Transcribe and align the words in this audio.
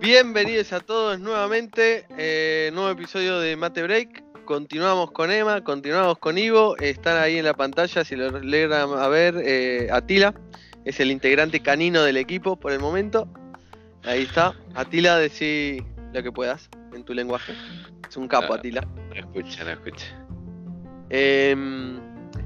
Bienvenidos 0.00 0.72
a 0.72 0.80
todos 0.80 1.20
nuevamente, 1.20 2.06
eh, 2.16 2.70
nuevo 2.72 2.88
episodio 2.88 3.38
de 3.38 3.54
Mate 3.54 3.82
Break. 3.82 4.44
Continuamos 4.46 5.10
con 5.10 5.30
Emma, 5.30 5.62
continuamos 5.62 6.16
con 6.16 6.38
Ivo. 6.38 6.74
Están 6.78 7.18
ahí 7.18 7.36
en 7.36 7.44
la 7.44 7.52
pantalla, 7.52 8.02
si 8.02 8.16
lo 8.16 8.30
logran 8.30 8.98
a 8.98 9.08
ver, 9.08 9.34
eh, 9.44 9.88
Atila 9.92 10.34
es 10.86 11.00
el 11.00 11.10
integrante 11.10 11.60
canino 11.60 12.02
del 12.02 12.16
equipo 12.16 12.56
por 12.56 12.72
el 12.72 12.80
momento. 12.80 13.28
Ahí 14.04 14.22
está. 14.22 14.54
Atila, 14.74 15.18
decí 15.18 15.84
lo 16.14 16.22
que 16.22 16.32
puedas 16.32 16.70
en 16.94 17.04
tu 17.04 17.12
lenguaje. 17.12 17.52
Es 18.08 18.16
un 18.16 18.26
capo, 18.26 18.48
No, 18.48 18.54
Atila. 18.54 18.80
No 18.80 19.14
escucha, 19.14 19.64
no 19.64 19.70
escucha. 19.72 20.06
Em, 21.10 22.00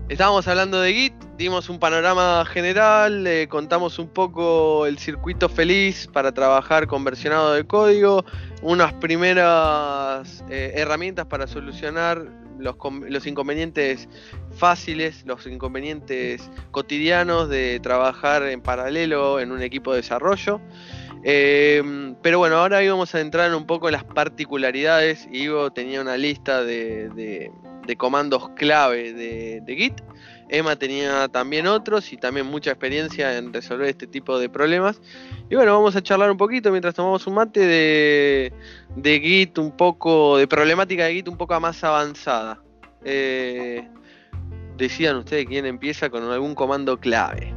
estábamos 0.09 0.47
hablando 0.49 0.81
de 0.81 0.93
Git, 0.93 1.15
dimos 1.39 1.69
un 1.69 1.79
panorama 1.79 2.45
general, 2.45 3.27
eh, 3.27 3.49
contamos 3.49 3.99
un 3.99 4.09
poco 4.09 4.87
el 4.87 4.99
circuito 4.99 5.49
feliz 5.49 6.09
para 6.13 6.33
trabajar 6.33 6.87
con 6.87 7.05
versionado 7.05 7.55
de 7.55 7.65
código, 7.65 8.25
unas 8.63 8.93
primeras 8.95 10.45
eh, 10.49 10.73
herramientas 10.77 11.27
para 11.27 11.47
solucionar 11.47 12.27
los, 12.59 13.27
inconvenientes 13.27 14.09
fáciles, 14.57 15.25
los 15.27 15.47
inconvenientes 15.47 16.51
cotidianos 16.71 17.49
de 17.49 17.81
trabajar 17.81 18.43
en 18.45 18.61
paralelo 18.61 19.41
en 19.41 19.53
un 19.53 19.63
equipo 19.63 19.93
de 19.93 19.99
desarrollo. 19.99 20.61
Em, 21.27 22.15
pero 22.23 22.39
bueno, 22.39 22.59
ahora 22.59 22.83
íbamos 22.83 23.15
a 23.15 23.21
entrar 23.21 23.55
un 23.55 23.67
poco 23.67 23.89
en 23.89 23.93
las 23.93 24.05
particularidades. 24.05 25.27
Ivo 25.33 25.73
tenía 25.73 26.03
una 26.03 26.19
lista 26.19 26.63
de- 26.63 27.51
de 27.87 27.97
comandos 27.97 28.51
clave 28.51 29.13
de, 29.13 29.61
de 29.61 29.77
Git. 29.77 30.01
Emma 30.49 30.77
tenía 30.77 31.29
también 31.29 31.67
otros 31.67 32.13
y 32.13 32.17
también 32.17 32.47
mucha 32.47 32.71
experiencia 32.71 33.37
en 33.39 33.53
resolver 33.53 33.89
este 33.89 34.07
tipo 34.07 34.39
de 34.39 34.49
problemas. 34.49 35.01
Y 35.49 35.57
bueno, 35.57 35.73
vamos 35.73 35.97
a 35.97 36.03
charlar 36.03 36.31
un 36.31 36.37
poquito 36.37 36.71
mientras 36.71 36.95
tomamos 36.95 37.27
un 37.27 37.35
mate 37.35 37.61
de, 37.61 38.53
de 38.97 39.21
Git 39.21 39.59
un 39.59 39.77
poco, 39.77 40.37
de 40.37 40.47
problemática 40.47 41.05
de 41.05 41.15
Git 41.15 41.29
un 41.29 41.37
poco 41.37 41.59
más 41.61 41.83
avanzada. 41.83 42.61
Eh, 43.05 43.87
decidan 44.77 45.17
ustedes 45.17 45.47
quién 45.47 45.67
empieza 45.67 46.11
con 46.11 46.23
algún 46.31 46.55
comando 46.55 46.99
clave. 46.99 47.53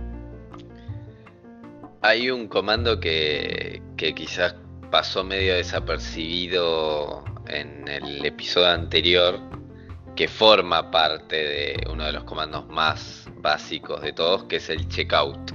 Hay 2.01 2.29
un 2.29 2.47
comando 2.47 2.99
que, 2.99 3.81
que 3.97 4.13
quizás 4.13 4.55
pasó 4.91 5.23
medio 5.23 5.55
desapercibido 5.55 7.23
en 7.47 7.87
el 7.87 8.25
episodio 8.25 8.69
anterior, 8.69 9.39
que 10.17 10.27
forma 10.27 10.89
parte 10.89 11.35
de 11.35 11.87
uno 11.91 12.03
de 12.05 12.11
los 12.11 12.23
comandos 12.23 12.67
más 12.69 13.29
básicos 13.39 14.01
de 14.01 14.13
todos, 14.13 14.45
que 14.45 14.55
es 14.55 14.67
el 14.69 14.87
checkout. 14.87 15.51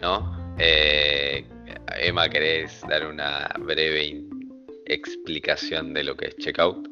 ¿No? 0.00 0.56
Eh, 0.58 1.46
Emma, 1.96 2.28
¿querés 2.28 2.80
dar 2.88 3.06
una 3.06 3.48
breve 3.60 4.24
explicación 4.86 5.94
de 5.94 6.02
lo 6.02 6.16
que 6.16 6.26
es 6.26 6.36
checkout? 6.38 6.88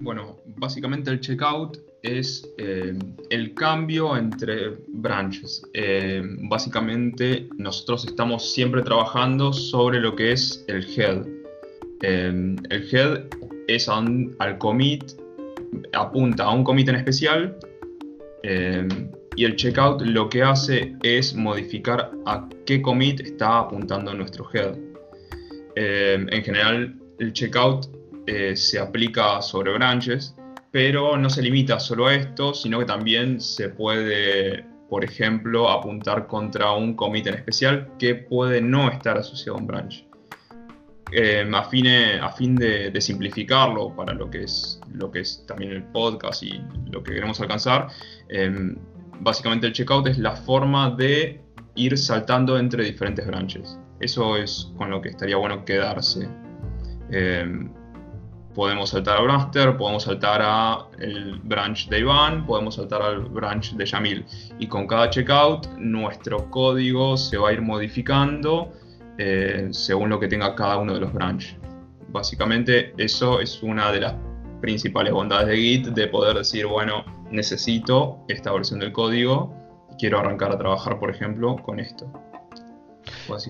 Bueno, 0.00 0.38
básicamente 0.58 1.10
el 1.10 1.20
checkout 1.20 1.78
es 2.02 2.46
eh, 2.58 2.92
el 3.30 3.54
cambio 3.54 4.18
entre 4.18 4.76
branches. 4.88 5.62
Eh, 5.72 6.22
básicamente 6.50 7.48
nosotros 7.56 8.04
estamos 8.04 8.52
siempre 8.52 8.82
trabajando 8.82 9.54
sobre 9.54 9.98
lo 9.98 10.14
que 10.14 10.32
es 10.32 10.62
el 10.68 10.84
head. 10.94 11.26
El 12.02 12.88
head 12.92 13.24
es 13.66 13.88
al 13.88 14.58
commit, 14.58 15.04
apunta 15.92 16.44
a 16.44 16.52
un 16.52 16.64
commit 16.64 16.88
en 16.88 16.96
especial. 16.96 17.56
eh, 18.42 18.86
y 19.38 19.44
el 19.44 19.54
checkout 19.54 20.02
lo 20.02 20.28
que 20.28 20.42
hace 20.42 20.96
es 21.00 21.32
modificar 21.32 22.10
a 22.26 22.48
qué 22.66 22.82
commit 22.82 23.20
está 23.20 23.60
apuntando 23.60 24.12
nuestro 24.12 24.44
head. 24.52 24.76
Eh, 25.76 26.26
en 26.28 26.42
general, 26.42 26.96
el 27.20 27.32
checkout 27.32 27.86
eh, 28.26 28.56
se 28.56 28.80
aplica 28.80 29.40
sobre 29.40 29.74
branches, 29.74 30.34
pero 30.72 31.16
no 31.16 31.30
se 31.30 31.40
limita 31.40 31.78
solo 31.78 32.08
a 32.08 32.16
esto, 32.16 32.52
sino 32.52 32.80
que 32.80 32.84
también 32.84 33.40
se 33.40 33.68
puede, 33.68 34.64
por 34.90 35.04
ejemplo, 35.04 35.70
apuntar 35.70 36.26
contra 36.26 36.72
un 36.72 36.96
commit 36.96 37.28
en 37.28 37.34
especial 37.34 37.92
que 37.96 38.16
puede 38.16 38.60
no 38.60 38.90
estar 38.90 39.18
asociado 39.18 39.56
a 39.56 39.60
un 39.60 39.68
branch. 39.68 40.04
A, 41.54 42.32
fin 42.32 42.56
de 42.56 43.00
simplificarlo 43.00 43.94
para 43.94 44.14
lo 44.14 44.28
que, 44.28 44.42
es, 44.42 44.77
lo 44.92 45.10
que 45.10 45.20
es 45.20 45.44
también 45.46 45.72
el 45.72 45.84
podcast 45.84 46.42
y 46.42 46.62
lo 46.90 47.02
que 47.02 47.14
queremos 47.14 47.40
alcanzar, 47.40 47.88
eh, 48.28 48.76
básicamente 49.20 49.66
el 49.66 49.72
checkout 49.72 50.08
es 50.08 50.18
la 50.18 50.34
forma 50.34 50.90
de 50.90 51.40
ir 51.74 51.96
saltando 51.96 52.58
entre 52.58 52.84
diferentes 52.84 53.26
branches. 53.26 53.78
Eso 54.00 54.36
es 54.36 54.72
con 54.76 54.90
lo 54.90 55.00
que 55.00 55.10
estaría 55.10 55.36
bueno 55.36 55.64
quedarse. 55.64 56.28
Eh, 57.10 57.68
podemos 58.54 58.90
saltar 58.90 59.18
a 59.18 59.20
Braster, 59.20 59.76
podemos 59.76 60.02
saltar 60.02 60.40
a 60.42 60.86
el 60.98 61.38
branch 61.44 61.88
de 61.88 62.00
Iván, 62.00 62.44
podemos 62.44 62.74
saltar 62.74 63.02
al 63.02 63.20
branch 63.20 63.74
de 63.74 63.86
Yamil. 63.86 64.24
Y 64.58 64.66
con 64.66 64.86
cada 64.86 65.08
checkout 65.10 65.68
nuestro 65.78 66.50
código 66.50 67.16
se 67.16 67.36
va 67.36 67.50
a 67.50 67.52
ir 67.52 67.62
modificando 67.62 68.72
eh, 69.16 69.68
según 69.70 70.08
lo 70.08 70.18
que 70.18 70.26
tenga 70.26 70.54
cada 70.56 70.78
uno 70.78 70.94
de 70.94 71.00
los 71.00 71.12
branches. 71.12 71.56
Básicamente 72.08 72.94
eso 72.96 73.40
es 73.40 73.62
una 73.62 73.92
de 73.92 74.00
las 74.00 74.14
principales 74.60 75.12
bondades 75.12 75.48
de 75.48 75.56
Git, 75.56 75.86
de 75.88 76.06
poder 76.08 76.36
decir, 76.36 76.66
bueno, 76.66 77.04
necesito 77.30 78.18
esta 78.28 78.52
versión 78.52 78.80
del 78.80 78.92
código, 78.92 79.54
quiero 79.98 80.18
arrancar 80.18 80.52
a 80.52 80.58
trabajar, 80.58 80.98
por 80.98 81.10
ejemplo, 81.10 81.56
con 81.62 81.80
esto. 81.80 82.06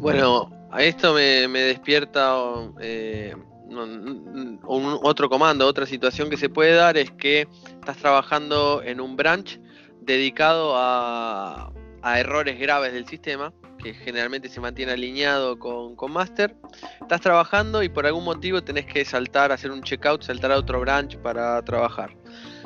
Bueno, 0.00 0.50
a 0.70 0.82
esto 0.82 1.14
me, 1.14 1.48
despierta 1.48 2.36
eh, 2.80 3.34
un- 3.66 4.60
otro 5.02 5.28
comando, 5.28 5.66
otra 5.66 5.86
situación 5.86 6.30
que 6.30 6.36
se 6.36 6.48
puede 6.48 6.74
dar 6.74 6.96
es 6.96 7.10
que 7.12 7.48
estás 7.80 7.96
trabajando 7.96 8.82
en 8.82 9.00
un 9.00 9.16
branch 9.16 9.60
dedicado 10.00 10.72
a 10.76 11.72
errores 12.18 12.58
graves 12.58 12.92
del 12.92 13.06
sistema, 13.06 13.52
que 13.78 13.94
generalmente 13.94 14.48
se 14.48 14.60
mantiene 14.60 14.92
alineado 14.92 15.58
con, 15.58 15.96
con 15.96 16.12
master. 16.12 16.54
Estás 17.00 17.20
trabajando 17.20 17.82
y 17.82 17.88
por 17.88 18.06
algún 18.06 18.24
motivo 18.24 18.62
tenés 18.62 18.86
que 18.86 19.04
saltar, 19.04 19.52
hacer 19.52 19.70
un 19.70 19.82
checkout, 19.82 20.22
saltar 20.22 20.52
a 20.52 20.56
otro 20.58 20.80
branch 20.80 21.16
para 21.18 21.62
trabajar. 21.62 22.16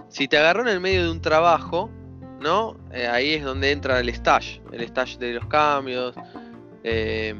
Si 0.08 0.28
te 0.28 0.38
agarró 0.38 0.62
en 0.62 0.68
el 0.68 0.80
medio 0.80 1.04
de 1.04 1.10
un 1.10 1.20
trabajo, 1.20 1.90
¿no? 2.40 2.76
Eh, 2.92 3.06
ahí 3.06 3.34
es 3.34 3.44
donde 3.44 3.70
entra 3.70 4.00
el 4.00 4.08
stash, 4.14 4.58
el 4.72 4.82
stash 4.88 5.16
de 5.18 5.34
los 5.34 5.46
cambios. 5.46 6.14
Eh, 6.84 7.34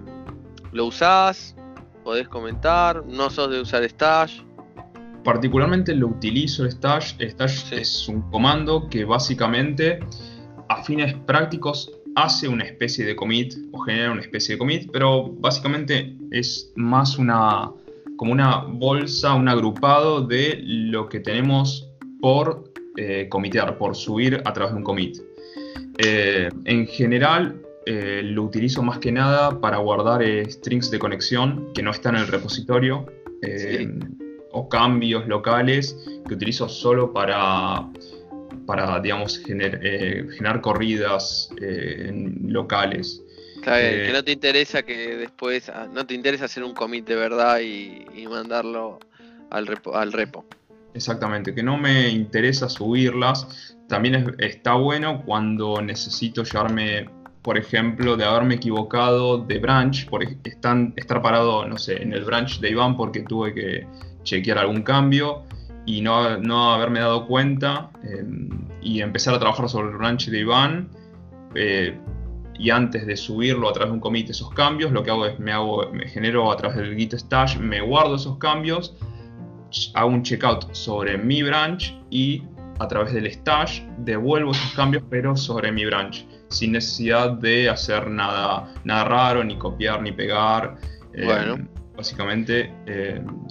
¿Lo 0.73 0.87
usás? 0.87 1.57
¿Podés 2.05 2.29
comentar? 2.29 3.05
¿No 3.07 3.31
sos 3.31 3.51
de 3.51 3.61
usar 3.61 3.85
stash? 3.89 4.41
Particularmente 5.25 5.95
lo 5.95 6.09
utilizo 6.09 6.69
stash. 6.71 7.15
Stash 7.21 7.65
Sí. 7.69 7.75
es 7.77 8.09
un 8.09 8.23
comando 8.31 8.89
que 8.89 9.05
básicamente 9.05 10.01
a 10.69 10.83
fines 10.83 11.15
prácticos 11.27 11.91
hace 12.15 12.49
una 12.49 12.65
especie 12.65 13.05
de 13.05 13.17
commit 13.17 13.55
o 13.73 13.79
genera 13.79 14.13
una 14.13 14.21
especie 14.21 14.55
de 14.55 14.59
commit, 14.59 14.91
pero 14.93 15.31
básicamente 15.31 16.17
es 16.31 16.73
más 16.77 17.19
una 17.19 17.71
como 18.17 18.33
una 18.33 18.59
bolsa, 18.59 19.35
un 19.35 19.49
agrupado 19.49 20.21
de 20.21 20.61
lo 20.63 21.09
que 21.09 21.19
tenemos 21.21 21.89
por 22.21 22.73
eh, 22.97 23.27
comitear, 23.29 23.79
por 23.79 23.97
subir 23.97 24.41
a 24.45 24.53
través 24.53 24.73
de 24.73 24.79
un 24.79 24.85
commit. 24.85 25.17
Eh, 25.99 26.49
en 26.65 26.87
general 26.87 27.61
eh, 27.85 28.23
lo 28.25 28.45
utilizo 28.45 28.83
más 28.83 28.99
que 28.99 29.11
nada 29.11 29.61
para 29.61 29.79
guardar 29.79 30.23
eh, 30.23 30.49
strings 30.49 30.91
de 30.91 30.99
conexión 30.99 31.73
que 31.75 31.83
no 31.83 31.91
están 31.91 32.15
en 32.15 32.23
el 32.23 32.29
repositorio. 32.29 33.07
o 34.55 34.69
cambios 34.69 35.27
locales 35.27 35.97
que 36.29 36.35
utilizo 36.35 36.69
solo 36.69 37.13
para, 37.13 37.89
para 38.67 39.01
digamos, 39.01 39.43
gener- 39.45 39.81
eh, 39.83 40.27
generar 40.37 40.61
corridas 40.61 41.51
eh, 41.61 42.11
locales. 42.45 43.23
Eh, 43.65 44.05
que 44.07 44.13
no 44.13 44.25
te 44.25 44.33
interesa 44.33 44.83
que 44.83 45.17
después, 45.17 45.69
ah, 45.69 45.87
no 45.93 46.05
te 46.07 46.15
interesa 46.15 46.47
hacer 46.47 46.65
un 46.65 46.75
commit 46.75 47.07
de 47.07 47.15
verdad 47.15 47.61
y, 47.61 48.05
y 48.15 48.27
mandarlo 48.27 48.99
al 49.51 49.67
repo, 49.67 49.95
al 49.97 50.13
repo. 50.13 50.45
Exactamente, 50.95 51.55
que 51.55 51.63
no 51.63 51.79
me 51.79 52.09
interesa 52.09 52.69
subirlas. 52.69 53.77
También 53.89 54.15
es- 54.17 54.27
está 54.39 54.75
bueno 54.75 55.23
cuando 55.25 55.81
necesito 55.81 56.43
llevarme, 56.43 57.09
por 57.43 57.57
ejemplo, 57.57 58.17
de 58.17 58.25
haberme 58.25 58.57
equivocado 58.57 59.39
de 59.39 59.59
branch, 59.59 60.07
por 60.09 60.23
están, 60.45 60.93
estar 60.97 61.23
parado, 61.23 61.67
no 61.67 61.79
sé, 61.79 62.03
en 62.03 62.13
el 62.13 62.25
branch 62.25 62.61
de 62.61 62.71
Iván 62.71 62.97
porque 62.97 63.21
tuve 63.21 63.55
que 63.55 63.87
chequear 64.25 64.59
algún 64.59 64.83
cambio 64.83 65.45
y 65.87 66.01
no, 66.01 66.39
no 66.39 66.73
haberme 66.73 67.01
dado 67.01 67.27
cuenta 67.27 67.91
eh, 68.05 68.25
y 68.81 69.01
empezar 69.01 69.35
a 69.35 69.39
trabajar 69.39 69.69
sobre 69.69 69.91
el 69.91 69.97
branch 69.97 70.29
de 70.29 70.39
Iván. 70.39 70.91
eh, 71.55 71.99
y 72.59 72.71
antes 72.71 73.07
de 73.07 73.17
subirlo 73.17 73.69
a 73.69 73.73
través 73.73 73.91
de 73.91 73.95
un 73.95 74.01
commit 74.01 74.31
esos 74.31 74.51
cambios, 74.51 74.93
lo 74.93 75.03
que 75.03 75.11
hago 75.11 75.27
es 75.27 75.39
me 75.41 75.53
hago, 75.53 75.91
me 75.91 76.07
genero 76.07 76.53
a 76.53 76.57
través 76.57 76.77
del 76.77 76.97
git 76.97 77.15
stash, 77.15 77.57
me 77.57 77.81
guardo 77.81 78.17
esos 78.17 78.39
cambios, 78.39 78.95
hago 79.95 80.11
un 80.11 80.23
checkout 80.23 80.73
sobre 80.73 81.19
mi 81.19 81.43
branch 81.43 81.99
y 82.11 82.43
a 82.79 82.87
través 82.87 83.15
del 83.15 83.27
stash 83.33 83.83
devuelvo 83.99 84.53
esos 84.53 84.73
cambios 84.75 85.03
pero 85.11 85.37
sobre 85.37 85.73
mi 85.73 85.85
branch 85.87 86.27
sin 86.53 86.73
necesidad 86.73 87.33
de 87.33 87.69
hacer 87.69 88.09
nada, 88.09 88.73
nada 88.85 89.05
raro, 89.05 89.43
ni 89.43 89.57
copiar, 89.57 90.03
ni 90.03 90.13
pegar. 90.13 90.77
Bueno. 91.25 91.72
Básicamente, 91.97 92.73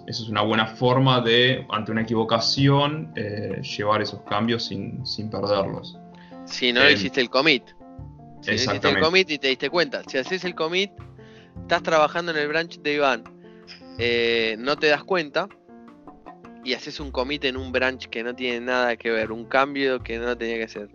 eso 0.07 0.23
es 0.23 0.29
una 0.29 0.41
buena 0.41 0.65
forma 0.65 1.21
de, 1.21 1.65
ante 1.69 1.91
una 1.91 2.01
equivocación, 2.01 3.13
llevar 3.13 4.01
esos 4.01 4.21
cambios 4.21 4.65
sin, 4.65 5.05
sin 5.05 5.29
perderlos. 5.29 5.97
Si 6.45 6.73
no 6.73 6.89
hiciste 6.89 7.21
el 7.21 7.29
commit. 7.29 7.63
Si 8.41 8.51
hiciste 8.51 8.89
el 8.89 8.99
commit 8.99 9.29
y 9.29 9.37
te 9.37 9.47
diste 9.47 9.69
cuenta. 9.69 10.01
Si 10.07 10.17
haces 10.17 10.43
el 10.43 10.55
commit, 10.55 10.91
estás 11.61 11.83
trabajando 11.83 12.31
en 12.31 12.37
el 12.39 12.47
branch 12.47 12.79
de 12.79 12.93
Iván, 12.93 13.23
no 14.57 14.75
te 14.77 14.87
das 14.87 15.03
cuenta, 15.03 15.47
y 16.63 16.73
haces 16.73 16.99
un 16.99 17.11
commit 17.11 17.45
en 17.45 17.57
un 17.57 17.71
branch 17.71 18.07
que 18.07 18.23
no 18.23 18.35
tiene 18.35 18.61
nada 18.61 18.95
que 18.95 19.11
ver, 19.11 19.31
un 19.31 19.45
cambio 19.45 20.01
que 20.01 20.17
no 20.19 20.37
tenía 20.37 20.57
que 20.57 20.67
ser. 20.67 20.89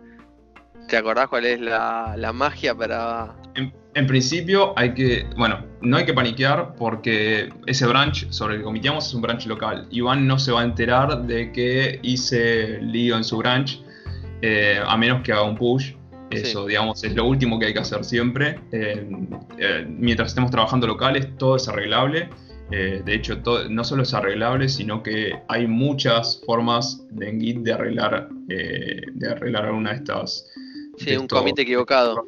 ¿Te 0.87 0.95
acordás 0.95 1.27
cuál 1.27 1.45
es 1.45 1.59
la, 1.59 2.31
magia 2.33 2.73
para...? 2.75 3.35
En, 3.55 3.73
principio 4.05 4.73
hay 4.77 4.93
que, 4.93 5.25
bueno, 5.37 5.65
no 5.81 5.97
hay 5.97 6.05
que 6.05 6.13
paniquear 6.13 6.75
porque 6.75 7.49
ese 7.65 7.87
branch 7.87 8.29
sobre 8.29 8.55
el 8.55 8.59
que 8.59 8.65
comiteamos 8.65 9.07
es 9.07 9.13
un 9.13 9.21
branch 9.21 9.47
local. 9.47 9.87
Iván 9.89 10.27
no 10.27 10.37
se 10.37 10.51
va 10.51 10.61
a 10.61 10.63
enterar 10.63 11.23
de 11.23 11.51
que 11.51 11.99
hice 12.03 12.79
lío 12.81 13.17
en 13.17 13.23
su 13.23 13.37
branch, 13.37 13.81
eh, 14.41 14.79
a 14.85 14.97
menos 14.97 15.23
que 15.23 15.31
haga 15.31 15.43
un 15.43 15.55
push. 15.55 15.93
Eso, 16.29 16.67
digamos, 16.67 17.03
es 17.03 17.15
lo 17.15 17.25
último 17.25 17.57
que 17.57 17.67
hay 17.67 17.73
que 17.73 17.79
hacer 17.79 18.03
siempre. 18.03 18.59
Eh, 18.73 19.09
eh, 19.57 19.87
mientras 19.87 20.29
estemos 20.29 20.51
trabajando 20.51 20.85
locales, 20.85 21.37
todo 21.37 21.55
es 21.55 21.67
arreglable. 21.69 22.29
Eh, 22.69 23.01
de 23.05 23.15
hecho, 23.15 23.41
no 23.69 23.83
solo 23.83 24.03
es 24.03 24.13
arreglable, 24.13 24.67
sino 24.67 25.01
que 25.01 25.33
hay 25.47 25.67
muchas 25.67 26.41
formas 26.45 27.01
en 27.19 27.39
Git 27.39 27.59
de 27.59 27.73
arreglar, 27.73 28.29
eh, 28.49 29.01
de 29.13 29.29
arreglar 29.29 29.65
alguna 29.65 29.91
de 29.91 29.97
estas. 29.97 30.45
Sí, 30.97 31.15
un 31.15 31.27
comité 31.27 31.61
equivocado. 31.61 32.25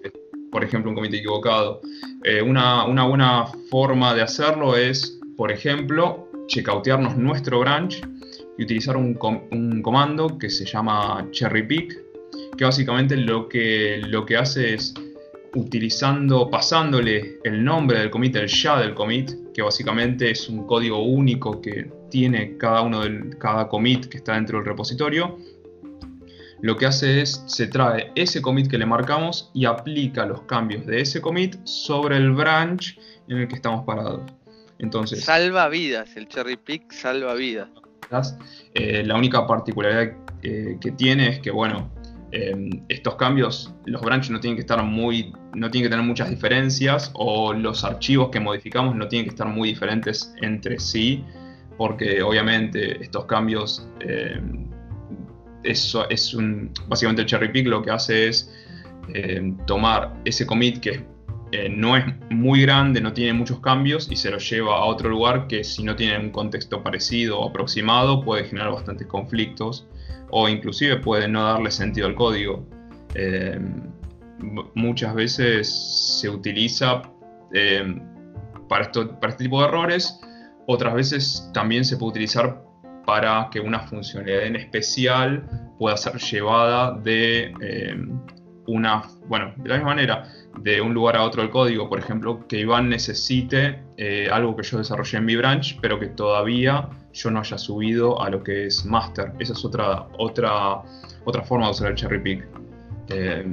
Por 0.51 0.63
ejemplo, 0.63 0.89
un 0.89 0.95
comité 0.95 1.17
equivocado. 1.17 1.81
Eh, 2.23 2.41
una, 2.41 2.85
buena 2.85 3.45
forma 3.69 4.13
de 4.13 4.21
hacerlo 4.21 4.75
es, 4.75 5.19
por 5.37 5.51
ejemplo, 5.51 6.29
checkoutearnos 6.47 7.17
nuestro 7.17 7.59
branch 7.59 8.01
y 8.57 8.63
utilizar 8.63 8.97
un, 8.97 9.17
un 9.51 9.81
comando 9.81 10.37
que 10.37 10.49
se 10.49 10.65
llama 10.65 11.27
cherry 11.31 11.63
pick, 11.63 11.97
que 12.57 12.65
básicamente 12.65 13.15
lo 13.15 13.47
que, 13.47 14.01
lo 14.07 14.25
que 14.25 14.37
hace 14.37 14.73
es 14.73 14.93
utilizando, 15.55 16.49
pasándole 16.49 17.39
el 17.43 17.63
nombre 17.63 17.99
del 17.99 18.09
commit, 18.09 18.35
el 18.35 18.47
ya 18.47 18.79
del 18.79 18.93
commit, 18.93 19.31
que 19.53 19.61
básicamente 19.61 20.31
es 20.31 20.49
un 20.49 20.65
código 20.65 21.03
único 21.03 21.61
que 21.61 21.89
tiene 22.09 22.57
cada 22.57 22.81
uno 22.81 23.01
del 23.01 23.37
cada 23.37 23.67
commit 23.67 24.05
que 24.05 24.17
está 24.17 24.35
dentro 24.35 24.57
del 24.57 24.67
repositorio. 24.67 25.37
Lo 26.61 26.75
que 26.75 26.85
hace 26.85 27.21
es 27.21 27.43
se 27.47 27.67
trae 27.67 28.11
ese 28.15 28.41
commit 28.41 28.67
que 28.69 28.77
le 28.77 28.85
marcamos 28.85 29.51
y 29.53 29.65
aplica 29.65 30.25
los 30.25 30.41
cambios 30.43 30.85
de 30.85 31.01
ese 31.01 31.21
commit 31.21 31.55
sobre 31.63 32.17
el 32.17 32.31
branch 32.31 32.99
en 33.27 33.37
el 33.37 33.47
que 33.47 33.55
estamos 33.55 33.85
parados. 33.85 34.21
Entonces, 34.77 35.23
salva 35.23 35.67
vidas, 35.69 36.15
el 36.15 36.27
cherry 36.27 36.57
pick 36.57 36.91
salva 36.91 37.33
vidas. 37.33 37.69
Eh, 38.73 39.03
la 39.05 39.15
única 39.15 39.45
particularidad 39.45 40.15
eh, 40.41 40.77
que 40.81 40.91
tiene 40.91 41.29
es 41.29 41.39
que, 41.39 41.51
bueno, 41.51 41.91
Em, 42.31 42.83
estos 42.89 43.15
cambios, 43.15 43.73
los 43.85 44.01
branches 44.01 44.29
no 44.29 44.39
tienen 44.39 44.55
que 44.55 44.61
estar 44.61 44.83
muy, 44.83 45.33
no 45.55 45.71
tienen 45.71 45.87
que 45.87 45.89
tener 45.89 46.05
muchas 46.05 46.29
diferencias 46.29 47.11
o 47.15 47.53
los 47.53 47.83
archivos 47.83 48.29
que 48.29 48.39
modificamos 48.39 48.95
no 48.95 49.07
tienen 49.07 49.25
que 49.25 49.31
estar 49.31 49.47
muy 49.47 49.69
diferentes 49.69 50.35
entre 50.41 50.79
sí, 50.79 51.23
porque 51.75 52.21
obviamente 52.21 53.01
estos 53.01 53.25
cambios, 53.25 53.87
em, 54.01 54.68
es 55.63 56.33
un, 56.33 56.71
básicamente 56.87 57.23
el 57.23 57.27
cherry 57.27 57.51
pick 57.51 57.67
lo 57.67 57.81
que 57.81 57.91
hace 57.91 58.27
es 58.29 58.53
em, 59.13 59.57
tomar 59.65 60.13
ese 60.25 60.45
commit 60.45 60.79
que 60.79 61.05
eh, 61.51 61.67
no 61.67 61.97
es 61.97 62.05
muy 62.29 62.61
grande, 62.61 63.01
no 63.01 63.11
tiene 63.11 63.33
muchos 63.33 63.59
cambios 63.59 64.07
y 64.11 64.15
se 64.15 64.29
lo 64.29 64.37
lleva 64.37 64.77
a 64.77 64.85
otro 64.85 65.09
lugar 65.09 65.47
que 65.47 65.63
si 65.63 65.83
no 65.83 65.95
tiene 65.95 66.19
un 66.19 66.29
contexto 66.29 66.83
parecido 66.83 67.39
o 67.39 67.49
aproximado 67.49 68.23
puede 68.23 68.43
generar 68.45 68.71
bastantes 68.71 69.07
conflictos 69.07 69.87
o 70.29 70.47
inclusive 70.47 70.97
puede 70.97 71.27
no 71.27 71.43
darle 71.43 71.71
sentido 71.71 72.05
al 72.05 72.13
código. 72.13 72.67
Eh, 73.15 73.59
muchas 74.75 75.15
veces 75.15 76.19
se 76.19 76.29
utiliza 76.29 77.01
eh, 77.53 77.99
para, 78.67 78.83
esto, 78.83 79.19
para 79.19 79.31
este 79.31 79.45
tipo 79.45 79.59
de 79.59 79.67
errores, 79.67 80.19
otras 80.67 80.93
veces 80.93 81.49
también 81.51 81.83
se 81.83 81.97
puede 81.97 82.11
utilizar 82.11 82.63
para 83.09 83.49
que 83.51 83.59
una 83.59 83.79
funcionalidad 83.79 84.43
en 84.43 84.55
especial 84.55 85.43
pueda 85.79 85.97
ser 85.97 86.17
llevada 86.17 86.91
de 86.91 87.51
eh, 87.59 87.97
una, 88.67 89.01
bueno, 89.25 89.51
de 89.57 89.67
la 89.67 89.77
misma 89.77 89.95
manera, 89.95 90.25
de 90.59 90.79
un 90.79 90.93
lugar 90.93 91.15
a 91.15 91.23
otro 91.23 91.41
del 91.41 91.49
código, 91.49 91.89
por 91.89 91.97
ejemplo, 91.97 92.45
que 92.47 92.59
Iván 92.59 92.87
necesite 92.87 93.81
algo 94.31 94.55
que 94.55 94.61
yo 94.61 94.77
desarrollé 94.77 95.17
en 95.17 95.25
mi 95.25 95.35
branch, 95.35 95.79
pero 95.81 95.99
que 95.99 96.05
todavía 96.05 96.87
yo 97.11 97.31
no 97.31 97.39
haya 97.39 97.57
subido 97.57 98.21
a 98.21 98.29
lo 98.29 98.43
que 98.43 98.67
es 98.67 98.85
master. 98.85 99.33
Esa 99.39 99.53
es 99.53 99.65
otra, 99.65 100.07
otra, 100.19 100.83
otra 101.25 101.41
forma 101.41 101.65
de 101.65 101.71
usar 101.71 101.87
el 101.87 101.95
cherry 101.95 102.21
pick. 102.21 102.47
Eh, 103.07 103.43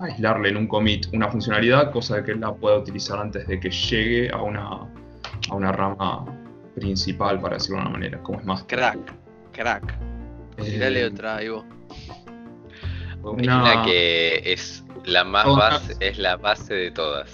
aislarle 0.00 0.48
en 0.48 0.56
un 0.56 0.66
commit 0.66 1.06
una 1.12 1.28
funcionalidad, 1.28 1.92
cosa 1.92 2.16
de 2.16 2.24
que 2.24 2.34
la 2.34 2.52
pueda 2.52 2.78
utilizar 2.78 3.20
antes 3.20 3.46
de 3.46 3.60
que 3.60 3.70
llegue 3.70 4.28
a 4.32 4.42
una, 4.42 4.90
a 5.50 5.54
una 5.54 5.70
rama 5.70 6.24
principal, 6.74 7.40
para 7.40 7.56
decirlo 7.56 7.76
de 7.76 7.82
una 7.82 7.90
manera, 7.90 8.22
como 8.22 8.40
es 8.40 8.44
master. 8.44 8.78
Crack, 8.78 9.14
crack. 9.52 9.98
Eh, 10.58 10.78
Dale 10.78 11.06
otra, 11.06 11.42
Ivo. 11.42 11.64
Una, 13.22 13.82
que 13.84 14.42
es 14.44 14.84
la 15.04 15.24
más 15.24 15.46
base, 15.46 15.94
es 16.00 16.18
la 16.18 16.36
base 16.36 16.74
de 16.74 16.90
todas. 16.90 17.30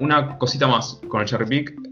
Una 0.00 0.38
cosita 0.38 0.66
más 0.66 1.00
con 1.08 1.20
el 1.20 1.26
cherry 1.26 1.46
pick 1.46 1.84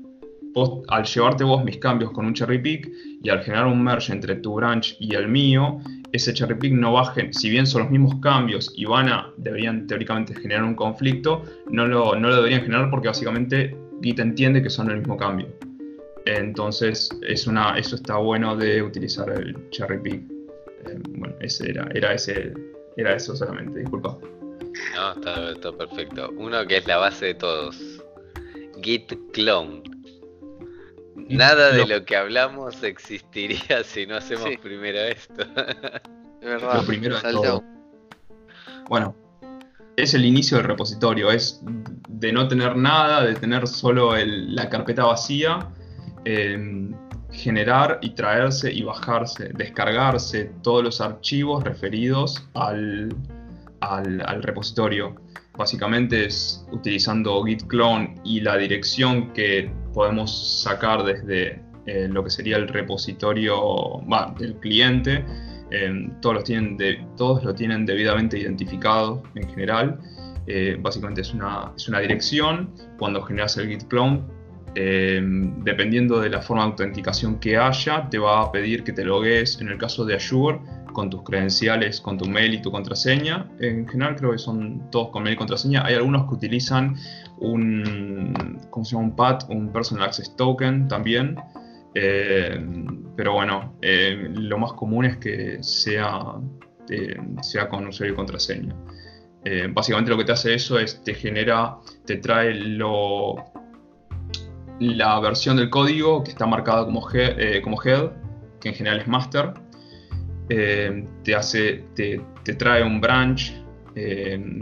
al 0.89 1.05
llevarte 1.05 1.45
vos 1.45 1.65
mis 1.65 1.79
cambios 1.79 2.11
con 2.11 2.27
un 2.27 2.35
cherry 2.35 2.59
pick 2.59 2.91
y 3.23 3.29
al 3.29 3.43
generar 3.43 3.67
un 3.67 3.83
merge 3.83 4.13
entre 4.13 4.37
tu 4.37 4.55
branch 4.55 4.97
y 5.01 5.15
el 5.15 5.29
mío, 5.29 5.79
ese 6.13 6.35
cherry 6.35 6.55
pick 6.55 6.73
no 6.73 6.93
va 6.93 7.03
a, 7.03 7.15
si 7.31 7.51
bien 7.51 7.67
son 7.67 7.83
los 7.83 7.91
mismos 7.91 8.17
cambios 8.21 8.73
y 8.77 8.85
van 8.85 9.09
a, 9.09 9.33
deberían 9.39 9.87
teóricamente 9.87 10.35
generar 10.35 10.65
un 10.65 10.75
conflicto, 10.75 11.43
no 11.71 11.87
lo, 11.87 12.17
no 12.17 12.29
lo 12.29 12.37
deberían 12.37 12.63
generar 12.63 12.91
porque 12.91 13.09
básicamente 13.09 13.77
Git 14.03 14.19
entiende 14.19 14.63
que 14.63 14.71
son 14.71 14.91
el 14.91 14.99
mismo 14.99 15.17
cambio. 15.17 15.49
Entonces, 16.27 17.09
es 17.23 17.47
una, 17.47 17.79
eso 17.79 17.97
está 17.97 18.17
bueno 18.17 18.57
de 18.57 18.83
utilizar 18.83 19.31
el 19.31 19.57
cherry 19.71 19.99
pick. 19.99 20.23
Eh, 20.87 20.99
bueno, 21.11 21.35
ese 21.41 21.71
era, 21.71 21.89
era, 21.95 22.15
ese, 22.15 22.55
era 22.97 23.15
eso 23.15 23.35
solamente, 23.35 23.81
disculpa. 23.81 24.19
No, 24.95 25.13
está, 25.13 25.51
está 25.51 25.73
perfecto. 25.73 26.31
Uno 26.37 26.67
que 26.67 26.79
es 26.79 26.87
la 26.87 26.99
base 26.99 27.27
de 27.27 27.35
todos. 27.35 27.79
Git 28.83 29.13
clone. 29.33 29.83
Nada 31.29 31.73
de 31.73 31.87
lo 31.87 32.05
que 32.05 32.17
hablamos 32.17 32.83
existiría 32.83 33.83
si 33.85 34.07
no 34.07 34.17
hacemos 34.17 34.51
primero 34.63 34.99
esto. 34.99 35.45
verdad. 36.41 36.77
Lo 36.77 36.87
primero 36.87 37.17
de 37.17 37.33
todo. 37.33 37.65
Bueno, 38.89 39.15
es 39.97 40.15
el 40.15 40.25
inicio 40.25 40.57
del 40.57 40.67
repositorio, 40.67 41.31
es 41.31 41.61
de 42.09 42.33
no 42.33 42.49
tener 42.49 42.77
nada, 42.77 43.23
de 43.25 43.35
tener 43.35 43.67
solo 43.67 44.15
la 44.17 44.69
carpeta 44.69 45.05
vacía, 45.05 45.69
em, 46.25 46.93
generar 47.31 47.99
y 48.03 48.11
traerse 48.11 48.73
y 48.73 48.83
bajarse, 48.83 49.51
descargarse 49.55 50.51
todos 50.63 50.85
los 50.85 51.01
archivos 51.01 51.65
referidos 51.65 52.49
al, 52.55 53.15
al 53.81 54.43
repositorio. 54.43 55.17
Básicamente 55.57 56.27
es 56.27 56.67
utilizando 56.73 57.43
git 57.45 57.67
clone 57.67 58.15
y 58.25 58.41
la 58.41 58.57
dirección 58.57 59.33
que 59.33 59.71
podemos 59.93 60.63
sacar 60.63 61.05
desde 61.05 61.63
eh, 61.87 62.09
lo 62.09 62.23
que 62.23 62.31
sería 62.31 62.57
el 62.57 62.69
repositorio 62.69 64.01
del 64.39 64.55
cliente. 64.57 65.25
Eh, 65.71 66.11
todos, 66.21 66.45
tienen 66.45 66.79
todos 67.17 67.43
lo 67.45 67.55
tienen 67.55 67.85
debidamente 67.85 68.39
identificado 68.39 69.23
en 69.35 69.49
general. 69.51 69.99
Eh, 70.47 70.77
básicamente 70.81 71.23
es 71.23 71.35
una, 71.35 71.73
es 71.77 71.89
una 71.89 72.01
dirección. 72.01 72.73
Cuando 72.99 73.23
generas 73.23 73.57
el 73.57 73.69
git 73.69 73.89
clone, 73.89 74.23
dependiendo 74.75 76.21
de 76.21 76.31
la 76.31 76.41
forma 76.41 76.65
de 76.65 76.71
autenticación 76.71 77.39
que 77.39 77.57
haya, 77.57 78.09
te 78.09 78.19
va 78.19 78.43
a 78.43 78.53
pedir 78.53 78.85
que 78.85 78.93
te 78.93 79.05
logues. 79.05 79.61
En 79.61 79.69
el 79.69 79.79
caso 79.79 80.05
de 80.05 80.15
Azure, 80.15 80.61
con 80.93 81.11
tus 81.11 81.23
credenciales, 81.23 82.01
con 82.01 82.19
tu 82.19 82.27
mail 82.27 82.55
y 82.55 82.63
tu 82.63 82.71
contraseña. 82.71 83.49
En 83.61 83.89
general 83.89 84.17
creo 84.17 84.33
que 84.33 84.39
son 84.39 84.91
todos 84.91 85.09
con 85.09 85.23
mail 85.23 85.35
y 85.35 85.39
contraseña. 85.39 85.85
Hay 85.85 85.95
algunos 85.95 86.29
que 86.29 86.35
utilizan 86.35 86.97
un, 87.39 88.59
¿cómo 88.71 88.85
se 88.85 88.95
llama? 88.95 89.09
un 89.09 89.17
PAT, 89.17 89.45
un 89.49 89.73
Personal 89.73 90.05
Access 90.05 90.37
Token 90.37 90.89
también. 90.89 91.37
Eh, 91.95 92.65
pero 93.17 93.35
bueno, 93.35 93.77
eh, 93.83 94.31
lo 94.35 94.59
más 94.59 94.73
común 94.75 95.05
es 95.05 95.17
que 95.19 95.63
sea, 95.63 96.21
sea 97.43 97.69
con 97.69 97.87
usuario 97.87 98.15
y 98.15 98.17
contraseña. 98.17 98.75
básicamente 99.75 100.11
lo 100.11 100.17
que 100.17 100.25
te 100.25 100.33
hace 100.33 100.55
eso 100.55 100.79
es 100.79 101.03
te 101.03 101.15
genera, 101.15 101.77
te 102.07 102.17
trae 102.17 102.55
lo, 102.55 103.52
la 104.81 105.21
versión 105.21 105.57
del 105.57 105.71
código 105.71 106.23
que 106.25 106.31
está 106.31 106.47
marcada 106.47 106.85
como, 106.85 107.01
como 107.63 107.83
head, 107.83 108.11
que 108.61 108.69
en 108.69 108.75
general 108.75 109.01
es 109.01 109.09
master, 109.09 109.55
eh, 110.49 111.07
te, 111.25 111.35
hace, 111.35 111.85
te, 111.95 112.21
trae 112.55 112.83
un 112.83 113.01
branch 113.01 113.55
eh, 113.95 114.61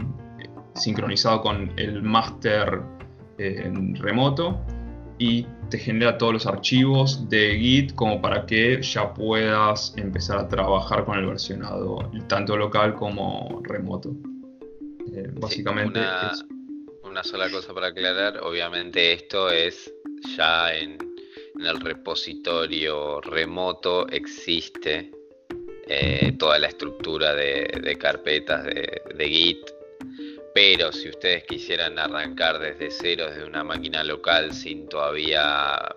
sincronizado 0.75 1.41
con 1.41 1.71
el 1.77 2.01
master 2.01 2.81
eh, 3.37 3.71
remoto 3.95 4.59
y 5.17 5.45
te 5.69 5.77
genera 5.77 6.17
todos 6.17 6.33
los 6.33 6.45
archivos 6.47 7.29
de 7.29 7.57
Git 7.57 7.95
como 7.95 8.21
para 8.21 8.45
que 8.45 8.81
ya 8.81 9.13
puedas 9.13 9.93
empezar 9.97 10.39
a 10.39 10.47
trabajar 10.47 11.05
con 11.05 11.17
el 11.17 11.27
versionado, 11.27 12.11
tanto 12.27 12.57
local 12.57 12.95
como 12.95 13.61
remoto. 13.63 14.11
Eh, 15.13 15.29
básicamente 15.39 15.99
una, 15.99 16.31
una, 17.03 17.23
sola 17.23 17.49
cosa 17.49 17.73
para 17.73 17.87
aclarar, 17.87 18.39
obviamente 18.43 19.13
esto 19.13 19.49
es 19.49 19.93
ya 20.37 20.73
en, 20.75 20.97
el 21.59 21.79
repositorio 21.79 23.21
remoto 23.21 24.07
existe 24.07 25.11
eh, 25.87 26.33
toda 26.39 26.57
la 26.57 26.67
estructura 26.67 27.35
de, 27.35 27.97
carpetas 27.99 28.63
de, 28.63 29.27
Git. 29.27 29.69
Pero 30.53 30.91
si 30.91 31.09
ustedes 31.09 31.43
quisieran 31.43 31.99
arrancar 31.99 32.59
desde 32.59 32.89
cero, 32.89 33.27
desde 33.29 33.45
una 33.45 33.63
máquina 33.63 34.03
local, 34.03 34.53
sin 34.53 34.87
todavía 34.89 35.95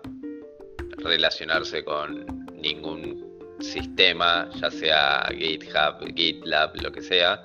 relacionarse 0.97 1.83
con 1.83 2.25
ningún 2.53 3.25
sistema, 3.59 4.49
ya 4.61 4.69
sea 4.69 5.27
GitHub, 5.31 6.13
GitLab, 6.15 6.75
lo 6.81 6.91
que 6.91 7.01
sea, 7.01 7.43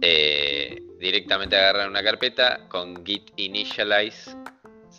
eh, 0.00 0.82
directamente 0.98 1.56
agarran 1.56 1.90
una 1.90 2.02
carpeta, 2.02 2.66
con 2.68 3.04
git 3.04 3.30
initialize 3.36 4.36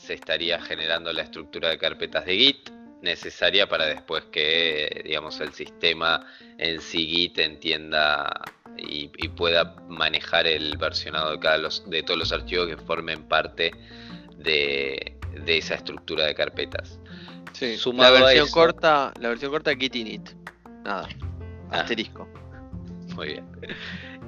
se 0.04 0.16
estaría 0.16 0.60
generando 0.60 1.14
la 1.14 1.22
estructura 1.22 1.70
de 1.70 1.78
carpetas 1.78 2.26
de 2.26 2.36
Git 2.36 2.70
necesaria 3.02 3.68
para 3.68 3.86
después 3.86 4.26
que 4.26 5.02
digamos 5.06 5.40
el 5.40 5.54
sistema 5.54 6.26
en 6.58 6.82
sí 6.82 7.08
Git 7.08 7.40
entienda 7.40 8.30
y, 8.78 9.08
pueda 9.30 9.76
manejar 9.88 10.48
el 10.48 10.78
versionado 10.78 11.32
de, 11.32 11.40
cada 11.40 11.58
los, 11.58 11.90
de 11.90 12.04
todos 12.04 12.20
los 12.20 12.32
archivos 12.32 12.68
que 12.68 12.78
formen 12.78 13.24
parte 13.24 13.72
de, 14.38 15.18
esa 15.46 15.76
estructura 15.76 16.26
de 16.26 16.36
carpetas. 16.36 17.00
la 17.94 18.10
versión 18.10 18.50
corta, 18.50 19.14
la 19.20 19.30
versión 19.30 19.52
corta 19.52 19.76
git 19.76 19.96
init. 19.96 20.30
Nada. 20.84 21.08
Ah. 21.72 21.80
Asterisco. 21.80 22.28
Muy 23.16 23.28
bien. 23.28 23.46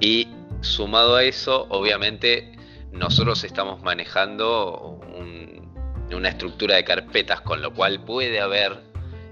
Y 0.00 0.28
sumado 0.60 1.16
a 1.16 1.24
eso, 1.24 1.66
obviamente, 1.70 2.56
nosotros 2.92 3.42
estamos 3.44 3.82
manejando 3.82 5.00
una 6.14 6.28
estructura 6.28 6.76
de 6.76 6.84
carpetas, 6.84 7.40
con 7.40 7.62
lo 7.62 7.72
cual 7.72 8.02
puede 8.04 8.40
haber, 8.40 8.80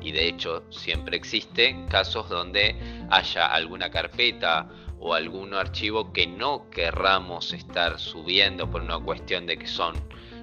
y 0.00 0.12
de 0.12 0.28
hecho 0.28 0.64
siempre 0.70 1.16
existe, 1.16 1.76
casos 1.88 2.28
donde 2.28 2.76
haya 3.10 3.46
alguna 3.46 3.90
carpeta 3.90 4.68
o 4.98 5.14
algún 5.14 5.54
archivo 5.54 6.12
que 6.12 6.26
no 6.26 6.68
querramos 6.70 7.52
estar 7.52 7.98
subiendo 7.98 8.70
por 8.70 8.82
una 8.82 8.98
cuestión 8.98 9.46
de 9.46 9.58
que 9.58 9.66
son 9.66 9.94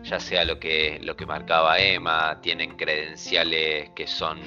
ya 0.03 0.19
sea 0.19 0.45
lo 0.45 0.59
que 0.59 0.99
lo 1.03 1.15
que 1.15 1.25
marcaba 1.25 1.79
Emma, 1.79 2.39
tienen 2.41 2.75
credenciales 2.75 3.89
que 3.91 4.07
son 4.07 4.39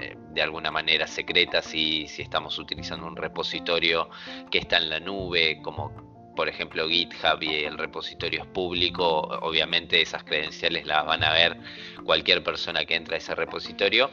eh, 0.00 0.16
de 0.30 0.42
alguna 0.42 0.70
manera 0.70 1.06
secretas 1.06 1.74
y 1.74 2.06
si 2.08 2.22
estamos 2.22 2.58
utilizando 2.58 3.06
un 3.06 3.16
repositorio 3.16 4.08
que 4.50 4.58
está 4.58 4.78
en 4.78 4.90
la 4.90 5.00
nube 5.00 5.60
como 5.62 6.11
por 6.36 6.48
ejemplo 6.48 6.88
GitHub 6.88 7.42
y 7.42 7.64
el 7.64 7.78
repositorio 7.78 8.42
es 8.42 8.46
público, 8.48 9.20
obviamente 9.42 10.00
esas 10.00 10.24
credenciales 10.24 10.86
las 10.86 11.04
van 11.04 11.22
a 11.24 11.32
ver 11.32 11.56
cualquier 12.04 12.42
persona 12.42 12.84
que 12.84 12.94
entra 12.94 13.16
a 13.16 13.18
ese 13.18 13.34
repositorio. 13.34 14.10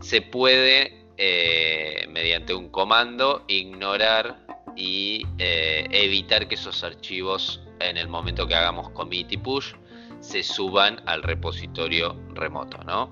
Se 0.00 0.20
puede, 0.20 1.04
eh, 1.16 2.06
mediante 2.10 2.54
un 2.54 2.68
comando, 2.68 3.44
ignorar 3.48 4.38
y 4.76 5.26
eh, 5.38 5.86
evitar 5.90 6.48
que 6.48 6.56
esos 6.56 6.82
archivos 6.84 7.62
en 7.80 7.96
el 7.96 8.08
momento 8.08 8.46
que 8.46 8.54
hagamos 8.54 8.90
commit 8.90 9.32
y 9.32 9.36
push 9.36 9.74
se 10.20 10.42
suban 10.42 11.02
al 11.06 11.22
repositorio 11.22 12.16
remoto, 12.34 12.78
¿no? 12.84 13.10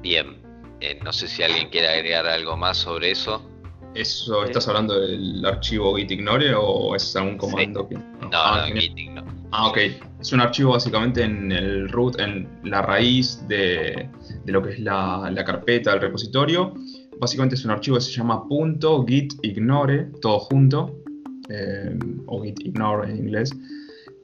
Bien, 0.00 0.40
eh, 0.80 0.98
no 1.04 1.12
sé 1.12 1.28
si 1.28 1.42
alguien 1.42 1.68
quiere 1.68 1.88
agregar 1.88 2.26
algo 2.26 2.56
más 2.56 2.78
sobre 2.78 3.10
eso. 3.10 3.51
¿Eso 3.94 4.44
estás 4.44 4.68
hablando 4.68 4.98
del 4.98 5.44
archivo 5.44 5.94
gitignore 5.96 6.54
o 6.54 6.96
es 6.96 7.14
algún 7.14 7.36
comando? 7.36 7.88
No, 7.90 8.30
ah, 8.32 8.66
no, 8.68 8.80
gitignore. 8.80 9.26
Ah, 9.50 9.68
ok. 9.68 9.78
Es 10.20 10.32
un 10.32 10.40
archivo 10.40 10.72
básicamente 10.72 11.22
en 11.22 11.52
el 11.52 11.88
root, 11.90 12.18
en 12.20 12.48
la 12.64 12.80
raíz 12.82 13.46
de, 13.48 14.08
lo 14.46 14.62
que 14.62 14.70
es 14.70 14.80
la, 14.80 15.30
la 15.30 15.44
carpeta 15.44 15.90
del 15.90 16.00
repositorio 16.00 16.74
básicamente 17.22 17.54
es 17.54 17.64
un 17.64 17.70
archivo 17.70 17.96
que 17.96 18.02
se 18.02 18.10
llama 18.10 18.42
.gitignore, 19.06 20.08
todo 20.20 20.40
junto, 20.40 21.02
eh, 21.48 21.96
o 22.26 22.42
gitignore 22.42 23.10
en 23.10 23.18
inglés, 23.18 23.54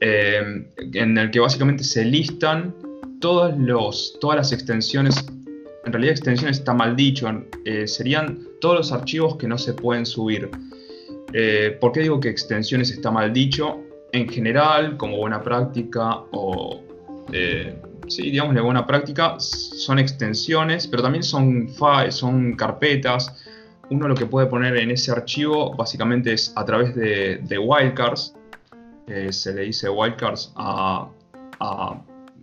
eh, 0.01 0.67
en 0.93 1.17
el 1.17 1.31
que 1.31 1.39
básicamente 1.39 1.85
se 1.85 2.03
listan 2.03 2.75
todos 3.21 3.57
los, 3.57 4.17
todas 4.19 4.35
las 4.35 4.51
extensiones, 4.51 5.25
en 5.85 5.93
realidad 5.93 6.11
extensiones 6.11 6.59
está 6.59 6.73
mal 6.73 6.95
dicho, 6.95 7.27
eh, 7.65 7.87
serían 7.87 8.47
todos 8.61 8.75
los 8.75 8.91
archivos 8.91 9.37
que 9.37 9.47
no 9.47 9.57
se 9.57 9.73
pueden 9.73 10.05
subir. 10.05 10.49
¿Por 11.79 11.91
qué 11.91 11.99
digo 11.99 12.19
que 12.19 12.29
extensiones 12.29 12.89
está 12.89 13.11
mal 13.11 13.31
dicho? 13.31 13.81
En 14.11 14.27
general, 14.27 14.97
como 14.97 15.17
buena 15.17 15.43
práctica 15.43 16.23
o 16.31 16.81
sí, 18.09 18.31
digamos, 18.31 18.55
de 18.55 18.61
buena 18.61 18.85
práctica, 18.85 19.35
son 19.39 19.99
extensiones, 19.99 20.87
pero 20.87 21.03
también 21.03 21.23
son 21.23 21.69
files, 21.69 22.15
son 22.15 22.55
carpetas. 22.55 23.33
Uno 23.89 24.07
lo 24.07 24.15
que 24.15 24.25
puede 24.25 24.47
poner 24.47 24.77
en 24.77 24.91
ese 24.91 25.11
archivo 25.11 25.75
básicamente 25.75 26.33
es 26.33 26.51
a 26.55 26.65
través 26.65 26.95
de, 26.95 27.57
wildcards, 27.57 28.35
se 29.31 29.53
le 29.53 29.61
dice 29.63 29.89
wildcards 29.89 30.51
a, 30.55 31.09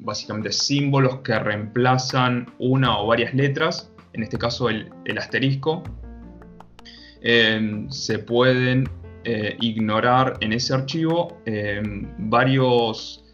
básicamente 0.00 0.53
símbolos 0.53 1.21
que 1.21 1.38
reemplazan 1.38 2.53
una 2.59 2.99
o 2.99 3.07
varias 3.07 3.35
letras, 3.35 3.93
en 4.12 4.23
este 4.23 4.38
caso 4.38 4.69
el, 4.69 4.91
asterisco. 5.19 5.83
Em, 7.23 7.91
se 7.91 8.19
pueden 8.19 8.88
eh, 9.25 9.57
ignorar 9.61 10.37
en 10.41 10.53
ese 10.53 10.75
archivo 10.75 11.41
em, 11.45 12.07
varios 12.31 13.26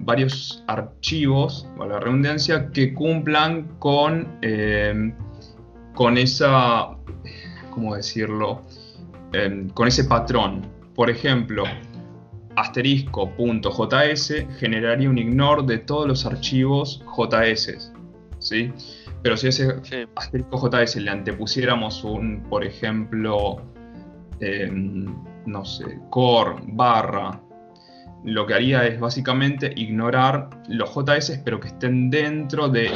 varios 0.00 0.62
archivos, 0.66 1.66
a 1.80 1.86
la 1.86 2.00
redundancia, 2.00 2.70
que 2.70 2.94
cumplan 2.94 3.68
con, 3.78 4.38
eh, 4.42 5.12
con 5.94 6.18
esa, 6.18 6.96
¿cómo 7.70 7.94
decirlo? 7.96 8.62
Em, 9.32 9.68
con 9.70 9.88
ese 9.88 10.04
patrón. 10.04 10.66
Por 10.94 11.10
ejemplo, 11.10 11.64
asterisco.js 12.60 14.46
generaría 14.58 15.08
un 15.08 15.18
ignore 15.18 15.62
de 15.64 15.78
todos 15.78 16.06
los 16.06 16.26
archivos 16.26 17.02
JS. 17.16 17.92
¿sí? 18.38 18.72
Pero 19.22 19.36
si 19.36 19.46
a 19.46 19.50
ese 19.50 20.08
asterisco 20.16 20.68
JS 20.68 20.96
le 20.96 21.10
antepusiéramos 21.10 22.04
un, 22.04 22.42
por 22.48 22.64
ejemplo, 22.64 23.62
em, 24.40 25.14
no 25.46 25.64
sé, 25.64 25.98
core 26.10 26.56
barra 26.68 27.40
lo 28.24 28.46
que 28.46 28.54
haría 28.54 28.86
es 28.86 28.98
básicamente 28.98 29.72
ignorar 29.76 30.50
los 30.68 30.92
JS, 30.92 31.40
pero 31.44 31.60
que 31.60 31.68
estén 31.68 32.10
dentro 32.10 32.68
de, 32.68 32.90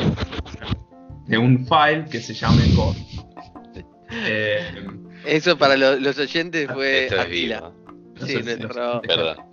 de 1.26 1.38
un 1.38 1.64
file 1.66 2.06
que 2.10 2.20
se 2.20 2.34
llame 2.34 2.62
core. 2.74 2.98
Eh, 4.26 4.60
Eso 5.24 5.56
para 5.56 5.76
los 5.76 6.18
oyentes 6.18 6.68
fue 6.70 7.04
Esto 7.04 7.20
es 8.16 8.26
Sí, 8.26 8.34
nuestro, 8.42 9.02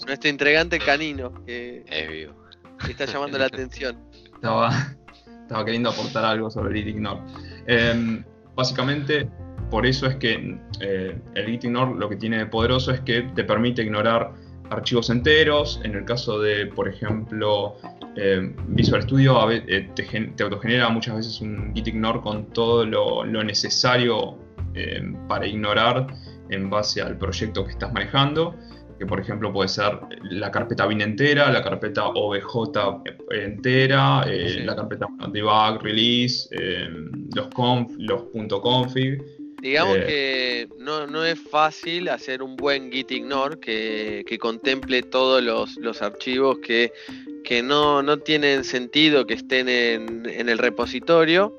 nuestro, 0.06 0.30
entregante 0.30 0.80
canino 0.80 1.34
que, 1.46 2.30
está 2.88 3.06
llamando 3.06 3.38
la 3.38 3.46
atención. 3.46 3.98
Estaba, 4.36 4.70
estaba 5.42 5.66
queriendo 5.66 5.89
aportar 5.89 6.25
algo 6.25 6.50
sobre 6.50 6.70
el 6.70 6.86
git 6.86 6.96
ignore. 6.96 7.22
Em, 7.68 8.24
básicamente, 8.56 9.30
por 9.70 9.86
eso 9.86 10.08
es 10.08 10.16
que 10.16 10.58
eh, 10.80 11.18
el 11.36 11.46
git 11.46 11.63
ignore 11.66 11.98
lo 11.98 12.10
que 12.10 12.16
tiene 12.16 12.38
de 12.38 12.46
poderoso 12.46 12.92
es 12.92 13.01
que 13.01 13.24
te 13.36 13.44
permite 13.44 13.84
ignorar 13.84 14.34
archivos 14.70 15.10
enteros. 15.10 15.82
En 15.84 15.96
el 15.96 16.06
caso 16.06 16.39
de, 16.39 16.68
por 16.68 16.88
ejemplo, 16.88 17.75
eh, 18.16 18.54
Visual 18.68 19.04
Studio, 19.04 19.51
eh, 19.51 19.89
te, 19.96 20.44
autogenera 20.44 20.89
muchas 20.89 21.16
veces 21.16 21.42
un 21.42 21.74
git 21.74 21.88
ignore 21.88 22.22
con 22.22 22.46
todo 22.48 22.86
lo, 22.86 23.25
necesario 23.44 24.38
eh, 24.74 25.01
para 25.28 25.48
ignorar 25.48 26.08
en 26.50 26.70
base 26.70 27.01
al 27.01 27.18
proyecto 27.18 27.65
que 27.65 27.72
estás 27.72 27.91
manejando. 27.94 28.56
Que 28.98 29.06
por 29.06 29.20
ejemplo 29.22 29.53
puede 29.53 29.70
ser 29.70 29.98
la 30.24 30.51
carpeta 30.51 30.86
bin 30.86 31.00
entera, 31.00 31.50
la 31.50 31.63
carpeta 31.63 32.10
obj 32.10 32.70
entera, 33.32 34.25
la 34.25 34.75
carpeta 34.75 35.08
debug, 35.32 35.82
release, 35.82 36.50
los 37.34 37.48
conf, 37.48 37.94
los 37.98 38.24
.config 38.62 39.24
Digamos 39.62 39.98
eh, 39.98 40.06
que 40.08 40.70
no, 40.77 41.25
es 41.25 41.39
fácil 41.39 42.10
hacer 42.10 42.41
un 42.41 42.56
buen 42.56 42.91
git 42.91 43.12
ignore 43.12 43.60
que, 43.60 44.38
contemple 44.39 45.03
todos 45.03 45.44
los, 45.44 46.01
archivos 46.01 46.60
que, 46.60 46.91
no, 47.63 48.20
tienen 48.20 48.63
sentido 48.63 49.25
que 49.25 49.34
estén 49.34 49.68
en, 49.68 50.25
el 50.25 50.58
repositorio 50.58 51.56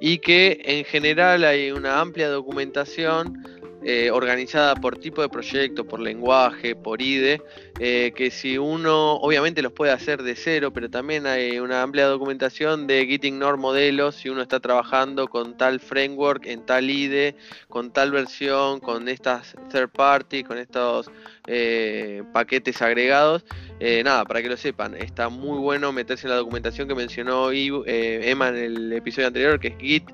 y 0.00 0.18
que 0.18 0.62
en 0.64 0.84
general 0.84 1.44
hay 1.44 1.70
una 1.70 2.00
amplia 2.00 2.28
documentación 2.28 3.38
eh, 3.84 4.10
organizada 4.10 4.76
por 4.76 4.98
tipo 4.98 5.22
de 5.22 5.28
proyecto, 5.28 5.84
por 5.84 6.00
lenguaje, 6.00 6.76
por 6.76 7.02
IDE, 7.02 7.42
eh, 7.80 8.12
que 8.14 8.30
si 8.30 8.58
uno 8.58 9.14
obviamente 9.14 9.60
los 9.62 9.72
puede 9.72 9.92
hacer 9.92 10.22
de 10.22 10.36
cero, 10.36 10.72
pero 10.72 10.88
también 10.88 11.26
hay 11.26 11.58
una 11.58 11.82
amplia 11.82 12.06
documentación 12.06 12.86
de 12.86 13.06
Git 13.06 13.24
Ignore 13.24 13.56
modelos 13.56 14.16
si 14.16 14.28
uno 14.28 14.42
está 14.42 14.60
trabajando 14.60 15.28
con 15.28 15.56
tal 15.56 15.80
framework, 15.80 16.46
en 16.46 16.64
tal 16.64 16.90
IDE, 16.90 17.34
con 17.68 17.92
tal 17.92 18.12
versión, 18.12 18.80
con 18.80 19.08
estas 19.08 19.56
third 19.70 19.90
party, 19.90 20.44
con 20.44 20.58
estos 20.58 21.10
eh, 21.46 22.22
paquetes 22.32 22.80
agregados. 22.82 23.44
nada, 24.04 24.24
para 24.24 24.42
que 24.42 24.48
lo 24.48 24.56
sepan, 24.56 24.96
está 24.96 25.28
muy 25.28 25.58
bueno 25.58 25.92
meterse 25.92 26.26
en 26.26 26.30
la 26.30 26.36
documentación 26.36 26.86
que 26.86 26.94
mencionó 26.94 27.50
Emma 27.52 28.48
en 28.48 28.56
el 28.56 28.92
episodio 28.92 29.28
anterior, 29.28 29.58
que 29.58 29.68
es 29.68 29.78
Git 29.78 30.04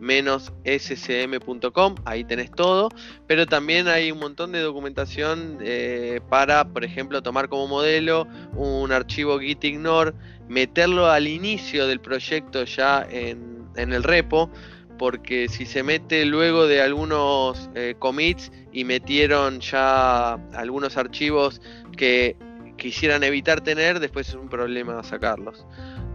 scm.com, 0.00 1.94
ahí 2.04 2.24
tenés 2.24 2.50
todo, 2.52 2.88
pero 3.26 3.46
también 3.46 3.88
hay 3.88 4.12
un 4.12 4.18
montón 4.18 4.52
de 4.52 4.60
documentación 4.60 5.58
eh, 5.60 6.20
para, 6.28 6.68
por 6.68 6.84
ejemplo, 6.84 7.22
tomar 7.22 7.48
como 7.48 7.66
modelo 7.66 8.26
un 8.54 8.92
archivo 8.92 9.38
gitignore, 9.38 10.12
meterlo 10.48 11.10
al 11.10 11.26
inicio 11.26 11.86
del 11.86 12.00
proyecto 12.00 12.64
ya 12.64 13.06
en, 13.10 13.58
el 13.76 14.02
repo, 14.02 14.50
porque 14.98 15.48
si 15.48 15.64
se 15.64 15.82
mete 15.82 16.26
luego 16.26 16.66
de 16.66 16.82
algunos 16.82 17.70
eh, 17.74 17.94
commits 17.98 18.50
y 18.72 18.84
metieron 18.84 19.60
ya 19.60 20.34
algunos 20.52 20.96
archivos 20.96 21.62
que 21.96 22.36
quisieran 22.76 23.22
evitar 23.22 23.60
tener, 23.60 24.00
después 24.00 24.28
es 24.28 24.34
un 24.34 24.48
problema 24.48 25.02
sacarlos. 25.02 25.66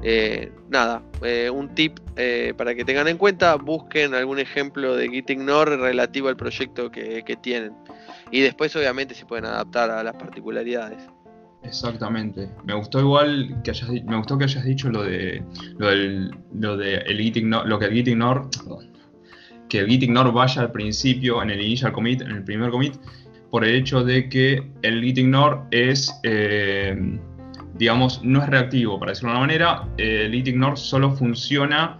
Eh, 0.05 0.51
nada, 0.69 1.01
eh, 1.23 1.49
un 1.49 1.73
tip 1.73 1.99
para 2.57 2.75
que 2.75 2.83
tengan 2.85 3.07
en 3.07 3.17
cuenta, 3.17 3.55
busquen 3.55 4.13
algún 4.13 4.37
ejemplo 4.37 4.95
de 4.95 5.09
Git 5.09 5.29
Ignore 5.31 5.77
relativo 5.77 6.27
al 6.27 6.35
proyecto 6.35 6.91
que, 6.91 7.37
tienen. 7.41 7.73
Y 8.31 8.41
después 8.41 8.75
obviamente 8.75 9.15
se 9.15 9.25
pueden 9.25 9.45
adaptar 9.45 9.89
a 9.89 10.03
las 10.03 10.15
particularidades. 10.15 11.07
Exactamente. 11.63 12.49
Me 12.65 12.73
gustó 12.73 12.99
igual 12.99 13.61
que 13.63 13.71
hayas, 13.71 13.89
me 13.89 14.17
gustó 14.17 14.37
que 14.37 14.45
hayas 14.45 14.63
dicho 14.63 14.89
lo 14.89 15.03
de 15.03 15.43
lo, 15.77 15.87
del, 15.87 16.31
lo 16.53 16.77
de 16.77 16.97
el 16.97 17.17
Git 17.19 17.37
Ignore, 17.37 17.67
lo 17.67 17.79
que 17.79 17.85
el 17.85 17.93
Git 17.93 18.07
Ignore, 18.09 18.41
que 19.69 19.79
el 19.79 19.87
Git 19.87 20.03
Ignore 20.03 20.31
vaya 20.31 20.61
al 20.61 20.71
principio 20.71 21.41
en 21.41 21.49
el 21.49 21.61
initial 21.61 21.93
commit, 21.93 22.21
en 22.21 22.31
el 22.31 22.43
primer 22.43 22.69
commit, 22.69 22.95
por 23.49 23.63
el 23.63 23.75
hecho 23.75 24.03
de 24.03 24.29
que 24.29 24.63
el 24.81 25.01
Git 25.01 25.17
Ignore 25.19 25.61
es 25.71 26.13
digamos, 27.75 28.23
no 28.23 28.41
es 28.41 28.49
reactivo, 28.49 28.99
para 28.99 29.11
decirlo 29.11 29.31
de 29.31 29.37
una 29.37 29.47
manera. 29.47 29.87
el 29.97 30.33
ignore 30.33 30.77
solo 30.77 31.11
funciona 31.11 31.99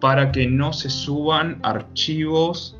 para 0.00 0.32
que 0.32 0.46
no 0.46 0.72
se 0.72 0.88
suban 0.88 1.60
archivos, 1.62 2.78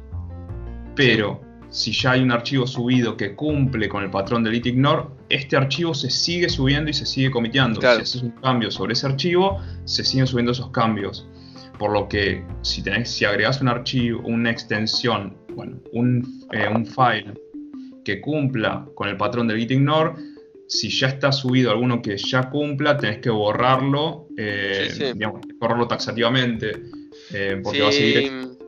pero 0.95 1.41
si 1.69 1.93
ya 1.93 2.13
hay 2.13 2.23
un 2.23 2.33
archivo 2.33 2.67
subido 2.67 3.17
que 3.17 3.35
cumple 3.35 3.89
con 3.89 4.03
el 4.03 4.11
patrón 4.11 4.43
del 4.43 4.55
ignore, 4.55 5.05
este 5.31 5.57
archivo 5.57 5.95
se 5.95 6.11
sigue 6.11 6.49
subiendo 6.49 6.91
y 6.91 6.93
se 6.93 7.07
sigue 7.07 7.31
comiteando. 7.31 7.81
Si 7.81 7.87
haces 7.87 8.23
un 8.23 8.31
cambio 8.33 8.71
sobre 8.71 8.93
ese 8.93 9.07
archivo, 9.07 9.61
se 9.85 10.05
siguen 10.05 10.27
subiendo 10.27 10.53
esos 10.53 10.71
cambios. 10.71 11.27
Por 11.79 11.93
lo 11.93 12.09
que 12.09 12.45
si, 12.63 12.83
tenés, 12.83 13.11
si 13.11 13.25
agregas 13.25 13.61
un 13.63 13.69
archivo, 13.69 14.21
una 14.27 14.51
extensión, 14.51 15.37
bueno, 15.55 15.81
un, 15.93 16.47
eh, 16.53 16.69
un 16.69 16.85
file 16.85 17.33
que 18.05 18.21
cumpla 18.21 18.87
con 18.95 19.09
el 19.09 19.17
patrón 19.17 19.49
del 19.49 19.59
ignore, 19.59 20.13
si 20.67 20.89
ya 20.91 21.09
está 21.09 21.33
subido 21.33 21.71
alguno 21.71 22.03
que 22.03 22.17
ya 22.17 22.51
cumpla, 22.51 22.97
tenés 22.97 23.19
que 23.19 23.31
borrarlo, 23.31 24.29
eh, 24.37 25.13
Digamos, 25.15 25.41
borrarlo 25.59 25.89
taxativamente, 25.89 26.83
eh, 27.33 27.61
porque 27.63 27.83
va 27.83 27.89
a 27.89 27.93
seguir... 27.93 28.60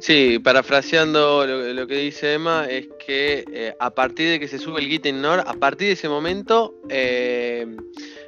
Sí, 0.00 0.38
parafraseando 0.38 1.46
lo, 1.46 1.86
que 1.86 1.96
dice 1.96 2.34
Emma, 2.34 2.66
es 2.68 2.88
que 3.04 3.44
eh, 3.52 3.74
a 3.80 3.94
partir 3.94 4.28
de 4.28 4.40
que 4.40 4.48
se 4.48 4.58
sube 4.58 4.80
el 4.80 4.88
git 4.88 5.06
ignore, 5.06 5.42
a 5.46 5.54
partir 5.54 5.88
de 5.88 5.94
ese 5.94 6.08
momento 6.08 6.74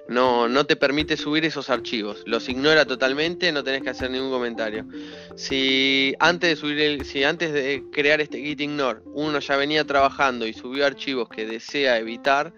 no, 0.09 0.49
no 0.49 0.65
te 0.65 0.76
permite 0.76 1.17
subir 1.17 1.45
esos 1.45 1.69
archivos. 1.71 2.23
Los 2.26 2.49
ignora 2.49 2.85
totalmente, 2.85 3.50
no 3.52 3.65
tenés 3.65 3.82
que 3.82 3.91
hacer 3.91 4.11
ningún 4.11 4.30
comentario. 4.30 4.87
Si 5.35 6.15
antes 6.19 6.50
de 6.50 6.56
subir 6.56 7.04
si 7.04 7.25
antes 7.25 7.52
de 7.52 7.85
crear 7.93 8.21
este 8.21 8.41
git 8.41 8.61
ignore 8.61 9.00
uno 9.06 9.39
ya 9.41 9.56
venía 9.56 9.85
trabajando 9.85 10.47
y 10.47 10.52
subió 10.52 10.87
archivos 10.87 11.28
que 11.28 11.47
desea 11.47 11.99
evitar, 11.99 12.52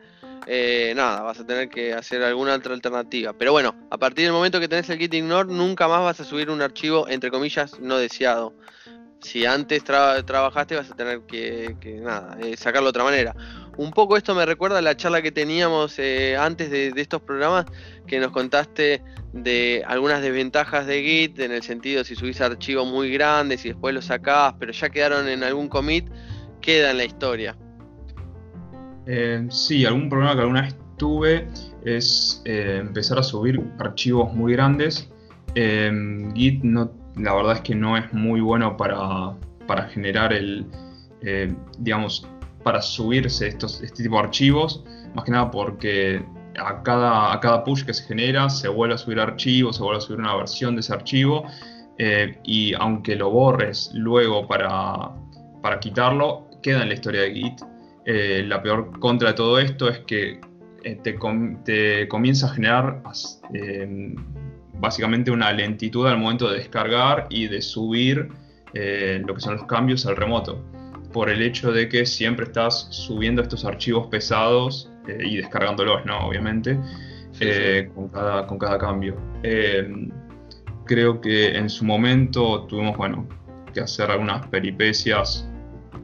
eh, 0.51 0.95
nada, 0.97 1.21
vas 1.21 1.39
a 1.39 1.47
tener 1.47 1.69
que 1.69 1.93
hacer 1.93 2.23
alguna 2.23 2.55
otra 2.55 2.73
alternativa. 2.73 3.35
Pero 3.35 3.53
bueno, 3.53 3.75
a 3.91 3.99
partir 3.99 4.25
del 4.25 4.33
momento 4.33 4.59
que 4.59 4.67
tenés 4.67 4.89
el 4.89 4.99
git 4.99 5.13
ignore, 5.13 5.53
nunca 5.53 5.87
más 5.89 6.01
vas 6.01 6.21
a 6.21 6.25
subir 6.25 6.49
un 6.49 6.63
archivo, 6.63 7.07
entre 7.07 7.31
comillas, 7.31 7.79
no 7.81 7.99
deseado. 7.99 8.55
Si 9.21 9.45
antes 9.45 9.85
trabajaste, 9.85 10.77
vas 10.77 10.91
a 10.91 10.97
tener 10.97 11.21
que, 11.27 11.77
nada, 12.03 12.39
eh, 12.41 12.57
sacarlo 12.57 12.87
de 12.87 12.91
otra 12.91 13.05
manera. 13.05 13.35
Un 13.77 13.91
poco 13.91 14.17
esto 14.17 14.35
me 14.35 14.47
recuerda 14.47 14.79
a 14.79 14.83
la 14.83 14.97
charla 14.97 15.21
que 15.21 15.33
teníamos 15.33 15.99
eh, 15.99 16.35
antes 16.39 16.71
de, 16.71 16.95
estos 16.97 17.21
programas, 17.21 17.67
que 18.07 18.19
nos 18.19 18.33
contaste 18.33 19.03
de 19.35 19.85
algunas 19.87 20.23
desventajas 20.23 20.87
de 20.87 21.03
Git, 21.03 21.41
en 21.41 21.53
el 21.53 21.63
sentido 21.63 22.05
si 22.05 22.17
subís 22.17 22.41
archivos 22.41 22.89
muy 22.89 23.11
grandes 23.13 23.67
y 23.67 23.69
después 23.69 23.95
los 23.95 24.07
sacás, 24.07 24.55
pero 24.59 24.73
ya 24.73 24.89
quedaron 24.89 25.29
en 25.29 25.45
algún 25.45 25.69
commit, 25.69 26.09
queda 26.63 26.93
en 26.93 26.97
la 26.97 27.05
historia. 27.05 27.55
Eh, 29.11 29.47
sí, 29.49 29.87
algún 29.87 30.11
problema 30.11 30.35
que 30.35 30.43
alguna 30.43 30.63
vez 30.63 30.77
tuve 30.99 31.49
es 31.83 32.43
eh, 32.45 32.77
empezar 32.81 33.19
a 33.19 33.23
subir 33.23 33.59
archivos 33.79 34.35
muy 34.35 34.53
grandes. 34.53 35.11
Eh, 35.55 35.91
Git 36.35 36.63
no, 36.63 36.93
la 37.17 37.35
verdad 37.35 37.55
es 37.55 37.61
que 37.63 37.75
no 37.75 37.97
es 37.97 38.13
muy 38.13 38.43
bueno 38.43 38.77
para, 38.77 39.35
generar 39.89 40.35
el, 40.35 40.67
digamos, 41.79 42.29
para 42.63 42.83
subirse 42.83 43.49
estos, 43.49 43.81
este 43.83 44.03
tipo 44.03 44.17
de 44.17 44.25
archivos, 44.25 44.85
más 45.15 45.25
que 45.25 45.31
nada 45.31 45.51
porque 45.51 46.23
a 46.63 46.83
cada, 46.83 47.33
a 47.33 47.41
cada 47.41 47.65
push 47.65 47.85
que 47.85 47.95
se 47.95 48.05
genera 48.05 48.51
se 48.51 48.69
vuelve 48.69 48.95
a 48.95 48.99
subir 48.99 49.21
archivos, 49.21 49.77
se 49.77 49.83
vuelve 49.83 49.99
a 49.99 50.01
subir 50.03 50.21
una 50.21 50.37
versión 50.37 50.75
de 50.75 50.81
ese 50.81 50.93
archivo 50.93 51.45
y 52.45 52.75
aunque 52.75 53.17
lo 53.17 53.31
borres 53.31 53.91
luego 53.95 54.47
para, 54.47 55.11
para 55.63 55.81
quitarlo, 55.81 56.47
queda 56.63 56.83
en 56.83 56.89
la 56.89 56.95
historia 56.95 57.23
de 57.23 57.33
Git 57.33 57.63
eh, 58.11 58.43
la 58.43 58.63
peor 58.63 58.99
contra 59.01 59.29
de 59.29 59.35
todo 59.35 59.59
esto 59.59 59.87
es 59.87 59.99
que 59.99 60.41
eh, 60.83 60.99
te, 61.03 62.09
comienza 62.09 62.47
a 62.47 62.49
generar 62.55 63.03
em, 63.53 64.15
básicamente 64.81 65.31
una 65.31 65.53
lentitud 65.53 66.07
al 66.07 66.17
momento 66.17 66.49
de 66.49 66.57
descargar 66.57 67.27
y 67.29 67.49
de 67.49 67.61
subir 67.61 68.31
eh, 68.73 69.23
lo 69.27 69.35
que 69.35 69.43
son 69.43 69.57
los 69.57 69.67
cambios 69.67 70.07
al 70.07 70.17
remoto, 70.17 70.59
por 71.13 71.29
el 71.29 71.43
hecho 71.43 71.71
de 71.71 71.87
que 71.91 72.07
siempre 72.07 72.47
estás 72.47 72.89
subiendo 72.91 73.43
estos 73.43 73.67
archivos 73.67 74.07
pesados 74.07 74.91
y 75.07 75.37
descargándolos, 75.37 76.07
¿no? 76.07 76.29
Obviamente, 76.29 76.79
Con, 77.95 78.09
cada, 78.09 78.47
con 78.47 78.59
cada 78.59 78.79
cambio. 78.79 79.17
Em, 79.43 80.11
creo 80.87 81.21
que 81.21 81.55
en 81.55 81.69
su 81.69 81.85
momento 81.85 82.65
tuvimos, 82.69 82.97
bueno, 82.97 83.29
que 83.75 83.81
hacer 83.81 84.11
algunas 84.11 84.47
peripecias 84.47 85.47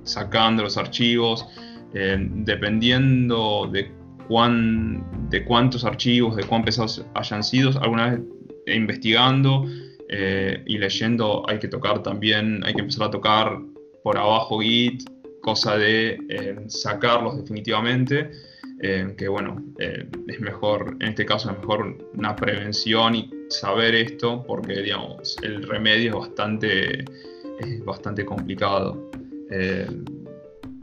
sacando 0.03 0.63
los 0.63 0.77
archivos, 0.77 1.47
eh, 1.95 2.17
dependiendo 2.19 3.69
de, 3.73 3.89
cuán, 4.27 5.29
de 5.31 5.45
cuántos 5.45 5.85
archivos, 5.85 6.35
de 6.35 6.43
cuán 6.43 6.65
pesados 6.65 7.05
hayan 7.15 7.45
sido, 7.45 7.71
alguna 7.81 8.11
vez 8.11 8.21
investigando 8.67 9.65
eh, 10.09 10.63
y 10.67 10.79
leyendo 10.79 11.49
hay 11.49 11.61
que 11.61 11.69
tocar 11.69 12.03
también, 12.03 12.63
hay 12.65 12.75
que 12.75 12.81
empezar 12.81 13.09
a 13.09 13.11
tocar 13.11 13.61
por 14.03 14.19
abajo 14.19 14.59
Git, 14.61 15.05
cosa 15.41 15.77
de 15.77 16.19
eh, 16.29 16.57
sacarlos 16.67 17.37
definitivamente, 17.37 18.31
que 19.17 19.29
bueno, 19.29 19.65
es 19.79 20.41
mejor, 20.41 20.99
en 21.01 21.09
este 21.09 21.25
caso 21.25 21.51
es 21.51 21.57
mejor 21.57 21.97
una 22.13 22.37
prevención 22.37 23.15
y 23.15 23.31
saber 23.49 23.95
esto 23.95 24.45
porque 24.47 24.83
digamos, 24.83 25.39
el 25.43 25.63
remedio 25.63 26.11
es 26.11 26.17
bastante, 26.29 27.05
es 27.61 27.85
bastante 27.87 28.27
complicado 28.27 29.11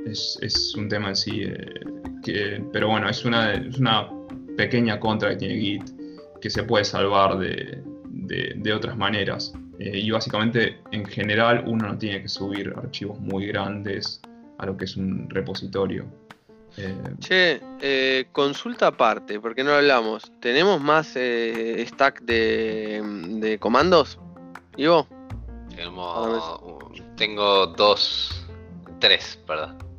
es, 0.05 0.73
un 0.75 0.89
tema 0.89 1.09
en 1.09 1.15
sí. 1.15 1.43
Eh, 1.43 2.63
pero 2.71 2.89
bueno, 2.89 3.09
es 3.09 3.25
una, 3.25 3.53
es 3.53 3.77
una 3.77 4.09
pequeña 4.57 4.99
contra 4.99 5.29
que 5.31 5.35
tiene 5.37 5.59
Git 5.59 5.83
que 6.39 6.49
se 6.49 6.63
puede 6.63 6.85
salvar 6.85 7.37
de, 7.37 8.73
otras 8.73 8.97
maneras. 8.97 9.53
Eh, 9.79 9.99
y 9.99 10.11
básicamente, 10.11 10.79
en 10.91 11.05
general, 11.05 11.63
uno 11.67 11.87
no 11.87 11.97
tiene 11.97 12.21
que 12.21 12.29
subir 12.29 12.73
archivos 12.75 13.19
muy 13.19 13.47
grandes 13.47 14.21
a 14.57 14.65
lo 14.65 14.77
que 14.77 14.85
es 14.85 14.95
un 14.95 15.29
repositorio. 15.29 16.05
Eh, 16.77 16.95
che, 17.19 18.27
consulta 18.31 18.87
aparte, 18.87 19.39
porque 19.39 19.63
no 19.63 19.71
hablamos. 19.71 20.31
¿Tenemos 20.39 20.79
más 20.81 21.15
stack 21.15 22.21
de, 22.21 23.01
de 23.39 23.59
comandos? 23.59 24.19
¿Ivo? 24.77 25.07
Tengo 27.17 27.67
dos, 27.67 28.45
tres, 28.99 29.39
perdón. 29.45 29.90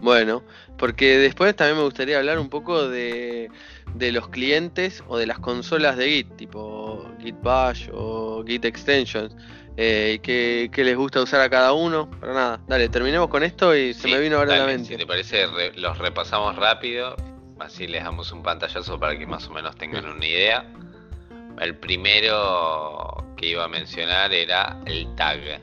Bueno, 0.00 0.42
porque 0.76 1.18
después 1.18 1.54
también 1.56 1.78
me 1.78 1.84
gustaría 1.84 2.18
hablar 2.18 2.38
un 2.38 2.48
poco 2.48 2.88
de, 2.88 3.50
los 3.94 4.28
clientes 4.28 5.02
o 5.08 5.18
de 5.18 5.26
las 5.26 5.38
consolas 5.38 5.96
de 5.96 6.08
Git, 6.08 6.36
tipo 6.36 7.06
Git 7.20 7.36
Bash 7.42 7.88
o 7.92 8.44
Git 8.46 8.64
Extensions. 8.64 9.34
eh, 9.76 10.18
qué, 10.22 10.84
les 10.84 10.96
gusta 10.96 11.20
usar 11.20 11.40
a 11.40 11.50
cada 11.50 11.72
uno. 11.72 12.10
Pero 12.20 12.34
nada, 12.34 12.60
dale, 12.66 12.88
terminemos 12.88 13.28
con 13.28 13.42
esto 13.42 13.76
y 13.76 13.94
se 13.94 14.08
me 14.08 14.18
vino 14.20 14.36
ahora 14.36 14.54
a 14.54 14.58
la 14.58 14.66
mente. 14.66 14.88
Si 14.88 14.96
te 14.96 15.06
parece, 15.06 15.46
los 15.76 15.98
repasamos 15.98 16.56
rápido, 16.56 17.16
así 17.58 17.86
les 17.86 18.04
damos 18.04 18.32
un 18.32 18.42
pantallazo 18.42 18.98
para 18.98 19.18
que 19.18 19.26
más 19.26 19.46
o 19.48 19.52
menos 19.52 19.76
tengan 19.76 20.06
una 20.06 20.26
idea. 20.26 20.64
El 21.60 21.74
primero 21.76 23.24
que 23.36 23.48
iba 23.48 23.64
a 23.64 23.68
mencionar 23.68 24.32
era 24.32 24.78
el 24.86 25.12
tag. 25.16 25.60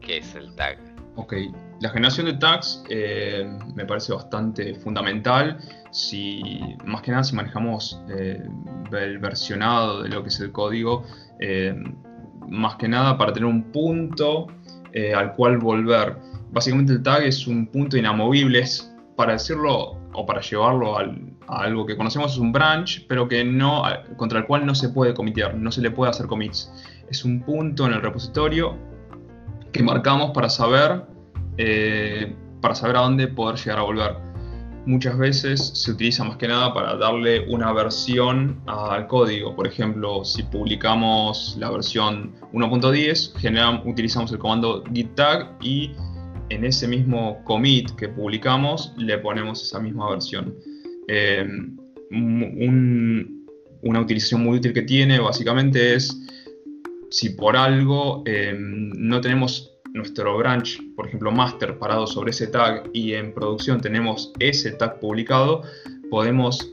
¿Qué 0.00 0.18
es 0.18 0.34
el 0.34 0.54
tag? 0.56 0.78
Ok, 1.14 1.34
la 1.80 1.90
generación 1.90 2.26
de 2.26 2.34
tags 2.34 2.82
eh, 2.88 3.46
me 3.74 3.84
parece 3.84 4.12
bastante 4.12 4.74
fundamental. 4.76 5.58
Si, 5.90 6.60
más 6.84 7.02
que 7.02 7.10
nada, 7.10 7.24
si 7.24 7.34
manejamos 7.34 8.00
eh, 8.08 8.42
el 8.92 9.18
versionado 9.18 10.02
de 10.02 10.08
lo 10.08 10.22
que 10.22 10.28
es 10.28 10.40
el 10.40 10.52
código, 10.52 11.04
eh, 11.40 11.74
más 12.48 12.76
que 12.76 12.88
nada 12.88 13.18
para 13.18 13.32
tener 13.32 13.46
un 13.46 13.70
punto 13.72 14.46
al 15.14 15.34
cual 15.34 15.58
volver. 15.58 16.16
Básicamente 16.52 16.94
el 16.94 17.02
tag 17.02 17.22
es 17.24 17.46
un 17.46 17.66
punto 17.66 17.98
inamovible, 17.98 18.60
es, 18.60 18.96
para 19.14 19.32
decirlo 19.32 19.98
o 20.14 20.24
para 20.24 20.40
llevarlo 20.40 20.98
a 20.98 21.04
algo 21.48 21.84
que 21.84 21.98
conocemos 21.98 22.32
es 22.32 22.38
un 22.38 22.50
branch, 22.50 23.04
pero 23.06 23.28
que 23.28 23.44
no, 23.44 23.82
contra 24.16 24.38
el 24.38 24.46
cual 24.46 24.64
no 24.64 24.74
se 24.74 24.88
puede 24.88 25.12
comitear, 25.12 25.54
no 25.54 25.70
se 25.70 25.82
le 25.82 25.90
puede 25.90 26.12
hacer 26.12 26.26
commits. 26.26 26.72
Es 27.10 27.26
un 27.26 27.42
punto 27.42 27.84
en 27.84 27.92
el 27.92 28.00
repositorio 28.00 28.78
que 29.70 29.82
marcamos 29.82 30.30
para 30.30 30.48
saber 30.48 31.04
eh, 31.58 32.34
para 32.60 32.74
saber 32.74 32.96
a 32.96 33.00
dónde 33.00 33.28
poder 33.28 33.56
llegar 33.56 33.78
a 33.78 33.82
volver. 33.82 34.16
Muchas 34.86 35.18
veces 35.18 35.72
se 35.74 35.90
utiliza 35.90 36.22
más 36.22 36.36
que 36.36 36.46
nada 36.46 36.72
para 36.72 36.96
darle 36.96 37.48
una 37.48 37.72
versión 37.72 38.60
al 38.66 39.08
código. 39.08 39.56
Por 39.56 39.66
ejemplo, 39.66 40.24
si 40.24 40.44
publicamos 40.44 41.56
la 41.58 41.70
versión 41.70 42.34
1.10, 42.52 43.82
utilizamos 43.84 44.30
el 44.30 44.38
comando 44.38 44.84
git 44.94 45.12
tag 45.16 45.56
y 45.60 45.90
en 46.50 46.64
ese 46.64 46.86
mismo 46.86 47.42
commit 47.44 47.90
que 47.96 48.08
publicamos 48.08 48.92
le 48.96 49.18
ponemos 49.18 49.60
esa 49.60 49.80
misma 49.80 50.08
versión. 50.10 50.54
Eh, 51.08 51.46
una 52.10 54.00
utilización 54.00 54.42
muy 54.42 54.58
útil 54.58 54.72
que 54.72 54.82
tiene 54.82 55.18
básicamente 55.18 55.94
es 55.94 56.16
si 57.10 57.30
por 57.30 57.56
algo 57.56 58.22
eh, 58.26 58.54
no 58.56 59.20
tenemos 59.20 59.75
nuestro 59.96 60.36
branch, 60.36 60.80
por 60.94 61.08
ejemplo, 61.08 61.32
master 61.32 61.78
parado 61.78 62.06
sobre 62.06 62.30
ese 62.30 62.46
tag 62.46 62.88
y 62.92 63.14
en 63.14 63.32
producción 63.32 63.80
tenemos 63.80 64.32
ese 64.38 64.72
tag 64.72 65.00
publicado, 65.00 65.62
podemos 66.10 66.72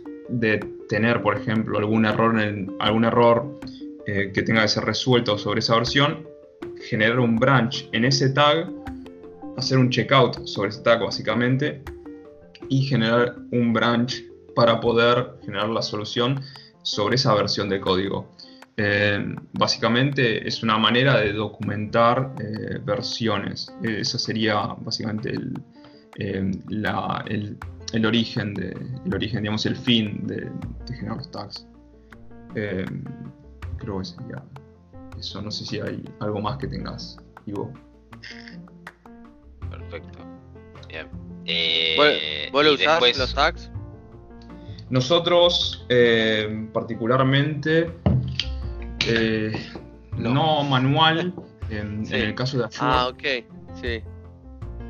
tener, 0.89 1.21
por 1.21 1.37
ejemplo, 1.37 1.77
algún 1.77 2.05
error, 2.05 2.39
en, 2.39 2.75
algún 2.79 3.05
error 3.05 3.59
eh, 4.05 4.31
que 4.33 4.43
tenga 4.43 4.61
que 4.61 4.67
ser 4.67 4.83
resuelto 4.83 5.37
sobre 5.37 5.59
esa 5.59 5.75
versión, 5.75 6.27
generar 6.87 7.19
un 7.19 7.37
branch 7.37 7.89
en 7.93 8.05
ese 8.05 8.29
tag, 8.29 8.69
hacer 9.57 9.77
un 9.77 9.89
checkout 9.89 10.45
sobre 10.45 10.69
ese 10.69 10.81
tag 10.81 11.01
básicamente 11.01 11.81
y 12.69 12.83
generar 12.83 13.35
un 13.51 13.73
branch 13.73 14.23
para 14.55 14.79
poder 14.79 15.35
generar 15.45 15.69
la 15.69 15.81
solución 15.81 16.41
sobre 16.83 17.15
esa 17.15 17.33
versión 17.33 17.69
de 17.69 17.79
código. 17.79 18.32
Eh, 18.75 19.35
básicamente 19.53 20.47
es 20.47 20.63
una 20.63 20.79
manera 20.79 21.19
de 21.19 21.31
documentar 21.33 22.33
eh, 22.39 22.79
versiones. 22.83 23.71
Eh, 23.83 23.99
ese 23.99 24.17
sería 24.17 24.75
básicamente 24.79 25.29
el, 25.29 25.53
el, 26.15 28.05
origen, 28.05 28.55
de, 28.55 28.75
el 29.05 29.13
origen, 29.13 29.41
digamos, 29.41 29.65
el 29.67 29.75
fin 29.75 30.25
de, 30.25 30.49
generar 30.87 31.17
los 31.17 31.29
tags. 31.29 31.67
creo 32.53 33.99
que 33.99 34.05
sería 34.05 34.43
eso. 35.19 35.41
No 35.41 35.51
sé 35.51 35.65
si 35.65 35.79
hay 35.79 36.03
algo 36.19 36.41
más 36.41 36.57
que 36.57 36.67
tengas, 36.67 37.17
Ivo. 37.45 37.71
Perfecto. 39.69 40.19
Bien. 40.87 41.07
¿Vos, 42.51 42.65
lo 42.65 42.73
usás 42.73 43.17
los 43.17 43.35
tags? 43.35 43.69
Nosotros, 44.89 45.85
particularmente, 46.73 47.91
eh, 49.07 49.51
no. 50.17 50.63
manual. 50.63 51.33
En, 51.69 52.05
el 52.11 52.35
caso 52.35 52.57
de 52.57 52.65
Azure. 52.65 52.91
Ah, 52.91 53.07
ok, 53.07 53.23
sí. 53.81 54.01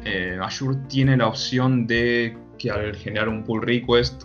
Eh, 0.06 0.38
Azure 0.42 0.78
tiene 0.90 1.16
la 1.16 1.28
opción 1.28 1.88
de 1.88 2.38
que 2.58 2.72
al 2.72 2.96
generar 2.96 3.30
un 3.30 3.44
pull 3.44 3.62
request, 3.62 4.24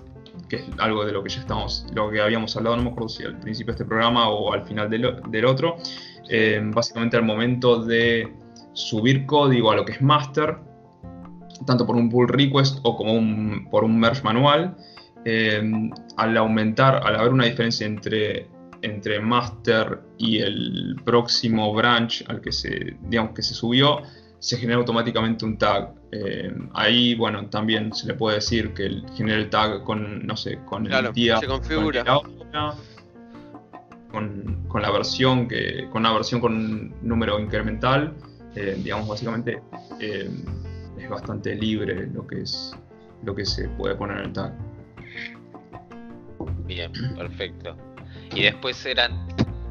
que 0.48 0.56
es 0.56 0.64
algo 0.78 1.04
de 1.04 1.12
lo 1.12 1.22
que 1.22 1.30
ya 1.30 1.40
estamos, 1.40 1.86
lo 1.94 2.10
que 2.10 2.20
habíamos 2.20 2.56
hablado, 2.56 2.76
no 2.76 2.82
me 2.82 2.90
acuerdo 2.90 3.08
si 3.08 3.24
al 3.24 3.38
principio 3.38 3.72
de 3.72 3.76
este 3.76 3.84
programa 3.84 4.28
o 4.28 4.52
al 4.52 4.66
final 4.66 4.90
del, 4.90 5.44
otro, 5.44 5.76
eh, 6.28 6.60
básicamente 6.64 7.16
al 7.16 7.24
momento 7.24 7.84
de 7.84 8.32
subir 8.72 9.26
código 9.26 9.70
a 9.70 9.76
lo 9.76 9.84
que 9.84 9.92
es 9.92 10.02
master, 10.02 10.56
tanto 11.66 11.86
por 11.86 11.96
un 11.96 12.08
pull 12.08 12.28
request 12.28 12.78
o 12.82 12.96
como 12.96 13.70
por 13.70 13.84
un 13.84 14.00
merge 14.00 14.22
manual, 14.22 14.76
al 16.16 16.36
aumentar, 16.38 17.02
al 17.04 17.16
haber 17.16 17.32
una 17.32 17.44
diferencia 17.44 17.86
entre 17.86 18.48
entre 18.88 19.20
master 19.20 20.00
y 20.18 20.38
el 20.38 20.96
próximo 21.04 21.72
branch 21.74 22.24
al 22.28 22.40
que 22.40 22.52
se, 22.52 22.96
digamos, 23.02 23.32
que 23.34 23.42
se 23.42 23.54
subió, 23.54 24.02
se 24.38 24.56
genera 24.56 24.78
automáticamente 24.78 25.44
un 25.44 25.58
tag. 25.58 25.94
Eh, 26.12 26.52
ahí, 26.74 27.14
bueno, 27.14 27.48
también 27.48 27.92
se 27.92 28.06
le 28.06 28.14
puede 28.14 28.36
decir 28.36 28.72
que 28.72 28.86
el, 28.86 29.04
genera 29.14 29.38
el 29.38 29.50
tag 29.50 29.84
con, 29.84 30.26
no 30.26 30.36
sé, 30.36 30.58
con 30.64 30.90
el 30.90 31.12
día, 31.12 31.38
se 31.38 31.46
configura. 31.46 32.04
Con, 34.10 34.64
con, 34.68 34.80
la 34.80 34.90
versión 34.90 35.46
que, 35.48 35.86
con 35.90 36.00
una 36.00 36.14
versión 36.14 36.40
con 36.40 36.54
un 36.54 36.94
número 37.02 37.38
incremental, 37.38 38.14
eh, 38.54 38.80
digamos, 38.82 39.06
básicamente 39.06 39.60
eh, 40.00 40.30
es 40.98 41.10
bastante 41.10 41.54
libre 41.54 42.06
lo 42.06 42.26
que 42.26 42.40
es 42.40 42.74
lo 43.22 43.34
que 43.34 43.44
se 43.44 43.68
puede 43.68 43.96
poner 43.96 44.18
en 44.18 44.24
el 44.24 44.32
tag. 44.32 44.54
Bien, 46.66 46.92
perfecto. 47.16 47.76
Y 48.34 48.42
después 48.42 48.84
eran, 48.86 49.26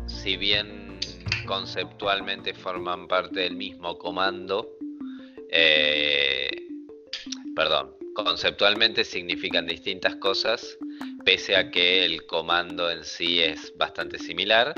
si 0.08 0.38
bien 0.38 1.00
conceptualmente 1.46 2.54
forman 2.54 3.08
parte 3.08 3.42
del 3.42 3.56
mismo 3.56 3.98
comando, 3.98 4.78
eh, 5.50 6.50
perdón, 7.56 7.96
conceptualmente 8.14 9.04
significan 9.04 9.66
distintas 9.66 10.16
cosas, 10.18 10.78
pese 11.24 11.56
a 11.56 11.72
que 11.72 12.06
el 12.06 12.26
comando 12.26 12.90
en 12.90 13.04
sí 13.04 13.40
es 13.40 13.74
bastante 13.78 14.20
similar. 14.20 14.74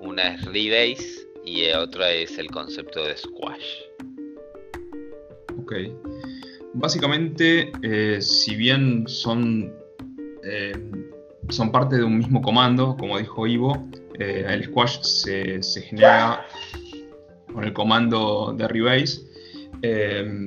Una 0.00 0.34
es 0.34 0.44
rebase 0.44 1.28
y 1.44 1.70
otra 1.72 2.10
es 2.12 2.38
el 2.38 2.50
concepto 2.50 3.04
de 3.04 3.16
squash. 3.16 3.76
Ok. 5.58 5.72
Básicamente, 6.74 7.72
eh, 7.82 8.20
si 8.20 8.54
bien 8.54 9.06
son 9.08 9.72
eh, 10.44 10.72
son 11.50 11.72
parte 11.72 11.96
de 11.96 12.04
un 12.04 12.18
mismo 12.18 12.42
comando, 12.42 12.96
como 12.96 13.18
dijo 13.18 13.46
Ivo. 13.46 13.88
Eh, 14.18 14.44
el 14.48 14.64
squash 14.64 15.00
se, 15.00 15.82
genera 15.82 16.46
con 17.52 17.64
el 17.64 17.72
comando 17.72 18.54
de 18.56 18.68
rebase. 18.68 19.22
Eh, 19.82 20.46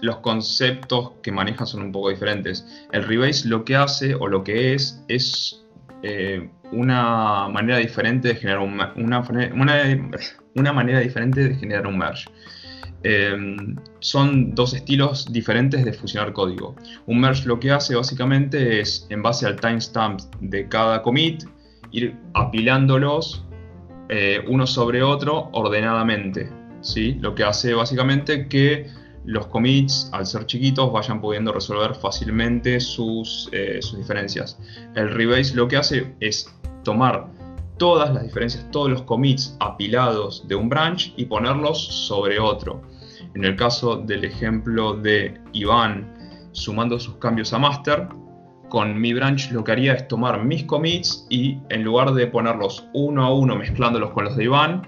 los 0.00 0.16
conceptos 0.18 1.12
que 1.22 1.30
maneja 1.30 1.66
son 1.66 1.82
un 1.82 1.92
poco 1.92 2.10
diferentes. 2.10 2.66
El 2.92 3.04
rebase 3.04 3.48
lo 3.48 3.64
que 3.64 3.76
hace 3.76 4.14
o 4.14 4.26
lo 4.26 4.42
que 4.42 4.74
es 4.74 5.02
es 5.08 5.64
eh, 6.02 6.50
una 6.72 7.48
manera 7.48 7.78
diferente 7.78 8.28
de 8.28 8.34
generar 8.34 8.60
un, 8.60 8.80
una, 8.96 9.22
una 10.54 10.72
manera 10.72 11.00
diferente 11.00 11.48
de 11.48 11.54
generar 11.54 11.86
un 11.86 11.98
merge. 11.98 12.28
Em, 13.06 13.76
son 14.00 14.54
dos 14.54 14.72
estilos 14.72 15.30
diferentes 15.30 15.84
de 15.84 15.92
fusionar 15.92 16.32
código. 16.32 16.74
Un 17.06 17.20
merge 17.20 17.46
lo 17.46 17.60
que 17.60 17.70
hace 17.70 17.94
básicamente 17.94 18.80
es, 18.80 19.06
en 19.10 19.22
base 19.22 19.44
al 19.46 19.60
timestamp 19.60 20.20
de 20.40 20.66
cada 20.68 21.02
commit, 21.02 21.44
ir 21.92 22.16
apilándolos 22.32 23.44
eh, 24.08 24.42
uno 24.48 24.66
sobre 24.66 25.02
otro 25.02 25.50
ordenadamente. 25.52 26.50
¿sí? 26.80 27.18
Lo 27.20 27.34
que 27.34 27.44
hace 27.44 27.74
básicamente 27.74 28.48
que 28.48 28.88
los 29.26 29.48
commits, 29.48 30.08
al 30.12 30.24
ser 30.24 30.46
chiquitos, 30.46 30.90
vayan 30.90 31.20
pudiendo 31.20 31.52
resolver 31.52 31.94
fácilmente 31.94 32.80
sus, 32.80 33.50
eh, 33.52 33.82
sus 33.82 33.98
diferencias. 33.98 34.58
El 34.94 35.10
rebase 35.10 35.54
lo 35.54 35.68
que 35.68 35.76
hace 35.76 36.14
es 36.20 36.50
tomar 36.84 37.26
todas 37.76 38.14
las 38.14 38.22
diferencias, 38.22 38.70
todos 38.70 38.88
los 38.88 39.02
commits 39.02 39.56
apilados 39.60 40.48
de 40.48 40.54
un 40.54 40.70
branch 40.70 41.12
y 41.16 41.26
ponerlos 41.26 41.78
sobre 42.06 42.38
otro. 42.38 42.93
En 43.34 43.44
el 43.44 43.56
caso 43.56 43.96
del 43.96 44.24
ejemplo 44.24 44.94
de 44.94 45.40
Iván 45.52 46.12
sumando 46.52 46.98
sus 47.00 47.16
cambios 47.16 47.52
a 47.52 47.58
master, 47.58 48.08
con 48.68 49.00
mi 49.00 49.12
branch 49.12 49.50
lo 49.50 49.64
que 49.64 49.72
haría 49.72 49.94
es 49.94 50.08
tomar 50.08 50.44
mis 50.44 50.64
commits 50.64 51.26
y 51.28 51.58
en 51.68 51.82
lugar 51.82 52.12
de 52.14 52.26
ponerlos 52.26 52.86
uno 52.92 53.24
a 53.24 53.34
uno 53.34 53.56
mezclándolos 53.56 54.10
con 54.10 54.24
los 54.24 54.36
de 54.36 54.44
Iván, 54.44 54.82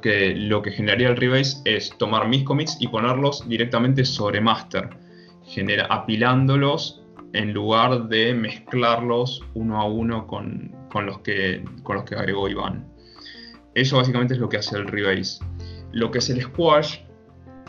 que, 0.00 0.34
lo 0.36 0.62
que 0.62 0.70
generaría 0.70 1.08
el 1.08 1.16
rebase 1.16 1.60
es 1.64 1.90
tomar 1.98 2.28
mis 2.28 2.44
commits 2.44 2.76
y 2.80 2.88
ponerlos 2.88 3.48
directamente 3.48 4.04
sobre 4.04 4.40
master, 4.40 4.90
genera, 5.44 5.86
apilándolos 5.86 7.02
en 7.32 7.52
lugar 7.52 8.08
de 8.08 8.34
mezclarlos 8.34 9.42
uno 9.54 9.80
a 9.80 9.84
uno 9.86 10.26
con, 10.26 10.72
los, 11.04 11.18
que, 11.20 11.64
con 11.82 11.96
los 11.96 12.04
que 12.04 12.14
agregó 12.14 12.48
Iván. 12.48 12.86
Eso 13.74 13.96
básicamente 13.96 14.34
es 14.34 14.40
lo 14.40 14.48
que 14.48 14.58
hace 14.58 14.76
el 14.76 14.86
rebase. 14.86 15.42
Lo 15.92 16.10
que 16.10 16.18
es 16.18 16.30
el 16.30 16.42
squash 16.42 16.98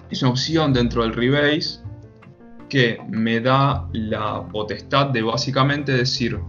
es 0.09 0.21
una 0.21 0.31
opción 0.31 0.73
dentro 0.73 1.03
del 1.03 1.13
rebase 1.13 1.79
que 2.69 2.99
me 3.09 3.39
da 3.39 3.87
la 3.93 4.47
potestad 4.47 5.07
de 5.07 5.21
básicamente 5.21 5.91
decir, 5.91 6.39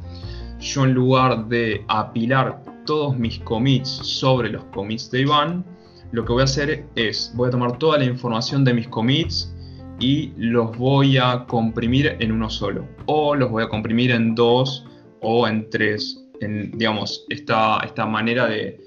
yo 0.58 0.84
en 0.84 0.94
lugar 0.94 1.46
de 1.48 1.84
apilar 1.88 2.62
todos 2.86 3.16
mis 3.16 3.38
commits 3.40 3.88
sobre 3.88 4.50
los 4.50 4.64
commits 4.66 5.10
de 5.10 5.20
Iván, 5.20 5.64
lo 6.12 6.24
que 6.24 6.32
voy 6.32 6.42
a 6.42 6.44
hacer 6.44 6.86
es, 6.94 7.32
voy 7.34 7.48
a 7.48 7.50
tomar 7.50 7.78
toda 7.78 7.98
la 7.98 8.04
información 8.04 8.64
de 8.64 8.72
mis 8.72 8.88
commits 8.88 9.54
y 10.00 10.32
los 10.36 10.76
voy 10.76 11.18
a 11.18 11.44
comprimir 11.46 12.16
en 12.20 12.32
uno 12.32 12.48
solo. 12.48 12.86
O 13.06 13.34
los 13.34 13.50
voy 13.50 13.64
a 13.64 13.68
comprimir 13.68 14.10
en 14.10 14.34
dos 14.34 14.86
o 15.20 15.46
en 15.46 15.68
tres. 15.70 16.20
En, 16.40 16.70
digamos, 16.72 17.24
esta, 17.28 17.80
esta 17.84 18.06
manera 18.06 18.46
de, 18.46 18.80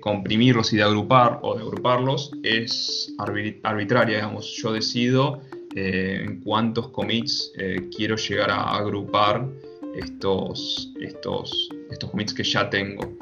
comprimirlos 0.00 0.72
y 0.72 0.76
de 0.76 0.82
agrupar 0.82 1.40
o 1.42 1.56
de 1.56 1.62
agruparlos 1.62 2.32
es 2.42 3.14
arbitraria, 3.18 4.16
digamos. 4.16 4.54
Yo 4.56 4.72
decido 4.72 5.40
eh, 5.74 6.24
en 6.24 6.40
cuántos 6.40 6.88
commits 6.88 7.52
eh, 7.58 7.88
quiero 7.94 8.16
llegar 8.16 8.50
a 8.50 8.76
agrupar 8.76 9.46
estos, 9.94 10.92
estos, 11.00 11.68
estos 11.90 12.10
commits 12.10 12.32
que 12.32 12.44
ya 12.44 12.68
tengo. 12.70 13.16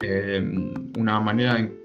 Eh, 0.00 0.42
una 0.98 1.20
manera 1.20 1.58
en, 1.58 1.80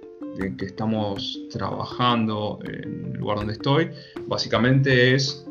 que 0.58 0.66
estamos 0.66 1.40
trabajando 1.52 2.60
en 2.64 3.12
el 3.14 3.20
lugar 3.20 3.38
donde 3.40 3.54
estoy, 3.54 3.90
básicamente 4.28 5.16
es 5.16 5.46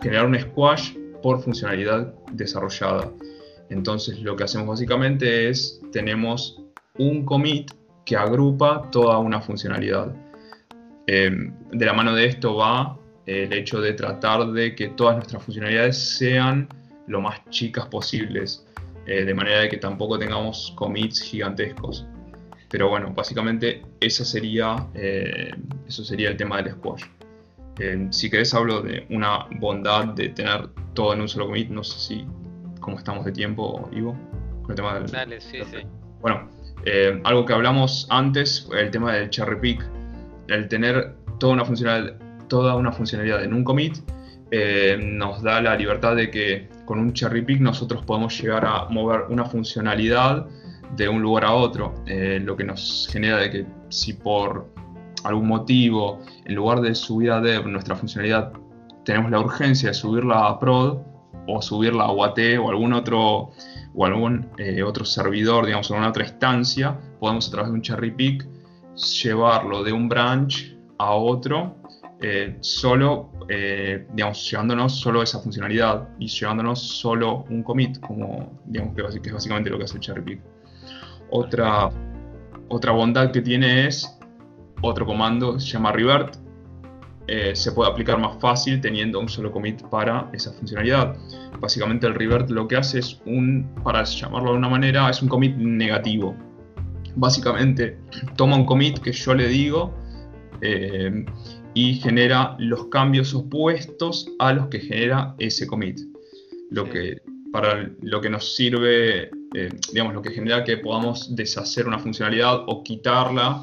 generar 0.00 0.26
un 0.26 0.38
squash 0.38 0.94
por 1.22 1.42
funcionalidad 1.42 2.14
desarrollada. 2.32 3.12
Entonces 3.70 4.20
lo 4.20 4.36
que 4.36 4.44
hacemos 4.44 4.68
básicamente 4.68 5.48
es, 5.48 5.80
tenemos 5.92 6.62
un 6.98 7.24
commit 7.24 7.72
que 8.04 8.16
agrupa 8.16 8.88
toda 8.90 9.18
una 9.18 9.40
funcionalidad. 9.40 10.14
Eh, 11.06 11.30
de 11.72 11.86
la 11.86 11.92
mano 11.92 12.14
de 12.14 12.26
esto 12.26 12.56
va 12.56 12.98
el 13.26 13.52
hecho 13.52 13.80
de 13.80 13.92
tratar 13.92 14.52
de 14.52 14.74
que 14.74 14.88
todas 14.88 15.16
nuestras 15.16 15.42
funcionalidades 15.42 15.98
sean 15.98 16.68
lo 17.06 17.20
más 17.20 17.40
chicas 17.50 17.86
posibles, 17.86 18.66
eh, 19.06 19.24
de 19.24 19.34
manera 19.34 19.60
de 19.60 19.68
que 19.68 19.76
tampoco 19.76 20.18
tengamos 20.18 20.72
commits 20.76 21.20
gigantescos. 21.20 22.06
Pero 22.70 22.88
bueno, 22.88 23.12
básicamente 23.14 23.82
esa 24.00 24.24
sería, 24.24 24.76
eh, 24.94 25.50
eso 25.86 26.04
sería 26.04 26.30
el 26.30 26.36
tema 26.36 26.62
del 26.62 26.72
squash. 26.72 27.04
Eh, 27.78 28.08
si 28.10 28.30
querés 28.30 28.52
hablo 28.54 28.82
de 28.82 29.06
una 29.10 29.46
bondad 29.58 30.06
de 30.14 30.30
tener 30.30 30.68
todo 30.94 31.14
en 31.14 31.22
un 31.22 31.28
solo 31.28 31.46
commit, 31.46 31.70
no 31.70 31.82
sé 31.82 31.98
si 31.98 32.26
cómo 32.80 32.98
estamos 32.98 33.24
de 33.24 33.32
tiempo, 33.32 33.88
Ivo, 33.92 34.16
con 34.62 34.70
el 34.70 34.76
tema 34.76 34.94
del... 34.94 35.10
Dale, 35.10 35.40
sí, 35.40 35.58
sí. 35.70 35.78
Bueno, 36.20 36.48
algo 37.24 37.44
que 37.44 37.52
hablamos 37.52 38.06
antes, 38.10 38.68
el 38.76 38.90
tema 38.90 39.12
del 39.14 39.30
cherry 39.30 39.60
pick, 39.60 39.84
el 40.48 40.68
tener 40.68 41.14
toda 41.38 41.52
una 41.52 41.64
funcionalidad, 41.64 42.16
toda 42.48 42.76
una 42.76 42.92
funcionalidad 42.92 43.44
en 43.44 43.52
un 43.52 43.64
commit, 43.64 43.96
nos 44.98 45.42
da 45.42 45.60
la 45.60 45.76
libertad 45.76 46.16
de 46.16 46.30
que 46.30 46.68
con 46.86 46.98
un 46.98 47.12
cherry 47.12 47.42
pick 47.42 47.60
nosotros 47.60 48.02
podemos 48.04 48.40
llegar 48.40 48.64
a 48.64 48.86
mover 48.86 49.24
una 49.28 49.44
funcionalidad 49.44 50.46
de 50.96 51.08
un 51.08 51.20
lugar 51.20 51.44
a 51.44 51.52
otro, 51.52 51.94
eh, 52.06 52.40
lo 52.42 52.56
que 52.56 52.64
nos 52.64 53.08
genera 53.12 53.38
de 53.38 53.50
que 53.50 53.66
si 53.88 54.14
por 54.14 54.72
algún 55.24 55.48
motivo, 55.48 56.20
en 56.44 56.54
lugar 56.54 56.80
de 56.80 56.94
subir 56.94 57.30
a 57.30 57.40
dev 57.40 57.66
nuestra 57.66 57.96
funcionalidad, 57.96 58.52
tenemos 59.04 59.30
la 59.30 59.40
urgencia 59.40 59.90
de 59.90 59.94
subirla 59.94 60.46
a 60.46 60.58
prod 60.58 60.98
o 61.48 61.62
subirla 61.62 62.04
a 62.04 62.12
UAT 62.12 62.38
o 62.60 62.68
algún 62.68 62.92
otro 62.92 63.50
o 63.94 64.04
algún 64.04 64.48
eh, 64.58 64.82
otro 64.82 65.04
servidor, 65.04 65.64
digamos, 65.66 65.90
alguna 65.90 66.10
otra 66.10 66.24
instancia, 66.24 66.96
podemos 67.18 67.48
a 67.48 67.50
través 67.50 67.70
de 67.70 67.74
un 67.74 67.82
cherry 67.82 68.10
pick 68.12 68.46
llevarlo 69.22 69.82
de 69.82 69.92
un 69.92 70.08
branch 70.08 70.76
a 70.98 71.14
otro 71.14 71.76
eh, 72.20 72.56
solo, 72.60 73.30
eh, 73.48 74.06
digamos, 74.12 74.50
llevándonos 74.50 75.00
solo 75.00 75.22
esa 75.22 75.40
funcionalidad 75.40 76.08
y 76.18 76.26
llevándonos 76.26 76.80
solo 76.80 77.44
un 77.48 77.62
commit, 77.62 78.00
como 78.00 78.60
digamos 78.66 78.94
que, 78.94 79.28
es 79.28 79.32
básicamente 79.32 79.70
lo 79.70 79.78
que 79.78 79.84
hace 79.84 79.94
el 79.94 80.00
cherry 80.00 80.22
pick. 80.22 80.40
Otra, 81.30 81.90
otra 82.68 82.92
bondad 82.92 83.30
que 83.30 83.40
tiene 83.40 83.86
es 83.86 84.18
otro 84.82 85.06
comando, 85.06 85.58
se 85.58 85.66
llama 85.68 85.92
revert, 85.92 86.36
eh, 87.28 87.54
se 87.54 87.72
puede 87.72 87.90
aplicar 87.90 88.18
más 88.18 88.40
fácil 88.40 88.80
teniendo 88.80 89.20
un 89.20 89.28
solo 89.28 89.52
commit 89.52 89.82
para 89.82 90.30
esa 90.32 90.52
funcionalidad. 90.52 91.16
Básicamente 91.60 92.06
el 92.06 92.14
revert 92.14 92.50
lo 92.50 92.66
que 92.66 92.76
hace 92.76 92.98
es 92.98 93.20
un, 93.26 93.68
para 93.84 94.02
llamarlo 94.04 94.52
de 94.52 94.58
una 94.58 94.68
manera, 94.68 95.08
es 95.10 95.22
un 95.22 95.28
commit 95.28 95.54
negativo. 95.56 96.34
Básicamente 97.14 97.98
toma 98.36 98.56
un 98.56 98.64
commit 98.64 98.98
que 98.98 99.12
yo 99.12 99.34
le 99.34 99.48
digo 99.48 99.94
y 101.74 101.94
genera 101.94 102.56
los 102.58 102.86
cambios 102.86 103.34
opuestos 103.34 104.28
a 104.40 104.52
los 104.52 104.66
que 104.66 104.80
genera 104.80 105.34
ese 105.38 105.66
commit. 105.66 106.00
Lo 106.70 106.90
que, 106.90 107.20
para 107.52 107.90
lo 108.02 108.20
que 108.20 108.28
nos 108.28 108.56
sirve, 108.56 109.30
eh, 109.54 109.70
digamos, 109.92 110.14
lo 110.14 110.22
que 110.22 110.30
genera 110.30 110.64
que 110.64 110.78
podamos 110.78 111.34
deshacer 111.36 111.86
una 111.86 111.98
funcionalidad 111.98 112.64
o 112.66 112.82
quitarla 112.82 113.62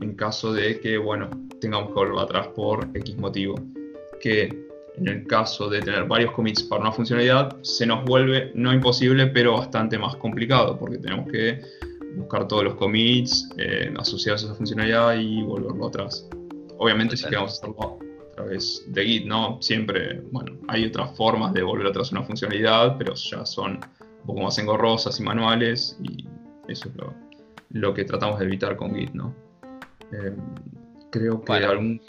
en 0.00 0.14
caso 0.14 0.52
de 0.52 0.78
que, 0.78 0.98
bueno, 0.98 1.30
tengamos 1.60 1.88
que 1.88 1.94
volver 1.94 2.18
atrás 2.18 2.48
por 2.48 2.88
X 2.94 3.16
motivo. 3.16 3.54
Que 4.20 4.68
en 4.98 5.08
el 5.08 5.26
caso 5.26 5.68
de 5.68 5.80
tener 5.80 6.04
varios 6.04 6.32
commits 6.32 6.62
para 6.62 6.82
una 6.82 6.92
funcionalidad, 6.92 7.56
se 7.62 7.86
nos 7.86 8.04
vuelve 8.04 8.50
no 8.54 8.72
imposible, 8.72 9.28
pero 9.28 9.52
bastante 9.52 9.98
más 9.98 10.16
complicado, 10.16 10.78
porque 10.78 10.98
tenemos 10.98 11.30
que 11.30 11.60
buscar 12.16 12.48
todos 12.48 12.64
los 12.64 12.74
commits 12.74 13.48
eh, 13.56 13.92
asociados 13.96 14.42
a 14.42 14.46
esa 14.46 14.54
funcionalidad 14.54 15.14
y 15.16 15.42
volverlo 15.42 15.86
atrás. 15.86 16.28
Obviamente 16.78 17.16
si 17.16 17.24
queremos 17.24 17.52
hacerlo 17.54 17.98
a 18.32 18.34
través 18.34 18.84
de 18.88 19.04
Git, 19.04 19.26
¿no? 19.26 19.58
Siempre, 19.60 20.20
bueno, 20.32 20.58
hay 20.68 20.86
otras 20.86 21.16
formas 21.16 21.52
de 21.52 21.62
volver 21.62 21.86
atrás 21.86 22.12
una 22.12 22.22
funcionalidad, 22.22 22.96
pero 22.98 23.14
ya 23.14 23.46
son 23.46 23.72
un 23.72 24.26
poco 24.26 24.40
más 24.42 24.58
engorrosas 24.58 25.18
y 25.20 25.22
manuales 25.22 25.98
y 26.02 26.24
eso 26.68 26.88
es 26.88 26.94
lo, 27.70 27.94
que 27.94 28.04
tratamos 28.04 28.38
de 28.38 28.46
evitar 28.46 28.76
con 28.76 28.94
Git, 28.94 29.12
¿no? 29.12 29.34
Eh, 30.12 30.34
creo 31.10 31.44
que. 31.44 32.00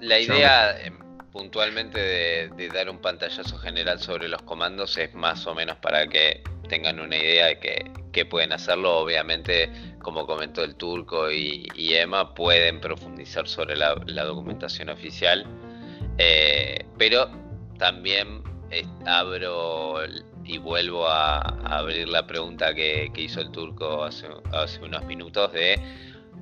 La 0.00 0.20
idea 0.20 0.78
em, 0.84 0.98
puntualmente 1.32 1.98
de, 1.98 2.68
dar 2.68 2.90
un 2.90 2.98
pantallazo 2.98 3.56
general 3.58 3.98
sobre 3.98 4.28
los 4.28 4.42
comandos 4.42 4.96
es 4.98 5.14
más 5.14 5.46
o 5.46 5.54
menos 5.54 5.76
para 5.78 6.06
que 6.06 6.42
tengan 6.68 7.00
una 7.00 7.16
idea 7.16 7.46
de 7.46 7.58
que, 7.58 8.24
pueden 8.26 8.52
hacerlo. 8.52 8.98
Obviamente, 8.98 9.70
como 10.00 10.26
comentó 10.26 10.64
el 10.64 10.74
turco 10.76 11.30
y, 11.30 11.68
Emma, 11.76 12.34
pueden 12.34 12.80
profundizar 12.80 13.46
sobre 13.46 13.76
la, 13.76 13.94
documentación 13.94 14.88
oficial. 14.88 15.46
Eh, 16.16 16.86
pero 16.96 17.30
también 17.78 18.42
abro 19.04 20.00
y 20.44 20.58
vuelvo 20.58 21.06
a, 21.06 21.40
abrir 21.64 22.08
la 22.08 22.26
pregunta 22.26 22.74
que, 22.74 23.10
hizo 23.16 23.40
el 23.40 23.50
turco 23.50 24.04
hace, 24.04 24.28
hace 24.52 24.80
unos 24.82 25.04
minutos 25.04 25.52
de 25.52 25.78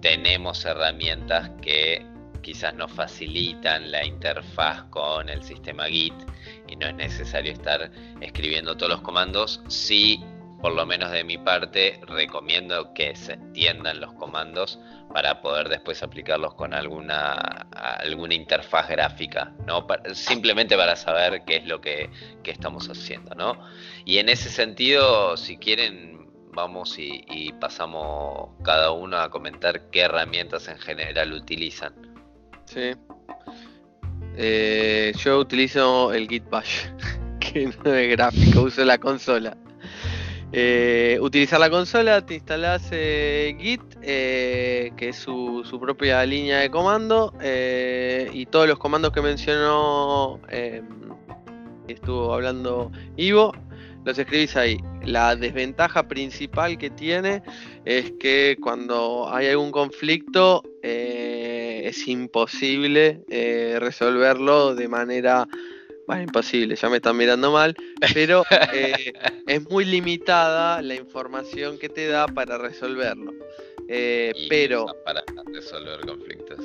tenemos 0.04 0.62
herramientas 0.66 1.50
que 1.62 2.04
quizás 2.42 2.74
nos 2.74 2.92
facilitan 2.92 3.90
la 3.90 4.04
interfaz 4.04 4.82
con 4.90 5.30
el 5.30 5.42
sistema 5.42 5.86
Git 5.86 6.12
y 6.68 6.76
no 6.76 6.88
es 6.88 6.94
necesario 6.94 7.54
estar 7.54 7.90
escribiendo 8.20 8.76
todos 8.76 8.92
los 8.92 9.00
comandos. 9.00 9.62
Sí, 9.68 10.22
por 10.60 10.74
lo 10.74 10.84
menos 10.84 11.10
de 11.10 11.24
mi 11.24 11.38
parte, 11.38 11.98
recomiendo 12.06 12.92
que 12.92 13.16
se 13.16 13.32
entiendan 13.32 13.98
los 13.98 14.12
comandos 14.12 14.78
para 15.10 15.40
poder 15.40 15.70
después 15.70 16.02
aplicarlos 16.02 16.52
con 16.52 16.74
alguna, 16.74 17.32
alguna 17.72 18.34
interfaz 18.34 18.90
gráfica, 18.90 19.54
¿no? 19.66 19.86
simplemente 20.12 20.76
para 20.76 20.96
saber 20.96 21.44
qué 21.46 21.56
es 21.56 21.66
lo 21.66 21.80
que, 21.80 22.10
estamos 22.44 22.90
haciendo, 22.90 23.34
¿no? 23.34 23.58
Y 24.04 24.18
en 24.18 24.28
ese 24.28 24.50
sentido, 24.50 25.36
si 25.38 25.56
quieren, 25.56 26.13
vamos 26.54 26.96
y 26.98 27.52
pasamos 27.60 28.50
cada 28.62 28.92
uno 28.92 29.18
a 29.18 29.30
comentar 29.30 29.90
qué 29.90 30.00
herramientas 30.00 30.68
en 30.68 30.78
general 30.78 31.32
utilizan. 31.32 31.94
Sí. 32.66 32.92
Eh, 34.36 35.12
yo 35.16 35.38
utilizo 35.38 36.12
el 36.12 36.28
Git 36.28 36.48
Bash, 36.50 36.86
que 37.40 37.70
no 37.84 37.94
es 37.94 38.10
gráfico, 38.10 38.62
uso 38.62 38.84
la 38.84 38.98
consola. 38.98 39.56
Eh, 40.56 41.18
utilizar 41.20 41.58
la 41.58 41.68
consola, 41.70 42.24
te 42.24 42.34
instalas 42.34 42.88
eh, 42.92 43.56
Git, 43.60 43.82
que 44.00 45.08
es 45.08 45.16
su, 45.16 45.78
propia 45.80 46.24
línea 46.24 46.58
de 46.58 46.70
comando, 46.70 47.32
y 48.32 48.46
todos 48.46 48.68
los 48.68 48.78
comandos 48.78 49.12
que 49.12 49.20
mencionó, 49.20 50.40
estuvo 51.88 52.34
hablando 52.34 52.92
Ivo, 53.16 53.52
los 54.04 54.18
escribís 54.18 54.56
ahí. 54.56 54.78
La 55.04 55.36
desventaja 55.36 56.06
principal 56.08 56.78
que 56.78 56.90
tiene 56.90 57.42
es 57.84 58.12
que 58.20 58.56
cuando 58.60 59.28
hay 59.32 59.48
algún 59.48 59.70
conflicto, 59.70 60.62
es 60.82 62.08
imposible 62.08 63.20
eh, 63.28 63.76
resolverlo 63.78 64.74
de 64.74 64.88
manera 64.88 65.46
Bueno, 66.06 66.22
imposible, 66.22 66.76
ya 66.76 66.88
me 66.90 66.96
están 66.96 67.16
mirando 67.16 67.50
mal, 67.50 67.74
pero 68.12 68.44
eh, 68.72 69.12
es 69.46 69.70
muy 69.70 69.84
limitada 69.84 70.82
la 70.82 70.94
información 70.94 71.78
que 71.78 71.88
te 71.88 72.08
da 72.08 72.26
para 72.26 72.58
resolverlo. 72.58 73.32
Eh, 73.88 74.32
pero... 74.48 74.86
Para 75.04 75.22
resolver 75.52 76.00
conflictos. 76.00 76.58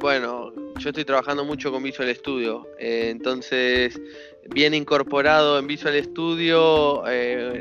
Bueno, 0.00 0.52
yo 0.78 0.88
estoy 0.88 1.04
trabajando 1.04 1.44
mucho 1.44 1.70
con 1.70 1.82
Visual 1.82 2.14
Studio, 2.14 2.66
eh, 2.78 3.08
entonces 3.10 3.98
bien 4.50 4.74
incorporado 4.74 5.58
en 5.58 5.66
Visual 5.66 6.02
Studio 6.02 7.02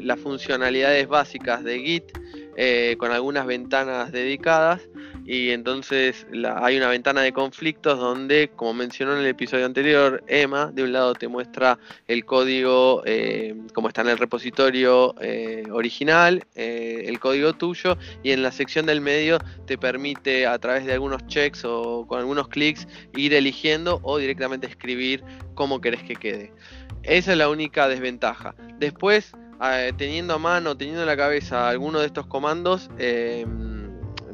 las 0.02 0.20
funcionalidades 0.20 1.08
básicas 1.08 1.63
de 1.63 1.80
Git 1.80 2.98
con 2.98 3.12
algunas 3.12 3.46
ventanas 3.46 4.12
dedicadas 4.12 4.82
y 5.25 5.51
entonces 5.51 6.25
hay 6.55 6.77
una 6.77 6.88
ventana 6.88 7.21
de 7.21 7.31
conflictos 7.31 7.99
donde, 7.99 8.49
como 8.55 8.73
mencionó 8.73 9.13
en 9.13 9.19
el 9.19 9.27
episodio 9.27 9.65
anterior, 9.65 10.23
Emma, 10.27 10.71
de 10.73 10.84
un 10.84 10.93
lado 10.93 11.13
te 11.13 11.27
muestra 11.27 11.77
el 12.07 12.25
código 12.25 13.03
eh, 13.05 13.55
como 13.73 13.88
está 13.88 14.01
en 14.01 14.10
el 14.10 14.17
repositorio 14.17 15.13
eh, 15.21 15.63
original, 15.71 16.43
eh, 16.55 17.03
el 17.05 17.19
código 17.19 17.53
tuyo, 17.53 17.97
y 18.23 18.31
en 18.31 18.41
la 18.41 18.51
sección 18.51 18.86
del 18.86 19.01
medio 19.01 19.39
te 19.65 19.77
permite 19.77 20.47
a 20.47 20.57
través 20.60 20.86
de 20.86 20.93
algunos 20.93 21.25
checks 21.27 21.65
o 21.65 22.05
con 22.07 22.19
algunos 22.19 22.47
clics 22.47 22.88
ir 23.15 23.34
eligiendo 23.34 23.99
o 24.03 24.17
directamente 24.17 24.67
escribir 24.67 25.23
cómo 25.53 25.81
querés 25.81 26.03
que 26.03 26.15
quede. 26.15 26.51
Esa 27.03 27.31
es 27.31 27.38
la 27.38 27.49
única 27.49 27.88
desventaja. 27.88 28.55
Después, 28.79 29.34
teniendo 29.97 30.36
a 30.36 30.38
mano, 30.39 30.77
teniendo 30.77 31.01
en 31.01 31.07
la 31.07 31.17
cabeza 31.17 31.69
alguno 31.69 31.99
de 31.99 32.07
estos 32.07 32.27
comandos, 32.27 32.89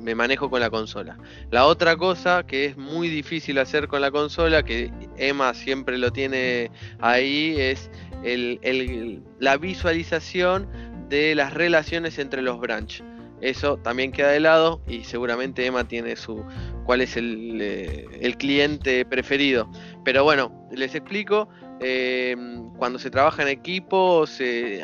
me 0.08 0.16
manejo 0.16 0.50
con 0.50 0.62
la 0.62 0.70
consola. 0.70 1.18
La 1.52 1.66
otra 1.66 1.98
cosa 1.98 2.44
que 2.48 2.64
es 2.64 2.78
muy 2.78 3.10
difícil 3.10 3.60
hacer 3.60 3.90
con 3.90 4.00
la 4.00 4.10
consola, 4.10 4.64
que 4.64 4.90
Emma 5.18 5.54
siempre 5.54 5.98
lo 5.98 6.14
tiene 6.14 6.72
ahí, 7.00 7.58
es 7.60 7.92
la 8.24 9.58
visualización 9.58 10.70
de 11.10 11.36
las 11.36 11.54
relaciones 11.54 12.20
entre 12.20 12.42
los 12.42 12.58
branch. 12.58 13.04
Eso 13.42 13.80
también 13.80 14.14
queda 14.14 14.30
de 14.30 14.40
lado 14.40 14.82
y 14.88 15.04
seguramente 15.04 15.66
Emma 15.66 15.86
tiene 15.86 16.16
su 16.16 16.42
cuál 16.86 17.02
es 17.02 17.18
el, 17.18 17.60
eh, 17.62 18.06
el 18.22 18.38
cliente 18.38 19.04
preferido. 19.04 19.70
Pero 20.06 20.24
bueno, 20.24 20.70
les 20.72 20.96
explico. 20.96 21.50
Em, 21.80 22.72
cuando 22.78 22.98
se 22.98 23.12
trabaja 23.12 23.44
en 23.44 23.50
equipo 23.50 24.26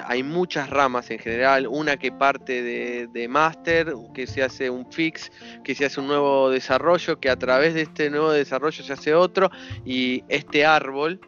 hay 0.06 0.22
muchas 0.24 0.70
ramas 0.70 1.10
en 1.10 1.18
general, 1.18 1.68
una 1.68 1.98
que 1.98 2.12
parte 2.12 2.62
de, 2.62 3.08
de, 3.12 3.28
master, 3.28 3.94
que 4.14 4.28
se 4.28 4.44
hace 4.44 4.70
un 4.70 4.92
fix, 4.92 5.32
que 5.64 5.74
se 5.74 5.86
hace 5.86 6.00
un 6.00 6.08
nuevo 6.08 6.52
desarrollo, 6.52 7.20
que 7.20 7.30
a 7.30 7.36
través 7.36 7.74
de 7.74 7.82
este 7.82 8.10
nuevo 8.10 8.32
desarrollo 8.32 8.84
se 8.84 8.94
hace 8.94 9.16
otro 9.16 9.50
y 9.86 10.24
este 10.28 10.66
árbol 10.66 11.20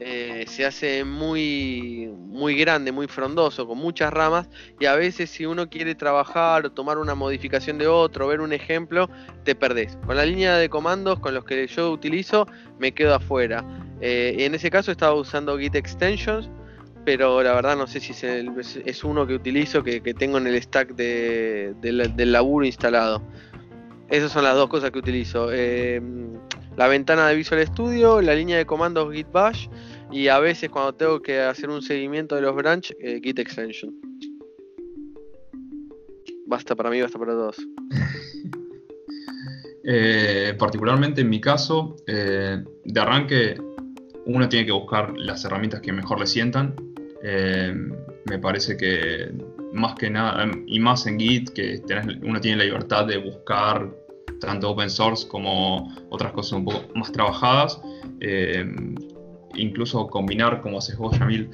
eh, 0.00 0.44
se 0.48 0.66
hace 0.66 1.04
muy, 1.04 2.12
muy 2.18 2.56
grande, 2.56 2.90
muy 2.90 3.06
frondoso, 3.06 3.66
con 3.66 3.78
muchas 3.78 4.12
ramas 4.12 4.48
y 4.80 4.86
a 4.86 4.96
veces 4.96 5.30
si 5.30 5.46
uno 5.46 5.68
quiere 5.68 5.94
trabajar 5.94 6.66
o 6.66 6.72
tomar 6.72 6.98
una 6.98 7.14
modificación 7.14 7.78
de 7.78 7.86
otro, 7.86 8.26
ver 8.26 8.40
un 8.40 8.52
ejemplo, 8.52 9.08
te 9.44 9.54
perdés. 9.54 9.96
Con 10.04 10.16
la 10.16 10.26
línea 10.26 10.56
de 10.56 10.68
comandos 10.68 11.20
con 11.20 11.32
los 11.34 11.44
que 11.44 11.66
yo 11.68 11.92
utilizo 11.92 12.46
me 12.78 12.92
quedo 12.92 13.14
afuera. 13.14 13.64
Eh, 14.00 14.34
en 14.40 14.54
ese 14.54 14.70
caso 14.70 14.90
estaba 14.90 15.14
usando 15.14 15.56
Git 15.58 15.76
Extensions, 15.76 16.50
pero 17.04 17.42
la 17.42 17.54
verdad 17.54 17.76
no 17.76 17.86
sé 17.86 18.00
si 18.00 18.12
es, 18.84 19.04
uno 19.04 19.26
que 19.26 19.34
utilizo, 19.34 19.84
que, 19.84 20.00
tengo 20.00 20.38
en 20.38 20.48
el 20.48 20.60
stack 20.60 20.94
del 20.96 22.32
laburo 22.32 22.66
instalado. 22.66 23.22
Esas 24.10 24.32
son 24.32 24.44
las 24.44 24.54
dos 24.54 24.68
cosas 24.68 24.90
que 24.90 24.98
utilizo. 24.98 25.50
Eh, 25.52 26.00
la 26.76 26.88
ventana 26.88 27.28
de 27.28 27.36
Visual 27.36 27.66
Studio, 27.66 28.20
la 28.20 28.34
línea 28.34 28.56
de 28.56 28.66
comandos 28.66 29.12
Git 29.12 29.30
Bash 29.30 29.68
y 30.10 30.28
a 30.28 30.38
veces 30.38 30.70
cuando 30.70 30.94
tengo 30.94 31.20
que 31.20 31.40
hacer 31.40 31.70
un 31.70 31.82
seguimiento 31.82 32.34
de 32.36 32.42
los 32.42 32.54
branch, 32.54 32.92
eh, 33.00 33.20
Git 33.22 33.38
Extension. 33.38 33.94
Basta 36.46 36.76
para 36.76 36.90
mí, 36.90 37.00
basta 37.00 37.18
para 37.18 37.32
todos. 37.32 37.56
Eh, 39.86 40.54
particularmente 40.58 41.20
en 41.20 41.28
mi 41.28 41.42
caso, 41.42 41.94
de 42.06 42.64
arranque 42.98 43.54
uno 44.26 44.48
tiene 44.48 44.66
que 44.66 44.72
buscar 44.72 45.12
las 45.16 45.44
herramientas 45.44 45.80
que 45.80 45.92
mejor 45.92 46.18
le 46.18 46.26
sientan. 46.26 46.74
Eh, 47.22 47.74
me 48.26 48.38
parece 48.38 48.76
que 48.76 49.30
más 49.72 49.94
que 49.96 50.08
nada, 50.08 50.50
y 50.66 50.78
más 50.78 51.06
en 51.06 51.18
Git, 51.18 51.50
que 51.50 51.82
uno 52.22 52.40
tiene 52.40 52.58
la 52.58 52.64
libertad 52.64 53.06
de 53.06 53.18
buscar 53.18 53.90
tanto 54.40 54.70
open 54.70 54.90
source 54.90 55.26
como 55.26 55.94
otras 56.10 56.32
cosas 56.32 56.52
un 56.52 56.64
poco 56.64 56.82
más 56.94 57.12
trabajadas. 57.12 57.80
Eh, 58.20 58.64
incluso 59.54 60.06
combinar, 60.08 60.60
como 60.60 60.78
haces 60.78 60.96
vos, 60.96 61.18
Yamil. 61.18 61.50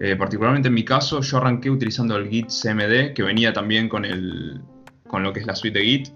Eh, 0.00 0.14
particularmente 0.16 0.68
en 0.68 0.74
mi 0.74 0.84
caso, 0.84 1.20
yo 1.20 1.38
arranqué 1.38 1.70
utilizando 1.70 2.16
el 2.16 2.28
Git 2.28 2.48
CMD, 2.48 3.14
que 3.14 3.22
venía 3.22 3.52
también 3.52 3.88
con, 3.88 4.04
el, 4.04 4.60
con 5.08 5.22
lo 5.22 5.32
que 5.32 5.40
es 5.40 5.46
la 5.46 5.54
suite 5.54 5.78
de 5.78 5.84
Git. 5.84 6.08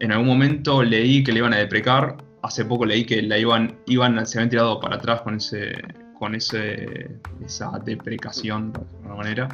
En 0.00 0.12
algún 0.12 0.26
momento 0.26 0.82
leí 0.82 1.22
que 1.22 1.32
le 1.32 1.38
iban 1.38 1.54
a 1.54 1.58
deprecar 1.58 2.16
hace 2.46 2.64
poco 2.64 2.86
leí 2.86 3.04
que 3.04 3.22
la 3.22 3.38
iban, 3.38 3.76
iban, 3.86 4.24
se 4.26 4.38
habían 4.38 4.50
tirado 4.50 4.80
para 4.80 4.96
atrás 4.96 5.22
con 5.22 5.36
ese, 5.36 5.72
con 6.18 6.34
ese, 6.34 7.10
esa 7.44 7.72
deprecación 7.84 8.72
de 8.72 8.80
alguna 8.80 9.14
manera. 9.16 9.48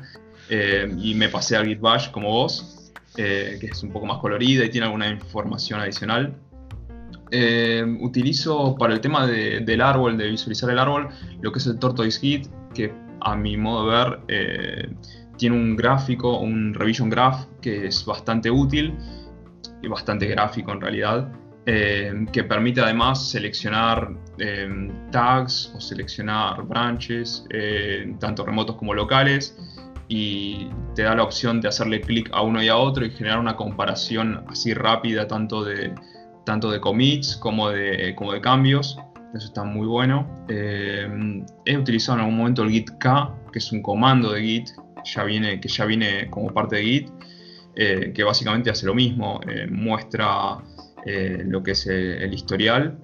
Eh, 0.49 0.93
y 0.99 1.15
me 1.15 1.29
pasé 1.29 1.57
a 1.57 1.65
Git 1.65 1.81
Bash 1.81 2.11
como 2.11 2.31
vos, 2.31 2.82
eh, 3.17 3.59
que 3.61 3.67
es 3.67 3.83
un 3.83 3.91
poco 3.93 4.07
más 4.07 4.19
colorida 4.19 4.65
y 4.65 4.71
tiene 4.71 4.87
alguna 4.87 5.09
información 5.09 5.81
adicional. 5.81 6.35
Eh, 7.31 7.85
utilizo 8.01 8.77
para 8.77 8.93
el 8.93 9.01
tema 9.01 9.27
del 9.27 9.81
árbol, 9.81 10.19
de 10.19 10.29
visualizar 10.29 10.69
el 10.71 10.79
árbol, 10.79 11.09
lo 11.41 11.51
que 11.51 11.59
es 11.59 11.67
el 11.67 11.79
Tortoise 11.79 12.21
Git, 12.21 12.47
que 12.75 12.93
a 13.21 13.37
mi 13.37 13.57
modo 13.57 13.89
de 13.89 13.97
ver 13.97 14.97
tiene 15.37 15.57
un 15.57 15.77
gráfico, 15.77 16.39
un 16.39 16.75
revision 16.75 17.11
graph 17.11 17.47
que 17.61 17.87
es 17.87 18.05
bastante 18.05 18.51
útil 18.51 18.97
y 19.83 19.89
bastante 19.89 20.27
gráfico 20.27 20.73
en 20.73 20.81
realidad. 20.81 21.33
Eh, 21.65 22.27
que 22.33 22.43
permite 22.43 22.81
además 22.81 23.31
seleccionar 23.31 24.11
eh, 24.39 24.69
tags 25.13 25.73
o 25.77 25.81
seleccionar 25.81 26.65
branches, 26.67 27.47
eh, 27.51 28.17
tanto 28.19 28.45
remotos 28.45 28.75
como 28.75 28.95
locales, 28.95 29.57
y 30.15 30.69
te 30.95 31.05
da 31.05 31.15
la 31.15 31.23
opción 31.23 31.63
de 31.63 31.69
hacerle 31.69 32.03
clic 32.03 32.29
a 32.35 32.43
uno 32.43 32.63
y 32.63 32.69
a 32.69 32.77
otro 32.77 33.07
y 33.07 33.11
generar 33.11 33.39
una 33.39 33.57
comparación 33.57 34.45
así 34.47 34.75
rápida 34.75 35.27
tanto 35.27 35.65
de, 35.65 35.95
tanto 36.45 36.71
de 36.71 36.83
commits 36.83 37.35
como 37.37 37.71
de, 37.71 38.15
como 38.15 38.35
de 38.35 38.43
cambios. 38.43 38.99
Eso 39.35 39.47
está 39.47 39.65
muy 39.65 39.87
bueno. 39.87 40.45
he 40.51 41.79
utilizado 41.79 42.19
en 42.19 42.25
algún 42.25 42.37
momento 42.37 42.63
el 42.63 42.69
git 42.69 42.91
k, 42.99 43.35
que 43.51 43.59
es 43.59 43.73
un 43.73 43.81
comando 43.81 44.33
de 44.33 44.43
git 44.43 44.69
que 45.03 45.69
ya 45.69 45.87
viene 45.87 46.29
como 46.29 46.53
parte 46.53 46.77
de 46.77 46.83
git, 46.83 47.11
que 47.75 48.23
básicamente 48.23 48.69
hace 48.69 48.85
lo 48.85 48.95
mismo, 48.95 49.41
muestra 49.71 50.59
eh, 51.07 51.43
lo 51.47 51.63
que 51.63 51.71
es 51.71 51.87
eh, 51.87 52.23
el 52.23 52.35
historial. 52.35 52.99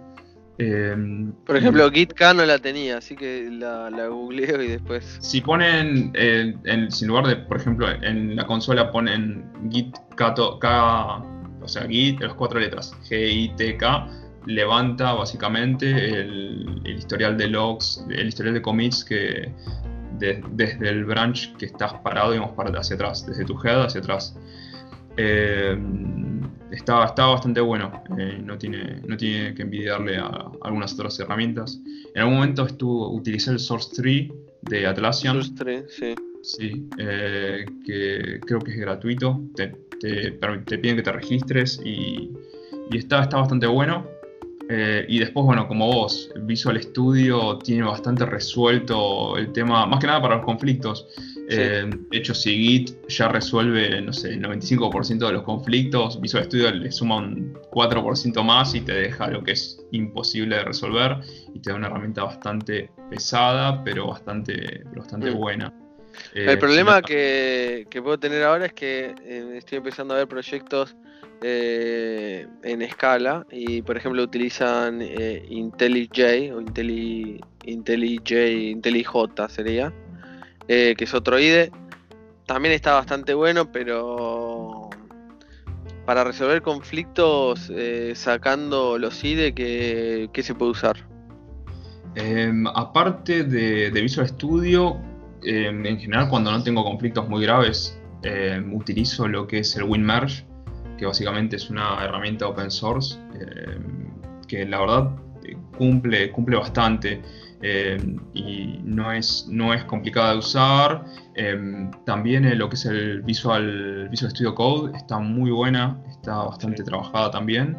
Em, 0.58 1.32
Por 1.46 1.56
ejemplo, 1.56 1.88
GitK 1.88 2.34
no 2.34 2.44
la 2.44 2.58
tenía, 2.58 2.98
así 2.98 3.14
que 3.14 3.48
la, 3.48 3.90
la 3.90 4.08
googleo 4.08 4.60
y 4.60 4.68
después. 4.68 5.18
Si 5.20 5.40
ponen, 5.40 6.10
eh, 6.14 6.52
en, 6.64 6.90
sin 6.90 7.08
lugar 7.08 7.28
de, 7.28 7.36
por 7.36 7.58
ejemplo, 7.58 7.88
en 7.88 8.34
la 8.34 8.44
consola 8.44 8.90
ponen 8.90 9.44
Git 9.70 9.96
K, 10.16 10.34
o 10.34 11.68
sea, 11.68 11.86
Git, 11.86 12.20
las 12.20 12.34
cuatro 12.34 12.58
letras, 12.58 12.92
G-I-T-K, 13.08 14.08
levanta 14.46 15.12
básicamente 15.12 15.86
el, 16.20 16.82
historial 16.84 17.36
de 17.36 17.48
logs, 17.48 18.04
el 18.10 18.26
historial 18.26 18.54
de 18.54 18.62
commits 18.62 19.04
que 19.04 19.52
desde 20.18 20.88
el 20.88 21.04
branch 21.04 21.54
que 21.56 21.66
estás 21.66 21.92
parado, 22.02 22.32
digamos, 22.32 22.56
para 22.56 22.76
hacia 22.80 22.96
atrás, 22.96 23.24
desde 23.24 23.44
tu 23.44 23.54
head 23.62 23.84
hacia 23.84 24.00
atrás. 24.00 24.36
Eh, 25.20 25.76
está, 26.70 27.04
está 27.04 27.26
bastante 27.26 27.60
bueno, 27.60 28.04
eh, 28.16 28.40
no, 28.42 28.56
tiene, 28.56 29.00
no 29.06 29.16
tiene 29.16 29.52
que 29.52 29.62
envidiarle 29.62 30.16
a, 30.16 30.50
algunas 30.62 30.94
otras 30.94 31.18
herramientas. 31.18 31.80
En 32.14 32.22
algún 32.22 32.36
momento 32.36 32.64
estuvo, 32.66 33.12
utilicé 33.12 33.50
el 33.50 33.58
Source 33.58 33.94
Tree 33.94 34.32
de 34.62 34.86
Atlassian. 34.86 35.34
Source 35.34 35.54
Tree, 35.56 35.84
sí. 35.88 36.14
Sí, 36.40 36.88
eh, 36.98 37.66
que 37.84 38.38
creo 38.46 38.60
que 38.60 38.70
es 38.70 38.78
gratuito, 38.78 39.42
te, 39.56 39.74
te, 40.00 40.78
piden 40.78 40.96
que 40.96 41.02
te 41.02 41.12
registres 41.12 41.80
y, 41.84 42.30
y 42.90 42.96
está, 42.96 43.22
está 43.22 43.38
bastante 43.38 43.66
bueno. 43.66 44.06
Eh, 44.70 45.06
y 45.08 45.18
después, 45.18 45.46
bueno, 45.46 45.66
como 45.66 45.86
vos, 45.86 46.30
Visual 46.42 46.80
Studio 46.82 47.58
tiene 47.58 47.82
bastante 47.84 48.26
resuelto 48.26 49.36
el 49.38 49.50
tema, 49.52 49.86
más 49.86 49.98
que 49.98 50.06
nada 50.06 50.20
para 50.20 50.36
los 50.36 50.44
conflictos. 50.44 51.06
Eh, 51.50 51.88
de 52.10 52.18
hecho, 52.18 52.34
si 52.34 52.50
Git 52.50 53.08
ya 53.08 53.28
resuelve, 53.28 54.02
no 54.02 54.12
sé, 54.12 54.34
el 54.34 54.42
95% 54.42 55.26
de 55.26 55.32
los 55.32 55.42
conflictos, 55.44 56.20
Visual 56.20 56.44
Studio 56.44 56.70
le 56.70 56.92
suma 56.92 57.16
un 57.16 57.54
4% 57.70 58.42
más 58.44 58.74
y 58.74 58.82
te 58.82 58.92
deja 58.92 59.28
lo 59.28 59.42
que 59.42 59.52
es 59.52 59.82
imposible 59.92 60.56
de 60.56 60.64
resolver 60.64 61.16
y 61.54 61.60
te 61.60 61.70
da 61.70 61.76
una 61.76 61.86
herramienta 61.86 62.24
bastante 62.24 62.90
pesada, 63.08 63.82
pero 63.82 64.08
bastante, 64.08 64.84
bastante 64.94 65.30
mm. 65.30 65.38
buena. 65.38 65.72
el 66.34 66.50
Eh, 66.50 66.56
problema 66.58 67.00
que, 67.00 67.86
que 67.88 68.02
puedo 68.02 68.18
tener 68.18 68.42
ahora 68.42 68.66
es 68.66 68.74
que 68.74 69.14
eh, 69.24 69.54
estoy 69.56 69.78
empezando 69.78 70.14
a 70.14 70.18
ver 70.18 70.28
proyectos 70.28 70.96
en 71.40 72.82
escala 72.82 73.46
y 73.52 73.80
por 73.82 73.96
ejemplo 73.96 74.24
utilizan 74.24 75.00
IntelliJ 75.00 76.52
o 76.52 76.60
Intelli, 76.60 77.40
IntelliJ, 77.64 78.72
IntelliJ 78.72 79.48
sería, 79.48 79.92
eh, 80.68 80.94
que 80.96 81.04
es 81.04 81.14
otro 81.14 81.38
IDE. 81.38 81.72
También 82.46 82.74
está 82.74 82.94
bastante 82.94 83.34
bueno, 83.34 83.72
pero 83.72 84.88
para 86.06 86.24
resolver 86.24 86.62
conflictos 86.62 87.70
eh, 87.74 88.12
sacando 88.14 88.98
los 88.98 89.22
IDE, 89.22 89.54
¿qué, 89.54 90.42
se 90.42 90.54
puede 90.54 90.72
usar? 90.72 90.96
Em, 92.14 92.66
aparte 92.68 93.44
de, 93.44 93.90
de 93.90 94.00
Visual 94.00 94.28
Studio, 94.28 94.96
em, 95.42 95.84
en 95.84 95.98
general 95.98 96.28
cuando 96.28 96.50
no 96.50 96.62
tengo 96.62 96.84
conflictos 96.84 97.28
muy 97.28 97.42
graves, 97.42 98.00
em, 98.22 98.74
utilizo 98.74 99.28
lo 99.28 99.46
que 99.46 99.58
es 99.58 99.76
el 99.76 99.84
WinMerge, 99.84 100.46
que 100.96 101.06
básicamente 101.06 101.56
es 101.56 101.70
una 101.70 102.02
herramienta 102.04 102.46
open 102.48 102.70
source, 102.70 103.18
que 104.48 104.64
la 104.64 104.80
verdad 104.80 105.10
eh, 105.44 105.56
cumple, 105.76 106.32
cumple 106.32 106.56
bastante 106.56 107.22
em, 107.62 108.18
y 108.34 108.80
no 108.84 109.10
es, 109.12 109.46
no 109.50 109.72
es 109.74 109.84
complicada 109.84 110.32
de 110.32 110.38
usar. 110.38 111.04
Em, 111.34 111.90
también 112.04 112.44
eh, 112.44 112.54
lo 112.54 112.68
que 112.68 112.74
es 112.76 112.84
el 112.86 113.22
Visual, 113.22 114.08
Visual 114.10 114.30
Studio 114.30 114.54
Code 114.54 114.96
está 114.96 115.18
muy 115.18 115.50
buena, 115.50 116.00
está 116.10 116.36
bastante 116.44 116.78
Sí. 116.78 116.84
trabajada 116.84 117.30
también. 117.30 117.76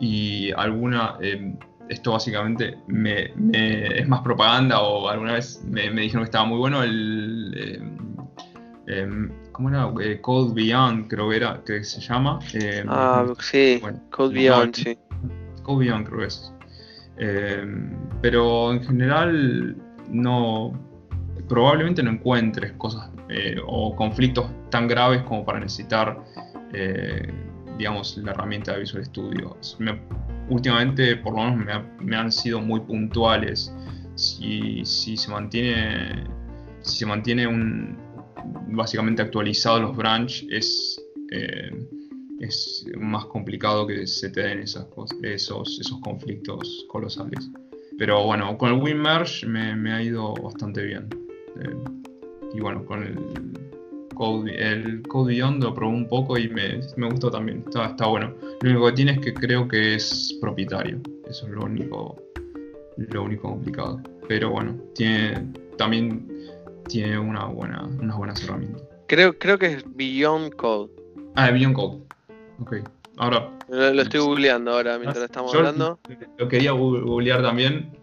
Y 0.00 0.50
alguna, 0.52 1.16
esto 1.88 2.12
básicamente 2.12 2.76
me, 2.88 3.32
me- 3.36 3.98
es 4.00 4.08
más 4.08 4.20
propaganda 4.22 4.80
o 4.80 5.08
alguna 5.08 5.34
vez 5.34 5.62
me, 5.64 5.90
me 5.90 6.02
dijeron 6.02 6.22
que 6.24 6.28
estaba 6.28 6.44
muy 6.44 6.58
bueno 6.58 6.82
el... 6.82 7.92
¿Cómo 9.52 9.68
era? 9.68 9.92
Eh, 10.02 10.20
Code 10.20 10.54
Beyond 10.54 11.08
creo 11.08 11.28
que 11.30 11.36
era, 11.36 11.62
que 11.64 11.84
se 11.84 12.00
llama. 12.00 12.38
Ah, 12.88 13.24
sí, 13.40 13.78
bueno, 13.80 14.00
Code 14.10 14.34
Beyond, 14.34 14.74
sí. 14.74 14.98
Code 15.62 15.84
Beyond 15.84 16.06
creo 16.06 16.18
que 16.20 16.26
es. 16.26 16.51
Em, 17.22 17.90
pero 18.20 18.72
en 18.72 18.82
general 18.82 19.76
no... 20.10 20.72
Probablemente 21.48 22.02
no 22.02 22.10
encuentres 22.12 22.72
cosas 22.72 23.10
eh, 23.28 23.56
o 23.66 23.94
conflictos 23.94 24.46
tan 24.70 24.88
graves 24.88 25.22
como 25.22 25.44
para 25.44 25.60
necesitar, 25.60 26.18
eh, 26.72 27.30
digamos, 27.76 28.16
la 28.18 28.30
herramienta 28.30 28.72
de 28.72 28.80
Visual 28.80 29.04
Studio. 29.04 29.56
Me- 29.78 30.00
últimamente, 30.48 31.16
por 31.16 31.34
lo 31.34 31.44
menos, 31.44 31.64
me, 31.64 31.72
ha- 31.72 31.86
me 32.00 32.16
han 32.16 32.32
sido 32.32 32.60
muy 32.60 32.80
puntuales. 32.80 33.74
Si, 34.14 34.84
si 34.84 35.16
se 35.16 35.30
mantiene, 35.30 36.24
si 36.80 36.98
se 37.00 37.06
mantiene 37.06 37.46
un, 37.46 37.96
básicamente 38.68 39.20
actualizado 39.22 39.80
los 39.80 39.96
branch, 39.96 40.44
es, 40.50 41.00
eh, 41.32 41.70
es 42.42 42.84
más 42.98 43.26
complicado 43.26 43.86
que 43.86 44.06
se 44.06 44.30
te 44.30 44.42
den 44.42 44.60
esas 44.60 44.84
cosas, 44.86 45.16
esos, 45.22 45.78
esos 45.80 45.98
conflictos 46.00 46.86
colosales. 46.88 47.50
Pero 47.98 48.24
bueno, 48.24 48.56
con 48.58 48.72
el 48.72 48.82
WinMerge 48.82 49.46
me, 49.46 49.76
me 49.76 49.92
ha 49.92 50.02
ido 50.02 50.34
bastante 50.34 50.82
bien. 50.82 51.08
Eh, 51.60 51.76
y 52.54 52.60
bueno, 52.60 52.84
con 52.84 53.02
el 53.02 53.16
Code, 54.14 54.52
el 54.56 55.02
Code 55.02 55.34
Beyond 55.34 55.62
lo 55.62 55.74
probé 55.74 55.94
un 55.94 56.08
poco 56.08 56.36
y 56.38 56.48
me, 56.48 56.80
me 56.96 57.08
gustó 57.08 57.30
también. 57.30 57.62
Está, 57.66 57.86
está 57.86 58.06
bueno. 58.06 58.34
Lo 58.60 58.70
único 58.70 58.86
que 58.86 58.92
tiene 58.92 59.12
es 59.12 59.18
que 59.20 59.34
creo 59.34 59.68
que 59.68 59.94
es 59.94 60.36
propietario. 60.40 61.00
Eso 61.28 61.46
es 61.46 61.52
lo 61.52 61.64
único, 61.64 62.20
lo 62.96 63.22
único 63.22 63.50
complicado. 63.50 64.00
Pero 64.28 64.50
bueno, 64.50 64.76
tiene, 64.94 65.46
también 65.76 66.28
tiene 66.88 67.18
una 67.18 67.46
buena, 67.46 67.84
unas 68.00 68.16
buenas 68.16 68.42
herramientas. 68.44 68.82
Creo, 69.08 69.38
creo 69.38 69.58
que 69.58 69.66
es 69.66 69.84
Beyond 69.94 70.54
Code. 70.56 70.90
Ah, 71.34 71.50
Beyond 71.50 71.74
Code. 71.74 72.11
Ok. 72.60 72.76
Ahora, 73.18 73.50
Lo, 73.68 73.92
lo 73.92 74.02
estoy 74.02 74.20
googleando 74.20 74.72
ahora 74.72 74.98
mientras 74.98 75.24
estamos 75.24 75.52
yo 75.52 75.58
hablando. 75.58 75.98
Lo 76.38 76.48
quería 76.48 76.72
googlear 76.72 77.42
también, 77.42 77.96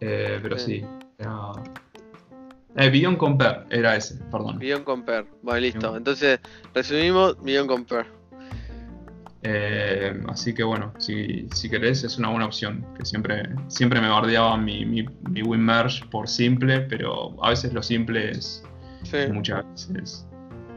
eh, 0.00 0.38
pero 0.42 0.58
Sí. 0.58 0.80
sí. 0.80 0.86
Era... 1.18 1.52
Eh, 2.76 2.90
Beyond 2.90 3.18
Compare 3.18 3.64
era 3.70 3.96
ese, 3.96 4.16
perdón. 4.30 4.58
Beyond 4.58 4.84
Compare. 4.84 5.26
Bueno, 5.42 5.60
listo. 5.60 5.80
Beyond. 5.80 5.96
Entonces, 5.98 6.40
resumimos 6.74 7.42
Beyond 7.42 7.68
Compare. 7.68 8.06
Eh, 9.44 10.22
así 10.28 10.54
que 10.54 10.62
bueno, 10.62 10.92
si, 10.98 11.48
si 11.52 11.68
querés 11.68 12.04
es 12.04 12.16
una 12.18 12.28
buena 12.28 12.46
opción. 12.46 12.86
Que 12.96 13.04
siempre, 13.04 13.48
siempre 13.68 14.00
me 14.00 14.08
bardeaba 14.08 14.56
mi, 14.56 14.84
mi, 14.86 15.04
mi 15.30 15.42
WinMerge 15.42 16.04
por 16.10 16.28
simple, 16.28 16.80
pero 16.82 17.34
a 17.44 17.50
veces 17.50 17.72
lo 17.72 17.82
simple 17.82 18.30
es 18.30 18.62
Sí. 19.04 19.16
muchas 19.32 19.64
veces 19.72 20.26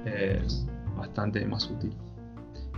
eh, 0.05 0.41
bastante 0.97 1.45
más 1.45 1.69
útil. 1.69 1.93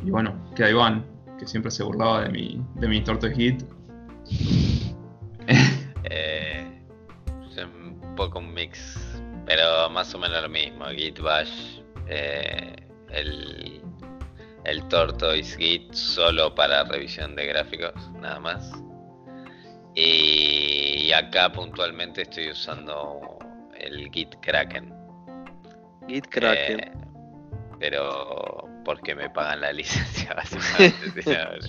Y 0.04 0.10
bueno, 0.12 0.34
queda 0.56 0.70
Iván, 0.70 1.06
que 1.40 1.46
siempre 1.48 1.72
se 1.72 1.84
burlaba 1.84 2.24
de 2.24 2.30
mi, 2.30 2.64
de 2.76 2.88
mi 2.88 3.04
torto 3.04 3.30
hit. 3.30 3.64
Eh, 6.10 6.66
es 7.50 7.58
un 7.58 8.16
poco 8.16 8.40
un 8.40 8.54
mix, 8.54 8.98
pero 9.46 9.90
más 9.90 10.14
o 10.16 10.20
menos 10.20 10.42
lo 10.42 10.48
mismo. 10.48 10.86
Git 10.86 11.20
Bash, 11.20 11.82
eh, 12.08 12.76
el, 13.10 13.82
el 14.64 14.88
Tortoise 14.88 15.58
Git 15.58 15.94
solo 15.94 16.56
para 16.56 16.86
revisión 16.86 17.36
de 17.36 17.48
gráficos, 17.48 17.94
nada 18.22 18.40
más. 18.40 18.72
Y 19.96 21.12
acá 21.12 21.52
puntualmente 21.52 22.22
estoy 22.22 22.52
usando 22.52 23.38
el 23.78 24.10
Git 24.12 24.36
Kraken. 24.42 24.94
Git 26.08 26.28
Kraken. 26.28 26.80
eh, 26.80 26.92
pero 27.80 28.67
porque 28.88 29.14
me 29.14 29.30
pagan 29.30 29.60
la 29.60 29.74
licencia, 29.82 30.34
básicamente. 30.34 31.22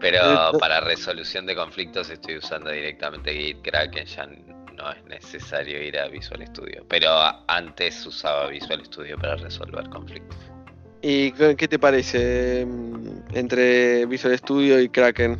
pero 0.00 0.52
para 0.58 0.80
resolución 0.80 1.44
de 1.44 1.54
conflictos 1.54 2.08
estoy 2.08 2.38
usando 2.38 2.70
directamente 2.70 3.30
Git 3.34 3.58
Kraken, 3.62 4.06
ya 4.06 4.26
no 4.26 4.90
es 4.90 5.04
necesario 5.04 5.82
ir 5.82 5.98
a 5.98 6.08
Visual 6.08 6.46
Studio. 6.46 6.86
Pero 6.88 7.10
antes 7.46 8.06
usaba 8.06 8.46
Visual 8.46 8.82
Studio 8.86 9.18
para 9.18 9.36
resolver 9.36 9.86
conflictos. 9.90 10.38
¿Y 11.02 11.30
qué 11.32 11.68
te 11.68 11.78
parece 11.78 12.64
mm, 12.64 13.34
entre 13.34 14.06
Visual 14.06 14.36
Studio 14.38 14.80
y 14.80 14.88
Kraken? 14.88 15.38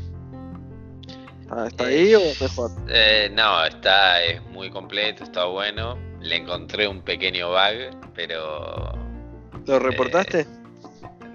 ¿Está, 1.66 1.87
ahí 1.87 2.14
o 2.14 2.21
mejor? 2.43 2.71
Eh, 2.91 3.31
no, 3.33 3.64
está, 3.64 4.23
es 4.23 4.43
muy 4.51 4.69
completo, 4.69 5.25
está 5.25 5.47
bueno. 5.47 5.97
Le 6.21 6.37
encontré 6.37 6.87
un 6.87 7.01
pequeño 7.01 7.49
bug, 7.49 8.12
pero 8.14 8.93
¿Lo 9.69 9.79
reportaste? 9.79 10.47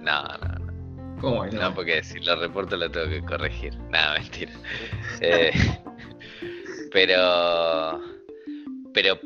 No, 0.04 0.24
no, 0.24 0.60
no. 0.60 1.22
¿Cómo 1.22 1.45
es? 1.45 1.54
No, 1.54 1.74
porque 1.74 2.04
si 2.04 2.20
lo 2.20 2.36
reporto 2.36 2.76
lo 2.76 2.91
tengo 2.91 3.10
que 3.10 3.22
corregir. 3.22 3.78
Nada, 3.89 4.20
mentira. 4.20 4.51
Eh, 5.22 5.51
pero, 6.91 8.01
pero 8.93 9.20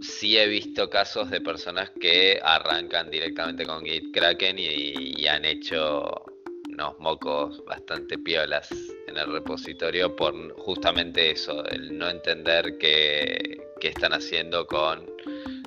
sí 0.00 0.38
he 0.38 0.46
visto 0.46 0.88
casos 0.88 1.30
de 1.30 1.40
personas 1.40 1.90
que 2.00 2.40
arrancan 2.42 3.10
directamente 3.10 3.66
con 3.66 3.84
Git 3.84 4.14
Kraken 4.14 4.58
y, 4.58 5.20
y 5.20 5.26
han 5.26 5.44
hecho 5.44 6.24
unos 6.72 6.98
mocos 7.00 7.62
bastante 7.66 8.18
piolas 8.18 8.70
en 9.06 9.18
el 9.18 9.30
repositorio 9.30 10.16
por 10.16 10.34
justamente 10.58 11.32
eso, 11.32 11.64
el 11.66 11.98
no 11.98 12.08
entender 12.08 12.78
qué, 12.78 13.60
qué 13.80 13.88
están 13.88 14.14
haciendo 14.14 14.66
con 14.66 15.06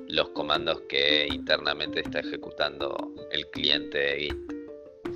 los 0.08 0.30
comandos 0.30 0.80
que 0.88 1.26
internamente 1.30 2.00
está 2.00 2.20
ejecutando 2.20 3.14
el 3.30 3.46
cliente 3.50 3.98
de 3.98 4.18
Git. 4.20 4.55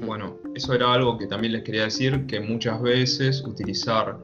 Bueno, 0.05 0.38
eso 0.55 0.74
era 0.74 0.92
algo 0.92 1.18
que 1.18 1.26
también 1.26 1.53
les 1.53 1.62
quería 1.62 1.84
decir, 1.84 2.26
que 2.26 2.40
muchas 2.40 2.80
veces 2.80 3.42
utilizar 3.42 4.18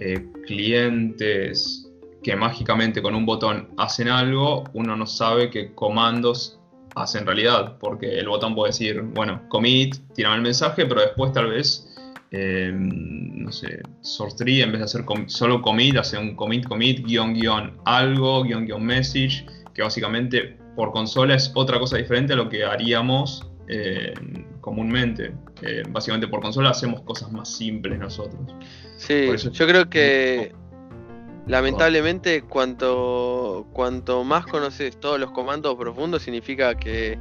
eh, 0.00 0.26
clientes 0.46 1.88
que 2.22 2.36
mágicamente 2.36 3.02
con 3.02 3.14
un 3.14 3.26
botón 3.26 3.68
hacen 3.76 4.08
algo, 4.08 4.64
uno 4.74 4.96
no 4.96 5.06
sabe 5.06 5.50
qué 5.50 5.74
comandos 5.74 6.60
hace 6.94 7.18
en 7.18 7.26
realidad, 7.26 7.78
porque 7.78 8.18
el 8.18 8.28
botón 8.28 8.54
puede 8.54 8.70
decir, 8.70 9.02
bueno, 9.02 9.42
commit, 9.48 9.96
tiran 10.14 10.34
el 10.34 10.42
mensaje, 10.42 10.86
pero 10.86 11.00
después 11.00 11.32
tal 11.32 11.48
vez, 11.48 11.88
eh, 12.30 12.70
no 12.72 13.50
sé, 13.50 13.80
source 14.02 14.44
en 14.62 14.70
vez 14.70 14.78
de 14.78 14.84
hacer 14.84 15.04
solo 15.26 15.60
commit, 15.62 15.96
hace 15.96 16.16
un 16.16 16.36
commit, 16.36 16.66
commit, 16.68 17.04
guion, 17.04 17.34
guion, 17.34 17.76
algo, 17.86 18.44
guion, 18.44 18.66
guion, 18.66 18.84
message, 18.84 19.44
que 19.74 19.82
básicamente 19.82 20.58
por 20.76 20.92
consola 20.92 21.34
es 21.34 21.50
otra 21.54 21.78
cosa 21.78 21.96
diferente 21.96 22.34
a 22.34 22.36
lo 22.36 22.48
que 22.48 22.64
haríamos 22.64 23.46
eh, 23.68 24.14
comúnmente. 24.62 25.34
Eh, 25.60 25.82
básicamente 25.90 26.28
por 26.28 26.40
consola 26.40 26.70
hacemos 26.70 27.02
cosas 27.02 27.30
más 27.30 27.54
simples 27.54 27.98
nosotros. 27.98 28.40
Sí, 28.96 29.26
yo 29.52 29.66
creo 29.66 29.90
que 29.90 30.54
lamentablemente 31.46 32.42
cuanto, 32.42 33.66
cuanto 33.72 34.24
más 34.24 34.46
conoces 34.46 34.98
todos 34.98 35.20
los 35.20 35.32
comandos 35.32 35.74
profundos 35.74 36.22
significa 36.22 36.76
que, 36.76 37.18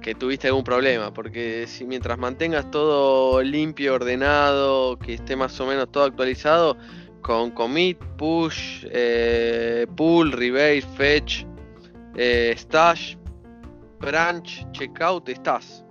que 0.00 0.14
tuviste 0.14 0.48
algún 0.48 0.64
problema, 0.64 1.12
porque 1.12 1.66
si 1.68 1.84
mientras 1.84 2.18
mantengas 2.18 2.70
todo 2.70 3.42
limpio, 3.42 3.94
ordenado, 3.94 4.98
que 4.98 5.14
esté 5.14 5.36
más 5.36 5.60
o 5.60 5.66
menos 5.66 5.92
todo 5.92 6.04
actualizado, 6.04 6.78
con 7.20 7.50
commit, 7.50 7.98
push, 8.16 8.86
eh, 8.90 9.86
pull, 9.94 10.32
rebase, 10.32 10.86
fetch, 10.96 11.44
eh, 12.16 12.54
stash, 12.56 13.14
branch, 14.00 14.66
checkout, 14.72 15.28
estás. 15.28 15.81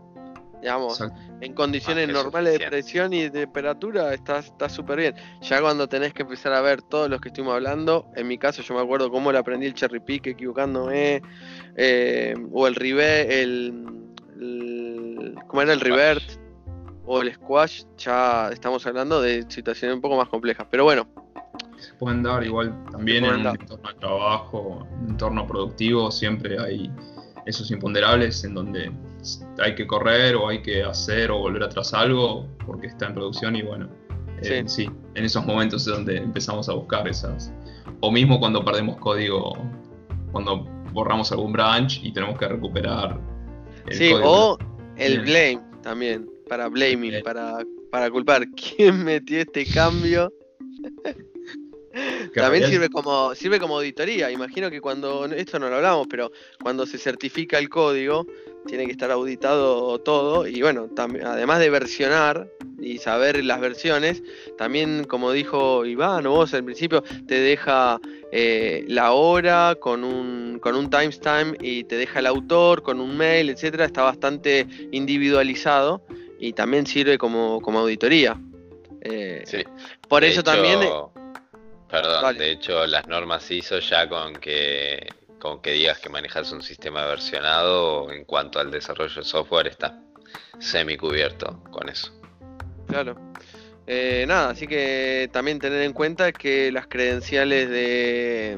Digamos, 0.62 1.01
en 1.41 1.53
condiciones 1.53 2.07
normales 2.07 2.59
de 2.59 2.68
presión 2.68 3.14
y 3.14 3.24
de 3.24 3.32
temperatura 3.32 4.14
está 4.14 4.70
súper 4.70 4.99
bien. 4.99 5.16
Ya 5.41 5.59
cuando 5.59 5.89
tenés 5.89 6.14
que 6.14 6.22
empezar 6.22 6.53
a 6.53 6.62
ver 6.62 6.84
todos 6.84 7.09
los 7.09 7.20
que 7.20 7.30
estuvimos 7.30 7.55
hablando, 7.55 8.07
en 8.16 8.28
mi 8.28 8.38
caso 8.38 8.62
yo 8.62 8.76
me 8.76 8.82
acuerdo 8.82 9.09
cómo 9.09 9.32
le 9.32 9.39
aprendí 9.39 9.66
el 9.66 9.74
cherry 9.74 9.99
pick 9.99 10.28
equivocándome, 10.28 11.24
eh, 11.76 12.36
o 12.51 12.68
el 12.68 12.76
revert, 12.76 13.32
el, 13.32 15.34
¿cómo 15.47 15.62
era 15.64 15.74
el 15.74 15.80
revert? 15.80 16.24
O 17.05 17.22
el 17.22 17.34
squash, 17.34 17.84
ya 17.97 18.49
estamos 18.51 18.86
hablando 18.86 19.20
de 19.20 19.43
situaciones 19.49 19.95
un 19.95 20.01
poco 20.01 20.16
más 20.16 20.30
complejas. 20.30 20.68
Pero 20.70 20.84
bueno. 20.84 21.07
Se 21.78 21.91
pueden 21.95 22.22
dar 22.22 22.43
igual 22.43 22.86
también 22.91 23.26
en 23.26 23.39
un 23.39 23.47
entorno 23.47 23.89
de 23.89 23.95
trabajo, 23.95 24.88
un 25.01 25.09
entorno 25.09 25.47
productivo, 25.47 26.12
siempre 26.12 26.59
hay 26.59 26.91
esos 27.47 27.72
imponderables 27.72 28.43
en 28.43 28.53
donde 28.53 28.91
hay 29.59 29.76
que 29.76 29.86
correr 29.88 30.36
o 30.36 30.47
hay 30.47 30.61
que 30.61 30.84
hacer 30.84 31.32
o 31.32 31.39
volver 31.39 31.63
atrás 31.63 31.93
algo 31.93 32.47
porque 32.65 32.88
está 32.88 33.07
en 33.07 33.13
producción 33.13 33.55
y 33.55 33.61
bueno, 33.61 33.89
eh, 34.41 34.63
sí. 34.65 34.89
en 35.15 35.26
esos 35.26 35.45
momentos 35.45 35.88
es 35.88 35.93
donde 35.93 36.17
empezamos 36.17 36.69
a 36.69 36.74
buscar 36.74 37.07
esas. 37.07 37.53
O 37.99 38.11
mismo 38.11 38.39
cuando 38.39 38.63
perdemos 38.65 38.97
código, 38.97 39.53
cuando 40.32 40.65
borramos 40.93 41.32
algún 41.32 41.53
branch 41.53 42.01
y 42.03 42.11
tenemos 42.11 42.38
que 42.38 42.47
recuperar 42.47 43.19
el 43.88 43.97
sí, 43.97 44.11
O 44.24 44.57
el 44.97 45.22
blame 45.22 45.61
también, 45.82 46.30
para 46.49 46.67
blaming, 46.67 47.22
para, 47.24 47.59
para 47.91 48.09
culpar. 48.09 48.45
¿Quién 48.55 49.03
metió 49.03 49.39
este 49.39 49.65
cambio? 49.65 50.32
También 52.36 52.68
sirve 52.68 52.89
como, 52.89 53.36
sirve 53.36 53.60
como 53.60 53.78
auditoría. 53.78 54.32
Imagino 54.32 54.70
que 54.70 54.82
cuando, 54.82 55.26
esto 55.26 55.60
no 55.60 55.70
lo 55.70 55.78
hablamos, 55.78 56.08
pero 56.10 56.32
cuando 56.62 56.86
se 56.86 56.98
certifica 56.98 57.58
el 57.58 57.70
código, 57.70 58.26
tiene 58.68 58.86
que 58.86 58.92
estar 58.92 59.12
auditado 59.12 60.00
todo. 60.00 60.48
Y 60.48 60.62
bueno, 60.62 60.89
además 60.98 61.60
de 61.60 61.70
versionar 61.70 62.48
y 62.80 62.98
saber 62.98 63.44
las 63.44 63.60
versiones, 63.60 64.24
también 64.58 65.04
como 65.06 65.32
dijo 65.32 65.86
Iván 65.86 66.26
o 66.28 66.32
vos 66.32 66.54
al 66.54 66.64
principio, 66.64 67.04
te 67.28 67.36
deja 67.36 68.00
eh, 68.32 68.86
la 68.88 69.12
hora 69.12 69.76
con 69.80 70.04
un, 70.04 70.60
con 70.60 70.76
un 70.76 70.89
timestamp 70.89 71.62
y 71.62 71.84
te 71.84 71.96
deja 71.96 72.20
el 72.20 72.28
autor 72.28 72.82
con 72.84 73.00
un 73.00 73.18
mail, 73.18 73.50
etcétera. 73.50 73.86
Está 73.86 74.04
bastante 74.04 74.68
individualizado 74.92 76.02
y 76.39 76.54
también 76.54 76.86
sirve 76.86 77.18
como, 77.18 77.62
como 77.62 77.80
auditoría. 77.80 78.39
Eh, 79.02 79.44
sí. 79.46 79.64
Por 80.08 80.24
eso 80.24 80.44
también 80.44 80.80
Perdón, 81.92 82.38
de 82.38 82.52
hecho 82.52 82.88
las 82.88 83.08
normas 83.08 83.52
ISO 83.52 83.80
ya 83.80 84.08
con 84.08 84.34
que 84.34 85.08
con 85.39 85.62
que 85.62 85.72
digas 85.72 86.00
que 86.00 86.08
manejas 86.08 86.52
un 86.52 86.62
sistema 86.62 87.06
versionado 87.06 88.12
en 88.12 88.24
cuanto 88.26 88.60
al 88.60 88.70
desarrollo 88.72 89.16
de 89.16 89.24
software 89.24 89.68
está 89.68 90.00
semi 90.60 90.96
cubierto 90.96 91.62
con 91.72 91.89
eso. 91.89 92.14
Claro. 92.88 93.16
Eh, 93.88 94.26
nada, 94.28 94.52
así 94.52 94.68
que 94.68 95.30
también 95.34 95.60
tener 95.60 95.82
en 95.82 95.94
cuenta 95.94 96.32
que 96.32 96.72
las 96.72 96.88
credenciales 96.88 97.70
de, 97.70 98.58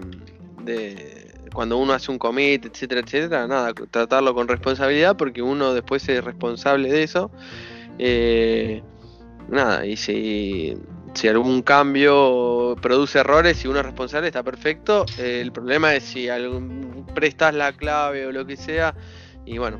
de 0.64 1.34
cuando 1.54 1.78
uno 1.78 1.94
hace 1.94 2.12
un 2.12 2.20
commit, 2.20 2.66
etcétera, 2.66 3.02
etcétera, 3.02 3.48
nada, 3.48 3.74
tratarlo 3.74 4.34
con 4.34 4.48
responsabilidad 4.48 5.16
porque 5.16 5.42
uno 5.42 5.74
después 5.74 6.08
es 6.10 6.24
responsable 6.24 6.92
de 6.92 7.04
eso. 7.04 7.32
Eh, 8.00 8.84
nada, 9.48 9.86
y 9.86 9.96
si 9.96 10.78
si 11.14 11.28
algún 11.28 11.62
cambio 11.62 12.76
produce 12.82 13.20
errores 13.20 13.64
y 13.64 13.68
uno 13.68 13.80
es 13.80 13.86
responsable, 13.86 14.28
está 14.28 14.44
perfecto. 14.44 15.06
Eh, 15.18 15.42
el 15.42 15.52
problema 15.52 15.94
es 15.94 16.04
si 16.04 16.28
algún, 16.28 17.06
prestas 17.14 17.54
la 17.54 17.74
clave 17.74 18.26
o 18.26 18.32
lo 18.32 18.46
que 18.46 18.58
sea. 18.58 18.96
Y 19.46 19.58
bueno, 19.58 19.80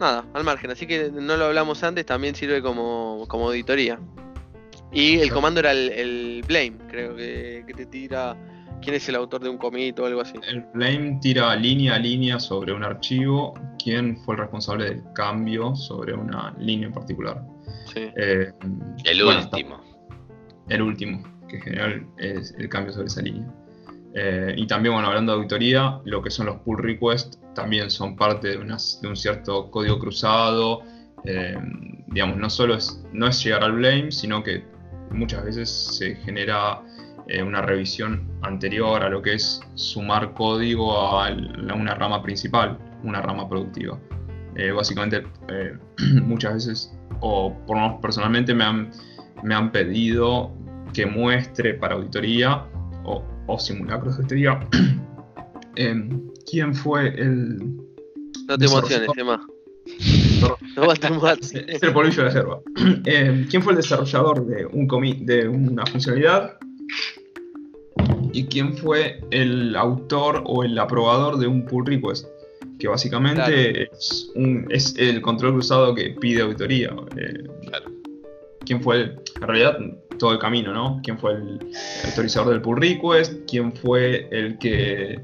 nada, 0.00 0.24
al 0.32 0.44
margen. 0.44 0.70
Así 0.70 0.86
que 0.86 1.10
no 1.10 1.36
lo 1.36 1.46
hablamos 1.46 1.82
antes, 1.82 2.06
también 2.06 2.34
sirve 2.34 2.62
como, 2.62 3.26
auditoría. 3.30 3.98
Y 4.92 5.18
el 5.18 5.30
comando 5.30 5.60
era 5.60 5.72
el, 5.72 6.44
blame, 6.46 6.74
creo 6.88 7.16
que, 7.16 7.64
te 7.74 7.86
tira 7.86 8.36
quién 8.82 8.96
es 8.96 9.08
el 9.08 9.14
autor 9.14 9.42
de 9.42 9.48
un 9.48 9.58
commit 9.58 9.98
o 9.98 10.06
algo 10.06 10.20
así. 10.20 10.34
El 10.46 10.64
blame 10.74 11.18
tira 11.20 11.54
línea 11.56 11.94
a 11.94 11.98
línea 11.98 12.38
sobre 12.40 12.72
un 12.72 12.84
archivo, 12.84 13.54
quién 13.82 14.18
fue 14.18 14.34
el 14.34 14.40
responsable 14.40 14.84
del 14.86 15.02
cambio 15.14 15.74
sobre 15.76 16.14
una 16.14 16.54
línea 16.58 16.88
en 16.88 16.94
particular. 16.94 17.42
Sí. 17.94 18.10
Eh, 18.16 18.52
el 19.04 19.22
último 19.22 19.91
el 20.74 20.82
último, 20.82 21.22
que 21.48 21.56
en 21.56 21.62
general 21.62 22.06
el 22.18 22.68
cambio 22.68 22.92
sobre 22.92 23.06
esa 23.06 23.22
línea. 23.22 23.46
Eh, 24.14 24.54
y 24.56 24.66
también, 24.66 24.94
bueno, 24.94 25.08
hablando 25.08 25.32
de 25.32 25.38
auditoría, 25.38 26.00
lo 26.04 26.22
que 26.22 26.30
son 26.30 26.46
los 26.46 26.56
pull 26.58 26.78
requests 26.78 27.38
también 27.54 27.90
son 27.90 28.16
parte 28.16 28.48
de, 28.48 28.58
un 28.58 29.16
cierto 29.16 29.70
código 29.70 29.98
cruzado. 29.98 30.82
Eh, 31.24 31.56
digamos, 32.08 32.36
no 32.36 32.50
solo 32.50 32.74
es, 32.74 33.02
no 33.12 33.26
es 33.26 33.42
llegar 33.42 33.62
al 33.64 33.72
blame, 33.72 34.10
sino 34.10 34.42
que 34.42 34.64
muchas 35.10 35.44
veces 35.44 35.70
se 35.70 36.16
genera 36.16 36.82
eh, 37.28 37.42
una 37.42 37.62
revisión 37.62 38.28
anterior 38.42 39.02
a 39.02 39.08
lo 39.08 39.22
que 39.22 39.34
es 39.34 39.60
sumar 39.74 40.34
código 40.34 40.98
a, 40.98 41.30
una 41.30 41.94
rama 41.94 42.22
principal, 42.22 42.78
una 43.02 43.22
rama 43.22 43.48
productiva. 43.48 43.98
básicamente, 44.74 45.22
muchas 46.22 46.54
veces, 46.54 46.98
o 47.20 47.56
por 47.66 47.76
lo 47.76 47.82
menos 47.82 48.00
personalmente, 48.00 48.54
me 48.54 48.64
han 48.64 48.90
me 49.42 49.54
han 49.54 49.72
pedido 49.72 50.52
que 50.92 51.06
muestre 51.06 51.74
para 51.74 51.94
auditoría 51.94 52.66
o, 53.04 53.58
simulacros 53.58 54.16
de 54.16 54.22
auditoría 54.22 54.68
em, 55.76 56.22
quién 56.50 56.74
fue 56.74 57.08
el. 57.08 57.58
No 58.48 58.58
te 58.58 58.64
emociones, 58.66 59.08
Emma. 59.16 59.46
No, 60.76 60.90
es 60.90 61.82
el 61.82 61.92
polvillo 61.92 62.24
de 62.24 62.28
la. 62.28 62.62
Em, 63.04 63.46
¿Quién 63.46 63.62
fue 63.62 63.74
el 63.74 63.76
desarrollador 63.76 64.44
de, 64.46 64.66
un 64.66 64.88
de 65.24 65.46
una 65.46 65.86
funcionalidad? 65.86 66.58
¿Y 68.32 68.46
quién 68.46 68.76
fue 68.76 69.20
el 69.30 69.76
autor 69.76 70.42
o 70.44 70.64
el 70.64 70.76
aprobador 70.78 71.38
de 71.38 71.46
un 71.46 71.64
pull 71.66 71.86
request? 71.86 72.26
Que 72.80 72.88
básicamente 72.88 73.84
es, 73.84 74.32
un, 74.34 74.66
es, 74.70 74.96
el 74.98 75.20
control 75.20 75.52
cruzado 75.52 75.94
que 75.94 76.16
pide 76.18 76.42
auditoría. 76.42 76.92
Eh, 77.16 77.44
claro 77.68 77.92
quién 78.64 78.82
fue, 78.82 78.96
el, 78.96 79.20
en 79.36 79.42
realidad, 79.42 79.78
todo 80.22 80.32
el 80.34 80.38
camino, 80.38 80.72
¿no? 80.72 81.00
¿Quién 81.02 81.18
fue 81.18 81.32
el 81.32 81.58
autorizador 82.04 82.52
del 82.52 82.62
pull 82.62 82.80
request? 82.80 83.40
¿Quién 83.50 83.72
fue 83.72 84.28
el 84.30 84.56
que, 84.56 85.20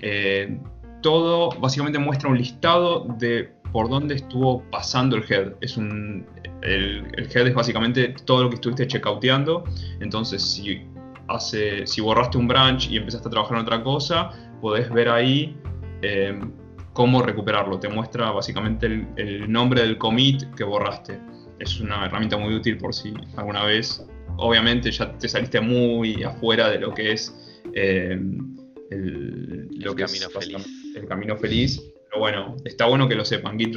eh, 0.00 0.58
todo, 1.02 1.50
básicamente 1.60 1.98
muestra 1.98 2.28
un 2.28 2.38
listado 2.38 3.06
de 3.18 3.52
por 3.72 3.88
dónde 3.88 4.16
estuvo 4.16 4.62
pasando 4.70 5.16
el 5.16 5.24
head. 5.30 5.52
Es 5.60 5.76
un, 5.76 6.26
el, 6.62 7.06
head 7.16 7.46
es 7.46 7.54
básicamente 7.54 8.14
todo 8.24 8.44
lo 8.44 8.48
que 8.50 8.56
estuviste 8.56 8.86
checkouteando. 8.86 9.64
Entonces, 10.00 10.42
si, 10.42 10.82
hace, 11.28 11.86
si 11.86 12.00
borraste 12.00 12.38
un 12.38 12.48
branch 12.48 12.90
y 12.90 12.96
empezaste 12.96 13.28
a 13.28 13.30
trabajar 13.30 13.58
en 13.58 13.62
otra 13.62 13.82
cosa, 13.82 14.30
podés 14.60 14.90
ver 14.90 15.08
ahí 15.08 15.56
eh, 16.02 16.38
cómo 16.92 17.22
recuperarlo. 17.22 17.78
Te 17.78 17.88
muestra 17.88 18.30
básicamente 18.30 18.86
el, 19.16 19.50
nombre 19.50 19.82
del 19.82 19.98
commit 19.98 20.42
que 20.54 20.64
borraste. 20.64 21.20
Es 21.58 21.80
una 21.80 22.06
herramienta 22.06 22.36
muy 22.36 22.54
útil 22.54 22.76
por 22.78 22.94
si 22.94 23.14
alguna 23.36 23.64
vez, 23.64 24.06
obviamente 24.36 24.90
ya 24.90 25.16
te 25.16 25.28
saliste 25.28 25.60
muy 25.60 26.22
afuera 26.22 26.68
de 26.68 26.78
lo 26.78 26.92
que 26.92 27.12
es 27.12 27.34
eh, 27.74 28.18
el, 28.90 29.68
camino 29.96 30.30
feliz. 30.30 30.94
el 30.94 31.06
camino 31.06 31.36
feliz. 31.36 31.82
Pero 32.08 32.20
bueno, 32.20 32.56
está 32.64 32.86
bueno 32.86 33.08
que 33.08 33.14
lo 33.14 33.24
sepan. 33.24 33.58
Git 33.58 33.76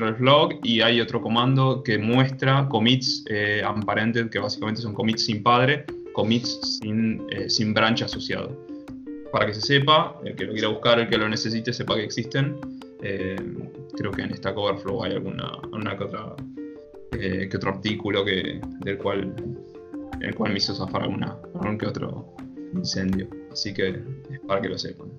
y 0.63 0.81
hay 0.81 1.01
otro 1.01 1.21
comando 1.21 1.83
que 1.83 1.97
muestra 1.97 2.67
commits 2.69 3.25
eh, 3.29 3.63
unparented, 3.67 4.29
que 4.29 4.39
básicamente 4.39 4.81
son 4.81 4.93
commits 4.93 5.25
sin 5.25 5.43
padre, 5.43 5.85
commits 6.13 6.79
sin, 6.79 7.25
eh, 7.31 7.49
sin 7.49 7.73
branch 7.73 8.03
asociado. 8.03 8.55
Para 9.31 9.45
que 9.45 9.53
se 9.53 9.61
sepa, 9.61 10.19
el 10.23 10.35
que 10.35 10.45
lo 10.45 10.53
quiera 10.53 10.69
buscar, 10.69 10.99
el 10.99 11.09
que 11.09 11.17
lo 11.17 11.29
necesite, 11.29 11.71
sepa 11.73 11.95
que 11.95 12.03
existen. 12.03 12.59
Eh, 13.01 13.35
creo 13.95 14.11
que 14.11 14.23
en 14.23 14.35
Stack 14.35 14.57
Overflow 14.57 15.03
hay 15.03 15.13
alguna, 15.13 15.97
que, 15.97 16.03
otra, 16.03 16.35
eh, 17.11 17.47
que 17.49 17.57
otro 17.57 17.71
artículo 17.71 18.25
que, 18.25 18.59
del 18.79 18.97
cual, 18.97 19.35
el 20.21 20.35
cual 20.35 20.51
me 20.51 20.57
hizo 20.57 20.73
zafar 20.73 21.03
alguna, 21.03 21.37
algún 21.55 21.77
que 21.77 21.85
otro 21.85 22.35
incendio. 22.73 23.27
Así 23.51 23.73
que 23.73 23.89
es 23.89 24.39
para 24.47 24.61
que 24.61 24.69
lo 24.69 24.77
sepan. 24.77 25.09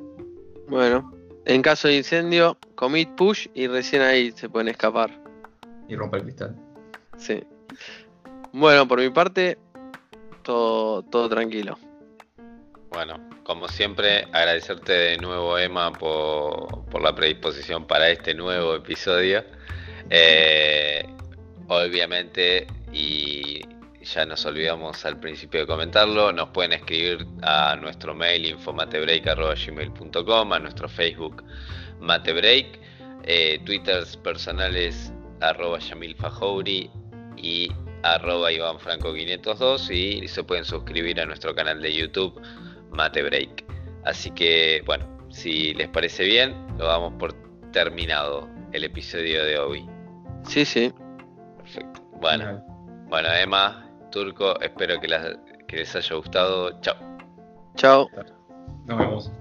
Bueno, 0.69 1.13
en 1.45 1.63
caso 1.63 1.89
de 1.89 1.97
incendio, 1.97 2.59
commit 2.75 3.09
push 3.17 3.49
y 3.55 3.67
recién 3.67 4.03
ahí 4.03 4.33
se 4.33 4.49
pueden 4.49 4.69
escapar. 4.69 5.11
Y 5.89 5.97
rompe 5.97 6.19
el 6.19 6.25
cristal. 6.25 6.57
Sí. 7.17 7.43
Bueno, 8.53 8.87
por 8.87 9.01
mi 9.01 9.11
parte, 9.11 9.59
todo, 10.43 11.03
todo 11.03 11.29
tranquilo. 11.29 11.79
Bueno, 12.91 13.21
como 13.45 13.69
siempre, 13.69 14.25
agradecerte 14.33 14.93
de 14.93 15.17
nuevo, 15.19 15.57
Emma, 15.59 15.93
por, 15.93 17.01
la 17.01 17.15
predisposición 17.15 17.87
para 17.87 18.11
este 18.11 18.35
nuevo 18.35 18.75
episodio. 18.75 19.45
Eh, 20.09 21.05
obviamente, 21.69 22.67
y 22.93 23.61
ya 24.03 24.25
nos 24.25 24.47
olvidamos 24.47 25.05
al 25.05 25.21
principio 25.21 25.61
de 25.61 25.67
comentarlo, 25.67 26.33
nos 26.33 26.49
pueden 26.51 26.73
escribir 26.73 27.27
a 27.43 27.77
nuestro 27.77 28.15
mail 28.15 28.47
infomatebreak.gmail.com, 28.47 30.53
a 30.53 30.59
nuestro 30.59 30.89
Facebook 30.89 31.45
matebreak, 32.01 32.81
eh, 33.25 33.61
twitters 33.65 34.17
personales 34.17 35.13
arroba 35.41 35.79
Yamil 35.79 36.17
y 37.37 37.71
arroba 38.03 38.53
Iván 38.53 38.81
Franco 38.81 39.13
502 39.13 39.91
y 39.91 40.27
se 40.29 40.45
pueden 40.45 40.65
suscribir 40.65 41.21
a 41.21 41.27
nuestro 41.27 41.55
canal 41.55 41.83
de 41.83 41.93
YouTube 41.93 42.41
Mate 42.91 43.23
Break. 43.23 43.65
Así 44.05 44.31
que, 44.31 44.83
bueno, 44.87 45.07
si 45.31 45.75
les 45.75 45.89
parece 45.89 46.25
bien, 46.25 46.55
lo 46.79 46.87
damos 46.87 47.13
por 47.15 47.35
terminado 47.73 48.49
el 48.73 48.85
episodio 48.85 49.45
de 49.45 49.59
hoy. 49.59 49.87
Sí, 50.45 50.65
sí. 50.65 50.93
Perfecto. 51.59 52.03
Bueno, 52.21 52.65
bueno, 53.09 53.29
Emma, 53.33 53.90
Turco, 54.11 54.61
espero 54.61 55.01
que, 55.01 55.09
que 55.67 55.77
les 55.77 55.97
haya 55.97 56.17
gustado. 56.17 56.81
Chao. 56.81 56.97
Chao. 57.77 58.09
Nos 58.87 58.99
vemos. 58.99 59.33